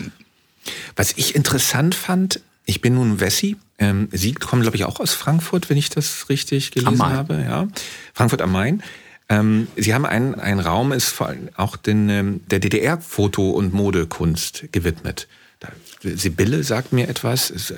was 0.96 1.12
ich 1.12 1.34
interessant 1.34 1.94
fand, 1.94 2.40
ich 2.64 2.80
bin 2.80 2.94
nun 2.94 3.20
Wessi. 3.20 3.56
Ähm, 3.78 4.08
Sie 4.12 4.34
kommen, 4.34 4.62
glaube 4.62 4.76
ich, 4.76 4.84
auch 4.84 5.00
aus 5.00 5.14
Frankfurt, 5.14 5.70
wenn 5.70 5.76
ich 5.76 5.88
das 5.88 6.28
richtig 6.28 6.72
gelesen 6.72 7.02
habe. 7.02 7.42
Ja. 7.42 7.68
Frankfurt 8.12 8.42
am 8.42 8.52
Main. 8.52 8.82
Ähm, 9.28 9.68
Sie 9.76 9.94
haben 9.94 10.06
einen, 10.06 10.34
einen 10.34 10.60
Raum, 10.60 10.92
ist 10.92 11.10
vor 11.10 11.28
allem 11.28 11.50
auch 11.56 11.76
den, 11.76 12.08
ähm, 12.08 12.40
der 12.46 12.60
DDR-Foto- 12.60 13.50
und 13.50 13.72
Modekunst 13.72 14.64
gewidmet. 14.72 15.28
Da, 15.60 15.68
Sibylle 16.02 16.64
sagt 16.64 16.92
mir 16.92 17.08
etwas. 17.08 17.50
Es, 17.50 17.70
äh, 17.70 17.76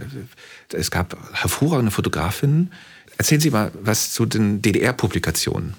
es 0.73 0.91
gab 0.91 1.17
hervorragende 1.33 1.91
Fotografinnen. 1.91 2.73
Erzählen 3.19 3.41
Sie 3.41 3.51
mal 3.51 3.73
was 3.83 4.13
zu 4.13 4.27
den 4.27 4.63
DDR-Publikationen. 4.63 5.75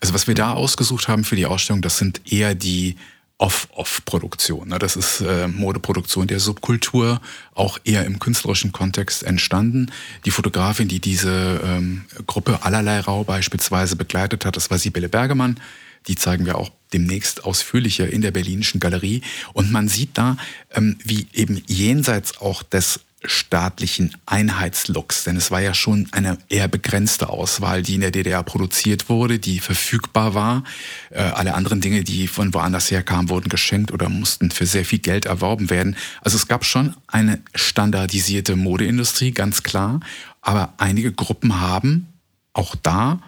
Also 0.00 0.14
was 0.14 0.26
wir 0.26 0.34
da 0.34 0.52
ausgesucht 0.52 1.08
haben 1.08 1.24
für 1.24 1.36
die 1.36 1.46
Ausstellung, 1.46 1.82
das 1.82 1.98
sind 1.98 2.20
eher 2.30 2.54
die 2.54 2.96
Off-Off-Produktion. 3.40 4.68
Ne? 4.68 4.78
Das 4.78 4.96
ist 4.96 5.22
äh, 5.22 5.48
Modeproduktion 5.48 6.26
der 6.26 6.40
Subkultur, 6.40 7.22
auch 7.54 7.78
eher 7.84 8.04
im 8.04 8.18
künstlerischen 8.18 8.70
Kontext 8.70 9.22
entstanden. 9.22 9.90
Die 10.26 10.30
Fotografin, 10.30 10.88
die 10.88 11.00
diese 11.00 11.60
ähm, 11.64 12.04
Gruppe 12.26 12.62
Allerlei 12.62 13.00
Rau 13.00 13.24
beispielsweise 13.24 13.96
begleitet 13.96 14.44
hat, 14.44 14.56
das 14.56 14.70
war 14.70 14.78
Sibylle 14.78 15.08
Bergemann. 15.08 15.58
Die 16.06 16.16
zeigen 16.16 16.44
wir 16.44 16.58
auch 16.58 16.70
demnächst 16.92 17.44
ausführlicher 17.44 18.10
in 18.10 18.20
der 18.20 18.30
Berlinischen 18.30 18.78
Galerie. 18.78 19.22
Und 19.54 19.72
man 19.72 19.88
sieht 19.88 20.18
da, 20.18 20.36
ähm, 20.74 20.98
wie 21.02 21.26
eben 21.32 21.62
jenseits 21.66 22.38
auch 22.38 22.62
des 22.62 23.00
staatlichen 23.24 24.16
Einheitslooks, 24.24 25.24
denn 25.24 25.36
es 25.36 25.50
war 25.50 25.60
ja 25.60 25.74
schon 25.74 26.08
eine 26.12 26.38
eher 26.48 26.68
begrenzte 26.68 27.28
Auswahl, 27.28 27.82
die 27.82 27.96
in 27.96 28.00
der 28.00 28.10
DDR 28.10 28.42
produziert 28.42 29.08
wurde, 29.08 29.38
die 29.38 29.60
verfügbar 29.60 30.34
war. 30.34 30.64
Äh, 31.10 31.20
alle 31.20 31.54
anderen 31.54 31.80
Dinge, 31.80 32.02
die 32.02 32.28
von 32.28 32.54
woanders 32.54 32.90
herkamen, 32.90 33.28
wurden 33.28 33.50
geschenkt 33.50 33.92
oder 33.92 34.08
mussten 34.08 34.50
für 34.50 34.64
sehr 34.64 34.86
viel 34.86 35.00
Geld 35.00 35.26
erworben 35.26 35.68
werden. 35.68 35.96
Also 36.22 36.36
es 36.36 36.48
gab 36.48 36.64
schon 36.64 36.96
eine 37.06 37.40
standardisierte 37.54 38.56
Modeindustrie, 38.56 39.32
ganz 39.32 39.62
klar. 39.62 40.00
Aber 40.40 40.72
einige 40.78 41.12
Gruppen 41.12 41.60
haben 41.60 42.08
auch 42.54 42.74
da 42.74 43.20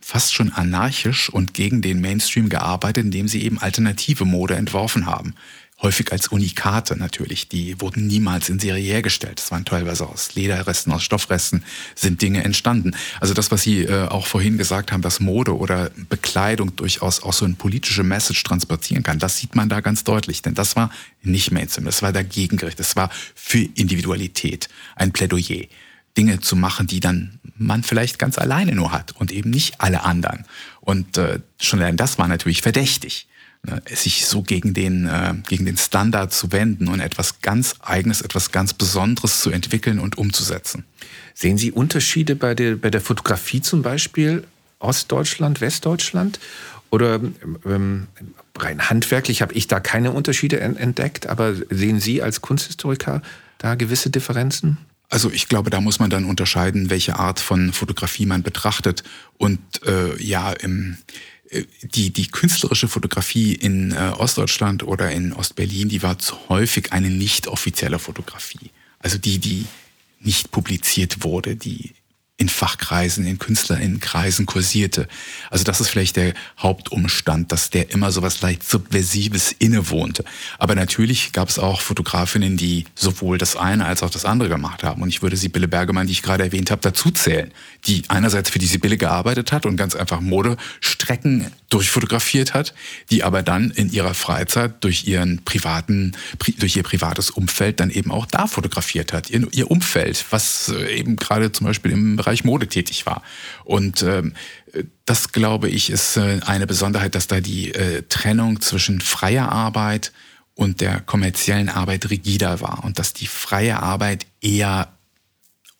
fast 0.00 0.34
schon 0.34 0.52
anarchisch 0.52 1.30
und 1.30 1.54
gegen 1.54 1.80
den 1.80 2.00
Mainstream 2.00 2.48
gearbeitet, 2.48 3.04
indem 3.04 3.28
sie 3.28 3.42
eben 3.42 3.58
alternative 3.60 4.24
Mode 4.24 4.56
entworfen 4.56 5.06
haben 5.06 5.34
häufig 5.82 6.12
als 6.12 6.28
Unikate 6.28 6.96
natürlich. 6.96 7.48
Die 7.48 7.80
wurden 7.80 8.06
niemals 8.06 8.48
in 8.48 8.58
Serie 8.58 8.84
hergestellt. 8.84 9.38
Das 9.38 9.50
waren 9.50 9.64
teilweise 9.64 10.08
aus 10.08 10.34
Lederresten, 10.34 10.92
aus 10.92 11.02
Stoffresten 11.02 11.64
sind 11.94 12.22
Dinge 12.22 12.44
entstanden. 12.44 12.92
Also 13.20 13.34
das, 13.34 13.50
was 13.50 13.62
Sie 13.62 13.82
äh, 13.82 14.06
auch 14.06 14.26
vorhin 14.26 14.58
gesagt 14.58 14.92
haben, 14.92 15.02
dass 15.02 15.20
Mode 15.20 15.56
oder 15.56 15.90
Bekleidung 16.08 16.74
durchaus 16.76 17.22
auch 17.22 17.32
so 17.32 17.44
eine 17.44 17.54
politische 17.54 18.04
Message 18.04 18.42
transportieren 18.44 19.02
kann, 19.02 19.18
das 19.18 19.38
sieht 19.38 19.54
man 19.54 19.68
da 19.68 19.80
ganz 19.80 20.04
deutlich. 20.04 20.42
Denn 20.42 20.54
das 20.54 20.76
war 20.76 20.90
nicht 21.22 21.50
Mainstream, 21.50 21.84
das 21.84 22.02
war 22.02 22.12
dagegen 22.12 22.56
gerichtet, 22.56 22.80
das 22.80 22.96
war 22.96 23.10
für 23.34 23.58
Individualität, 23.74 24.68
ein 24.96 25.12
Plädoyer. 25.12 25.66
Dinge 26.16 26.40
zu 26.40 26.56
machen, 26.56 26.86
die 26.86 27.00
dann 27.00 27.40
man 27.56 27.82
vielleicht 27.82 28.18
ganz 28.18 28.38
alleine 28.38 28.74
nur 28.74 28.92
hat 28.92 29.12
und 29.12 29.32
eben 29.32 29.50
nicht 29.50 29.80
alle 29.80 30.02
anderen. 30.02 30.44
Und 30.80 31.16
äh, 31.16 31.40
schon 31.60 31.80
allein 31.80 31.96
das 31.96 32.18
war 32.18 32.28
natürlich 32.28 32.60
verdächtig. 32.60 33.26
Ne, 33.64 33.80
sich 33.86 34.26
so 34.26 34.42
gegen 34.42 34.74
den, 34.74 35.06
äh, 35.06 35.34
gegen 35.48 35.66
den 35.66 35.76
Standard 35.76 36.32
zu 36.32 36.50
wenden 36.50 36.88
und 36.88 36.98
etwas 36.98 37.42
ganz 37.42 37.76
Eigenes, 37.80 38.20
etwas 38.20 38.50
ganz 38.50 38.74
Besonderes 38.74 39.40
zu 39.40 39.50
entwickeln 39.50 40.00
und 40.00 40.18
umzusetzen. 40.18 40.84
Sehen 41.32 41.58
Sie 41.58 41.70
Unterschiede 41.70 42.34
bei 42.34 42.56
der, 42.56 42.74
bei 42.74 42.90
der 42.90 43.00
Fotografie 43.00 43.60
zum 43.60 43.82
Beispiel 43.82 44.42
Ostdeutschland, 44.80 45.60
Westdeutschland? 45.60 46.40
Oder 46.90 47.20
ähm, 47.64 48.08
rein 48.58 48.90
handwerklich 48.90 49.42
habe 49.42 49.54
ich 49.54 49.68
da 49.68 49.78
keine 49.78 50.10
Unterschiede 50.10 50.58
entdeckt, 50.58 51.28
aber 51.28 51.54
sehen 51.70 52.00
Sie 52.00 52.20
als 52.20 52.40
Kunsthistoriker 52.40 53.22
da 53.58 53.76
gewisse 53.76 54.10
Differenzen? 54.10 54.78
Also 55.08 55.30
ich 55.30 55.46
glaube, 55.46 55.70
da 55.70 55.80
muss 55.80 56.00
man 56.00 56.10
dann 56.10 56.24
unterscheiden, 56.24 56.90
welche 56.90 57.16
Art 57.16 57.38
von 57.38 57.72
Fotografie 57.72 58.26
man 58.26 58.42
betrachtet. 58.42 59.04
Und 59.38 59.60
äh, 59.86 60.20
ja, 60.20 60.52
im, 60.52 60.96
die, 61.82 62.10
die 62.10 62.26
künstlerische 62.28 62.88
Fotografie 62.88 63.54
in 63.54 63.92
äh, 63.92 64.12
Ostdeutschland 64.16 64.82
oder 64.82 65.10
in 65.10 65.32
Ostberlin, 65.32 65.88
die 65.88 66.02
war 66.02 66.18
zu 66.18 66.36
häufig 66.48 66.92
eine 66.92 67.10
nicht 67.10 67.46
offizielle 67.46 67.98
Fotografie. 67.98 68.70
Also 68.98 69.18
die, 69.18 69.38
die 69.38 69.66
nicht 70.20 70.50
publiziert 70.50 71.24
wurde, 71.24 71.56
die 71.56 71.92
in 72.38 72.48
Fachkreisen, 72.48 73.26
in 73.26 73.38
Künstlerinnenkreisen 73.38 74.46
kursierte. 74.46 75.06
Also 75.50 75.64
das 75.64 75.80
ist 75.80 75.90
vielleicht 75.90 76.16
der 76.16 76.34
Hauptumstand, 76.58 77.52
dass 77.52 77.70
der 77.70 77.90
immer 77.90 78.10
so 78.10 78.22
was 78.22 78.40
leicht 78.40 78.68
Subversives 78.68 79.54
innewohnte. 79.58 80.24
Aber 80.58 80.74
natürlich 80.74 81.32
gab 81.32 81.50
es 81.50 81.58
auch 81.58 81.80
Fotografinnen, 81.82 82.56
die 82.56 82.86
sowohl 82.94 83.38
das 83.38 83.54
eine 83.54 83.84
als 83.84 84.02
auch 84.02 84.10
das 84.10 84.24
andere 84.24 84.48
gemacht 84.48 84.82
haben. 84.82 85.02
Und 85.02 85.10
ich 85.10 85.22
würde 85.22 85.36
Sibylle 85.36 85.68
Bergemann, 85.68 86.06
die 86.06 86.14
ich 86.14 86.22
gerade 86.22 86.42
erwähnt 86.42 86.70
habe, 86.70 86.80
dazu 86.80 87.10
zählen, 87.10 87.52
die 87.84 88.02
einerseits 88.08 88.50
für 88.50 88.58
die 88.58 88.66
Sibylle 88.66 88.96
gearbeitet 88.96 89.52
hat 89.52 89.66
und 89.66 89.76
ganz 89.76 89.94
einfach 89.94 90.20
Modestrecken 90.20 91.52
durchfotografiert 91.68 92.54
hat, 92.54 92.74
die 93.10 93.24
aber 93.24 93.42
dann 93.42 93.70
in 93.70 93.90
ihrer 93.92 94.14
Freizeit 94.14 94.82
durch 94.84 95.06
ihren 95.06 95.44
privaten, 95.44 96.12
durch 96.58 96.76
ihr 96.76 96.82
privates 96.82 97.30
Umfeld 97.30 97.80
dann 97.80 97.90
eben 97.90 98.10
auch 98.10 98.26
da 98.26 98.46
fotografiert 98.46 99.12
hat. 99.12 99.30
Ihr, 99.30 99.46
ihr 99.52 99.70
Umfeld, 99.70 100.24
was 100.30 100.68
äh, 100.68 100.98
eben 100.98 101.16
gerade 101.16 101.52
zum 101.52 101.66
Beispiel 101.66 101.92
im 101.92 102.18
Bereich 102.22 102.44
Mode 102.44 102.68
tätig 102.68 103.04
war. 103.06 103.22
Und 103.64 104.02
ähm, 104.02 104.34
das, 105.04 105.32
glaube 105.32 105.68
ich, 105.68 105.90
ist 105.90 106.16
äh, 106.16 106.40
eine 106.46 106.66
Besonderheit, 106.66 107.14
dass 107.14 107.26
da 107.26 107.40
die 107.40 107.74
äh, 107.74 108.02
Trennung 108.08 108.60
zwischen 108.60 109.00
freier 109.00 109.50
Arbeit 109.50 110.12
und 110.54 110.80
der 110.80 111.00
kommerziellen 111.00 111.68
Arbeit 111.68 112.10
rigider 112.10 112.60
war 112.60 112.84
und 112.84 112.98
dass 112.98 113.12
die 113.12 113.26
freie 113.26 113.82
Arbeit 113.82 114.26
eher 114.40 114.92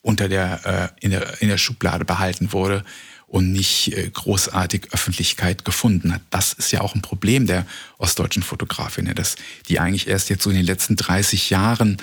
unter 0.01 0.27
der, 0.27 0.91
äh, 0.99 1.05
in, 1.05 1.11
der, 1.11 1.41
in 1.41 1.47
der 1.47 1.57
Schublade 1.57 2.03
behalten 2.05 2.51
wurde 2.51 2.83
und 3.27 3.51
nicht 3.51 3.97
äh, 3.97 4.09
großartig 4.09 4.89
Öffentlichkeit 4.91 5.65
gefunden 5.65 6.13
hat. 6.13 6.21
Das 6.29 6.53
ist 6.53 6.71
ja 6.71 6.81
auch 6.81 6.93
ein 6.93 7.01
Problem 7.01 7.47
der 7.47 7.65
ostdeutschen 7.97 8.43
Fotografinnen, 8.43 9.15
dass 9.15 9.37
die 9.69 9.79
eigentlich 9.79 10.07
erst 10.07 10.29
jetzt 10.29 10.43
so 10.43 10.49
in 10.49 10.57
den 10.57 10.65
letzten 10.65 10.97
30 10.97 11.49
Jahren 11.49 11.97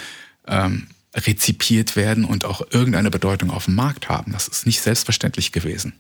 ähm, 0.49 0.89
rezipiert 1.15 1.97
werden 1.97 2.25
und 2.25 2.45
auch 2.45 2.63
irgendeine 2.71 3.11
Bedeutung 3.11 3.51
auf 3.51 3.65
dem 3.65 3.75
Markt 3.75 4.09
haben. 4.09 4.33
Das 4.33 4.49
ist 4.49 4.67
nicht 4.67 4.81
selbstverständlich 4.81 5.53
gewesen. 5.53 5.95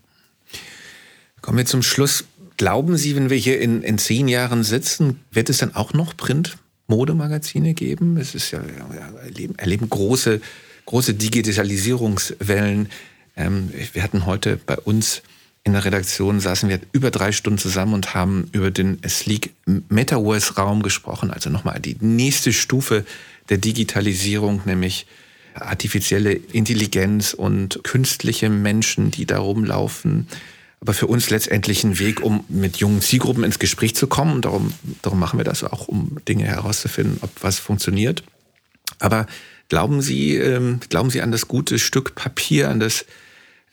Kommen 1.41 1.59
wir 1.59 1.67
zum 1.67 1.83
Schluss. 1.83 2.25
Glauben 2.57 2.97
Sie, 2.97 3.17
wenn 3.17 3.31
wir 3.31 3.39
hier 3.39 3.61
in, 3.61 3.83
in 3.83 3.99
zehn 3.99 4.29
Jahren 4.29 4.63
sitzen, 4.63 5.21
wird 5.31 5.49
es 5.49 5.59
dann 5.59 5.75
auch 5.75 5.95
noch 5.95 6.17
Print-Modemagazine 6.17 7.75
geben? 7.75 8.19
Es 8.19 8.35
ist 8.35 8.51
ja, 8.51 8.61
ja 8.61 9.19
erleben, 9.25 9.55
erleben 9.57 9.89
große, 9.89 10.41
große 10.85 11.15
Digitalisierungswellen. 11.15 12.91
Ähm, 13.37 13.71
wir 13.93 14.03
hatten 14.03 14.27
heute 14.27 14.59
bei 14.59 14.77
uns 14.77 15.23
in 15.63 15.75
der 15.75 15.85
Redaktion 15.85 16.41
saßen 16.41 16.69
wir 16.69 16.81
über 16.93 17.11
drei 17.11 17.33
Stunden 17.33 17.59
zusammen 17.59 17.93
und 17.93 18.15
haben 18.15 18.49
über 18.53 18.71
den 18.71 18.99
Sleek 19.07 19.53
Metaverse-Raum 19.67 20.83
gesprochen, 20.83 21.31
also 21.31 21.51
nochmal 21.51 21.81
die 21.81 21.97
nächste 22.01 22.53
Stufe 22.53 23.05
der 23.51 23.59
Digitalisierung, 23.59 24.63
nämlich 24.65 25.07
artifizielle 25.55 26.33
Intelligenz 26.33 27.35
und 27.35 27.81
künstliche 27.83 28.49
Menschen, 28.49 29.11
die 29.11 29.27
da 29.27 29.39
rumlaufen. 29.39 30.29
Aber 30.81 30.95
für 30.95 31.09
uns 31.09 31.29
letztendlich 31.29 31.85
ein 31.85 31.99
Weg, 31.99 32.23
um 32.23 32.45
mit 32.49 32.79
jungen 32.79 33.03
Zielgruppen 33.03 33.45
ins 33.45 33.59
Gespräch 33.59 33.95
zu 33.95 34.07
kommen. 34.07 34.33
Und 34.33 34.45
darum, 34.47 34.73
darum 35.03 35.19
machen 35.19 35.39
wir 35.39 35.45
das 35.45 35.63
auch, 35.63 35.89
um 35.89 36.17
Dinge 36.27 36.45
herauszufinden, 36.45 37.19
ob 37.21 37.31
was 37.43 37.59
funktioniert. 37.59 38.23
Aber 38.99 39.27
glauben 39.69 40.01
Sie, 40.01 40.37
ähm, 40.37 40.81
glauben 40.89 41.11
Sie 41.11 41.21
an 41.21 41.33
das 41.33 41.49
gute 41.49 41.79
Stück 41.79 42.15
Papier, 42.15 42.71
an 42.71 42.81
das 42.81 43.05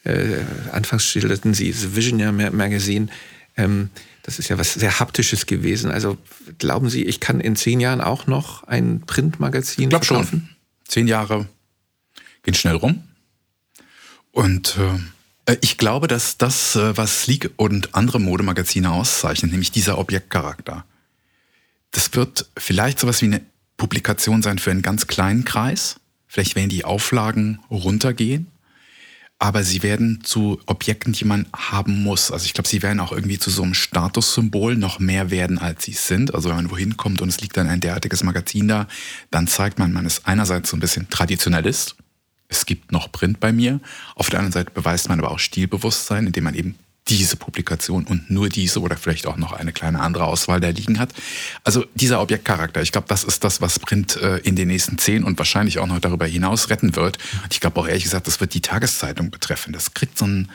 äh, 0.03 0.39
anfangs 0.71 1.05
schilderten 1.05 1.53
Sie 1.53 1.71
das 1.71 1.95
Visionaire 1.95 2.51
Magazine. 2.51 3.07
Ähm, 3.57 3.89
das 4.28 4.39
ist 4.39 4.49
ja 4.49 4.57
was 4.57 4.73
sehr 4.73 4.99
Haptisches 4.99 5.45
gewesen. 5.45 5.89
Also 5.89 6.17
glauben 6.57 6.89
Sie, 6.89 7.05
ich 7.05 7.21
kann 7.21 7.39
in 7.39 7.55
zehn 7.55 7.80
Jahren 7.80 8.01
auch 8.01 8.28
noch 8.28 8.63
ein 8.63 8.99
Printmagazin 9.07 9.86
ich 9.86 9.89
glaub 9.89 10.03
verkaufen? 10.03 10.49
Schon. 10.49 10.57
Zehn 10.86 11.07
Jahre 11.07 11.47
gehen 12.43 12.53
schnell 12.53 12.75
rum. 12.75 13.03
Und 14.32 14.78
äh, 15.45 15.55
ich 15.61 15.78
glaube, 15.78 16.09
dass 16.09 16.38
das, 16.38 16.75
äh, 16.75 16.97
was 16.97 17.23
Sleek 17.23 17.51
und 17.55 17.95
andere 17.95 18.19
Modemagazine 18.19 18.91
auszeichnet, 18.91 19.51
nämlich 19.51 19.71
dieser 19.71 19.97
Objektcharakter, 19.97 20.84
das 21.91 22.13
wird 22.13 22.49
vielleicht 22.57 22.99
sowas 22.99 23.21
wie 23.21 23.28
eine 23.28 23.41
Publikation 23.78 24.41
sein 24.41 24.59
für 24.59 24.71
einen 24.71 24.82
ganz 24.82 25.07
kleinen 25.07 25.45
Kreis. 25.45 26.01
Vielleicht 26.28 26.57
werden 26.57 26.67
die 26.67 26.84
Auflagen 26.84 27.59
runtergehen 27.71 28.47
aber 29.40 29.64
sie 29.64 29.84
werden 29.84 30.22
zu 30.24 30.60
Objekten, 30.66 31.14
die 31.14 31.26
man 31.26 31.46
haben 31.56 32.02
muss. 32.02 32.32
Also 32.32 32.46
ich 32.46 32.54
glaube, 32.54 32.68
sie 32.68 32.82
werden 32.82 33.00
auch 33.00 33.12
irgendwie 33.12 33.38
zu 33.38 33.52
so 33.52 33.62
einem 33.62 33.76
Statussymbol 33.76 34.76
noch 34.76 35.00
mehr 35.00 35.30
werden, 35.30 35.60
als 35.60 35.84
sie 35.84 35.94
sind. 35.94 36.34
Also 36.34 36.50
wenn 36.50 36.56
man 36.56 36.72
wohin 36.72 36.98
kommt 36.98 37.22
und 37.22 37.30
es 37.30 37.40
liegt 37.40 37.56
dann 37.56 37.68
ein 37.68 37.80
derartiges 37.80 38.24
Magazin 38.24 38.68
da, 38.68 38.88
dann 39.30 39.48
zeigt 39.48 39.78
man, 39.78 39.94
man 39.94 40.06
ist 40.06 40.26
einerseits 40.26 40.72
so 40.72 40.78
ein 40.78 40.80
bisschen 40.80 41.10
Traditionalist. 41.10 41.96
Es 42.50 42.66
gibt 42.66 42.92
noch 42.92 43.12
Print 43.12 43.40
bei 43.40 43.52
mir. 43.52 43.80
Auf 44.16 44.30
der 44.30 44.40
anderen 44.40 44.54
Seite 44.54 44.72
beweist 44.72 45.10
man 45.10 45.20
aber 45.20 45.30
auch 45.30 45.40
Stilbewusstsein, 45.40 46.26
indem 46.26 46.46
man 46.46 46.56
eben 46.56 46.76
diese 47.10 47.36
Publikation 47.36 48.05
und 48.05 48.30
nur 48.30 48.49
diese 48.49 48.82
oder 48.82 48.97
vielleicht 48.97 49.28
auch 49.28 49.38
noch 49.38 49.53
eine 49.53 49.72
kleine 49.72 49.99
andere 49.99 50.26
Auswahl 50.26 50.60
da 50.60 50.70
liegen 50.70 50.99
hat. 50.99 51.14
Also 51.64 51.86
dieser 51.95 52.22
Objektcharakter, 52.22 52.82
ich 52.82 52.91
glaube, 52.91 53.08
das 53.08 53.24
ist 53.24 53.43
das, 53.43 53.62
was 53.62 53.80
Print 53.80 54.18
äh, 54.18 54.38
in 54.39 54.55
den 54.55 54.68
nächsten 54.68 54.97
zehn 54.97 55.24
und 55.24 55.38
wahrscheinlich 55.38 55.80
auch 55.80 55.88
noch 55.88 55.99
darüber 55.99 56.26
hinaus 56.26 56.70
retten 56.70 56.95
wird. 56.95 57.18
Und 57.43 57.53
ich 57.53 57.60
glaube 57.60 57.80
auch 57.80 57.88
ehrlich 57.88 58.03
gesagt, 58.03 58.28
das 58.28 58.39
wird 58.39 58.53
die 58.53 58.62
Tageszeitung 58.62 59.32
betreffen. 59.32 59.74
Das 59.74 59.93
kriegt 59.93 60.18
so 60.18 60.26
ein, 60.26 60.51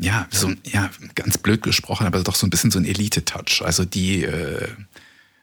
ja, 0.00 0.26
so 0.30 0.48
ein, 0.48 0.60
ja, 0.64 0.90
ganz 1.14 1.38
blöd 1.38 1.62
gesprochen, 1.62 2.06
aber 2.06 2.22
doch 2.22 2.34
so 2.34 2.46
ein 2.46 2.50
bisschen 2.50 2.70
so 2.70 2.78
ein 2.78 2.84
Elite-Touch. 2.84 3.62
Also 3.64 3.84
die, 3.84 4.24
äh, 4.24 4.68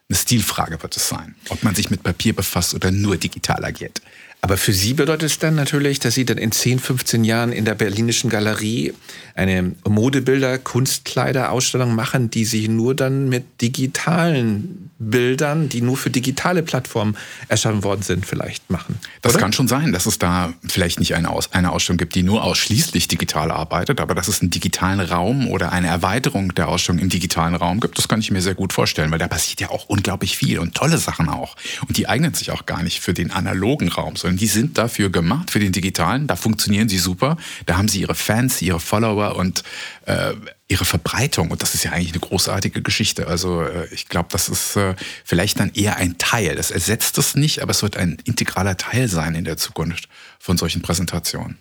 eine 0.10 0.18
Stilfrage 0.18 0.82
wird 0.82 0.97
es 0.97 1.08
sein, 1.08 1.36
ob 1.50 1.64
man 1.64 1.76
sich 1.76 1.91
mit 1.91 2.02
Papier 2.02 2.36
befasst 2.36 2.74
oder 2.74 2.89
nur 2.89 3.18
digital 3.18 3.64
agiert. 3.64 4.02
Aber 4.42 4.58
für 4.58 4.74
Sie 4.74 4.94
bedeutet 4.94 5.30
es 5.30 5.40
dann 5.40 5.56
natürlich, 5.56 6.00
dass 6.00 6.16
Sie 6.16 6.26
dann 6.26 6.38
in 6.38 6.52
10, 6.52 6.80
15 6.80 7.24
Jahren 7.24 7.52
in 7.52 7.66
der 7.66 7.76
Berlinischen 7.76 8.30
Galerie 8.30 8.94
eine 9.36 9.74
Modebilder, 9.88 10.58
Kunstkleider-Ausstellung 10.58 11.94
machen, 11.94 12.32
die 12.32 12.46
Sie 12.46 12.68
nur 12.68 12.96
dann 12.96 13.28
mit 13.28 13.62
digitalen 13.62 14.89
Bildern, 15.00 15.70
die 15.70 15.82
nur 15.82 15.95
für 15.95 16.10
digitale 16.10 16.62
Plattformen 16.62 17.16
erschaffen 17.47 17.84
worden 17.84 18.02
sind, 18.02 18.26
vielleicht 18.26 18.70
machen. 18.70 19.00
Das 19.22 19.34
oder? 19.34 19.41
kann 19.41 19.54
schon 19.54 19.70
sein, 19.70 19.93
dass 19.93 20.06
es 20.06 20.20
da 20.20 20.54
vielleicht 20.68 21.00
nicht 21.00 21.16
eine, 21.16 21.30
Aus 21.30 21.54
eine 21.54 21.72
Ausstellung 21.72 21.97
gibt, 21.97 22.16
die 22.16 22.24
nur 22.24 22.43
ausschließlich 22.43 23.08
digital 23.08 23.50
arbeitet, 23.52 24.02
aber 24.02 24.14
dass 24.14 24.28
es 24.28 24.41
einen 24.41 24.52
digitalen 24.52 25.00
Raum 25.00 25.47
oder 25.47 25.72
eine 25.72 25.88
Erweiterung 25.88 26.54
der 26.54 26.68
Ausstellung 26.68 27.00
im 27.02 27.10
digitalen 27.10 27.56
Raum 27.56 27.80
gibt, 27.80 27.97
das 27.97 28.10
kann 28.10 28.20
ich 28.20 28.30
mir 28.30 28.41
sehr 28.41 28.56
gut 28.56 28.74
vorstellen, 28.74 29.10
weil 29.12 29.20
da 29.20 29.30
passiert 29.30 29.62
ja 29.62 29.70
auch 29.70 29.86
unglaublich 29.86 30.38
viel 30.38 30.60
und 30.60 30.76
tolle 30.76 30.97
Sachen 30.97 31.30
auch. 31.30 31.56
Und 31.88 31.97
die 31.97 32.10
eignen 32.10 32.34
sich 32.34 32.52
auch 32.52 32.66
gar 32.66 32.84
nicht 32.84 33.00
für 33.00 33.14
den 33.14 33.32
analogen 33.32 33.88
Raum, 33.88 34.18
sondern 34.18 34.38
die 34.38 34.47
sind 34.47 34.78
dafür 34.78 35.10
gemacht, 35.10 35.52
für 35.52 35.60
den 35.60 35.72
digitalen. 35.72 36.28
Da 36.28 36.36
funktionieren 36.36 36.89
sie 36.89 36.97
super. 36.97 37.38
Da 37.66 37.78
haben 37.78 37.88
sie 37.88 38.02
ihre 38.02 38.16
Fans, 38.16 38.62
ihre 38.62 38.82
Follower 38.82 39.38
und 39.38 39.64
äh, 40.06 40.34
ihre 40.70 40.86
Verbreitung. 40.86 41.51
Und 41.51 41.61
das 41.61 41.74
ist 41.74 41.84
ja 41.84 41.91
eigentlich 41.91 42.11
eine 42.11 42.22
großartige 42.22 42.82
Geschichte. 42.82 43.28
Also 43.28 43.63
äh, 43.63 43.88
ich 43.91 44.07
glaube, 44.07 44.30
das 44.32 44.47
ist 44.47 44.78
äh, 44.78 44.95
vielleicht 45.26 45.59
dann 45.59 45.72
eher 45.74 45.97
ein 45.97 46.17
Teil. 46.17 46.55
Das 46.55 46.72
ersetzt 46.72 47.17
es 47.17 47.36
nicht, 47.36 47.61
aber 47.61 47.72
es 47.72 47.82
wird 47.84 47.97
ein 47.97 48.17
integraler 48.24 48.78
Teil 48.78 49.09
sein 49.09 49.36
in 49.36 49.43
der 49.43 49.57
Zukunft 49.57 50.07
von 50.39 50.57
solchen 50.57 50.82
Präsentationen. 50.82 51.57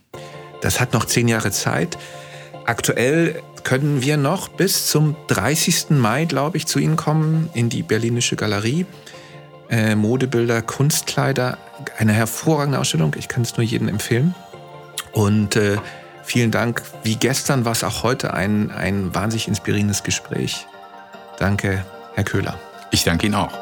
Das 0.61 0.79
hat 0.79 0.93
noch 0.93 1.07
zehn 1.07 1.27
Jahre 1.27 1.51
Zeit. 1.51 1.99
Aktuell 2.67 3.43
können 3.65 4.03
wir 4.03 4.17
noch 4.17 4.49
bis 4.49 4.89
zum 4.89 5.17
30. 5.29 5.91
Mai, 5.91 6.27
glaube 6.27 6.59
ich, 6.59 6.67
zu 6.67 6.79
Ihnen 6.79 6.97
kommen 6.97 7.49
in 7.55 7.69
die 7.71 7.83
Berlinische 7.83 8.37
Galerie 8.37 8.87
äh, 9.71 9.95
Modebilder, 9.95 10.63
Kunstkleider. 10.63 11.59
Eine 11.97 12.13
hervorragende 12.13 12.79
Ausstellung. 12.79 13.15
Ich 13.19 13.29
kann 13.29 13.43
es 13.43 13.57
nur 13.57 13.65
jedem 13.65 13.89
empfehlen. 13.89 14.35
Und 15.13 15.57
äh, 15.57 15.79
vielen 16.29 16.51
Dank. 16.51 16.83
Wie 17.03 17.17
gestern 17.17 17.65
war 17.65 17.73
es 17.73 17.83
auch 17.83 18.03
heute 18.03 18.35
ein, 18.35 18.71
ein 18.71 19.15
wahnsinnig 19.15 19.49
inspirierendes 19.49 20.03
Gespräch. 20.03 20.67
Danke, 21.39 21.85
Herr 22.15 22.25
Köhler. 22.25 22.59
Ich 22.91 23.05
danke 23.05 23.27
Ihnen 23.27 23.35
auch. 23.35 23.53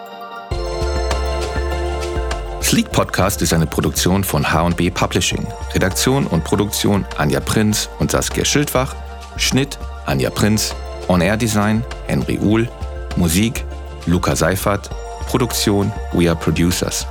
Sleek 2.62 2.90
Podcast 2.90 3.42
ist 3.42 3.52
eine 3.52 3.66
Produktion 3.66 4.24
von 4.24 4.52
H&B 4.52 4.90
Publishing. 4.90 5.46
Redaktion 5.72 6.26
und 6.26 6.42
Produktion 6.42 7.06
Anja 7.16 7.38
Prinz 7.38 7.88
und 8.00 8.10
Saskia 8.10 8.44
Schildwach. 8.44 8.96
Schnitt 9.36 9.78
Anja 10.04 10.30
Prinz. 10.30 10.74
On-Air 11.06 11.36
Design 11.36 11.84
Henry 12.08 12.38
Uhl. 12.38 12.68
Musik 13.14 13.64
Luca 14.06 14.34
Seifert. 14.34 14.90
Produktion 15.28 15.92
We 16.12 16.28
Are 16.28 16.38
Producers. 16.38 17.06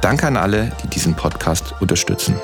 Danke 0.00 0.28
an 0.28 0.36
alle, 0.36 0.70
die 0.82 0.88
diesen 0.88 1.14
Podcast 1.14 1.74
unterstützen. 1.80 2.36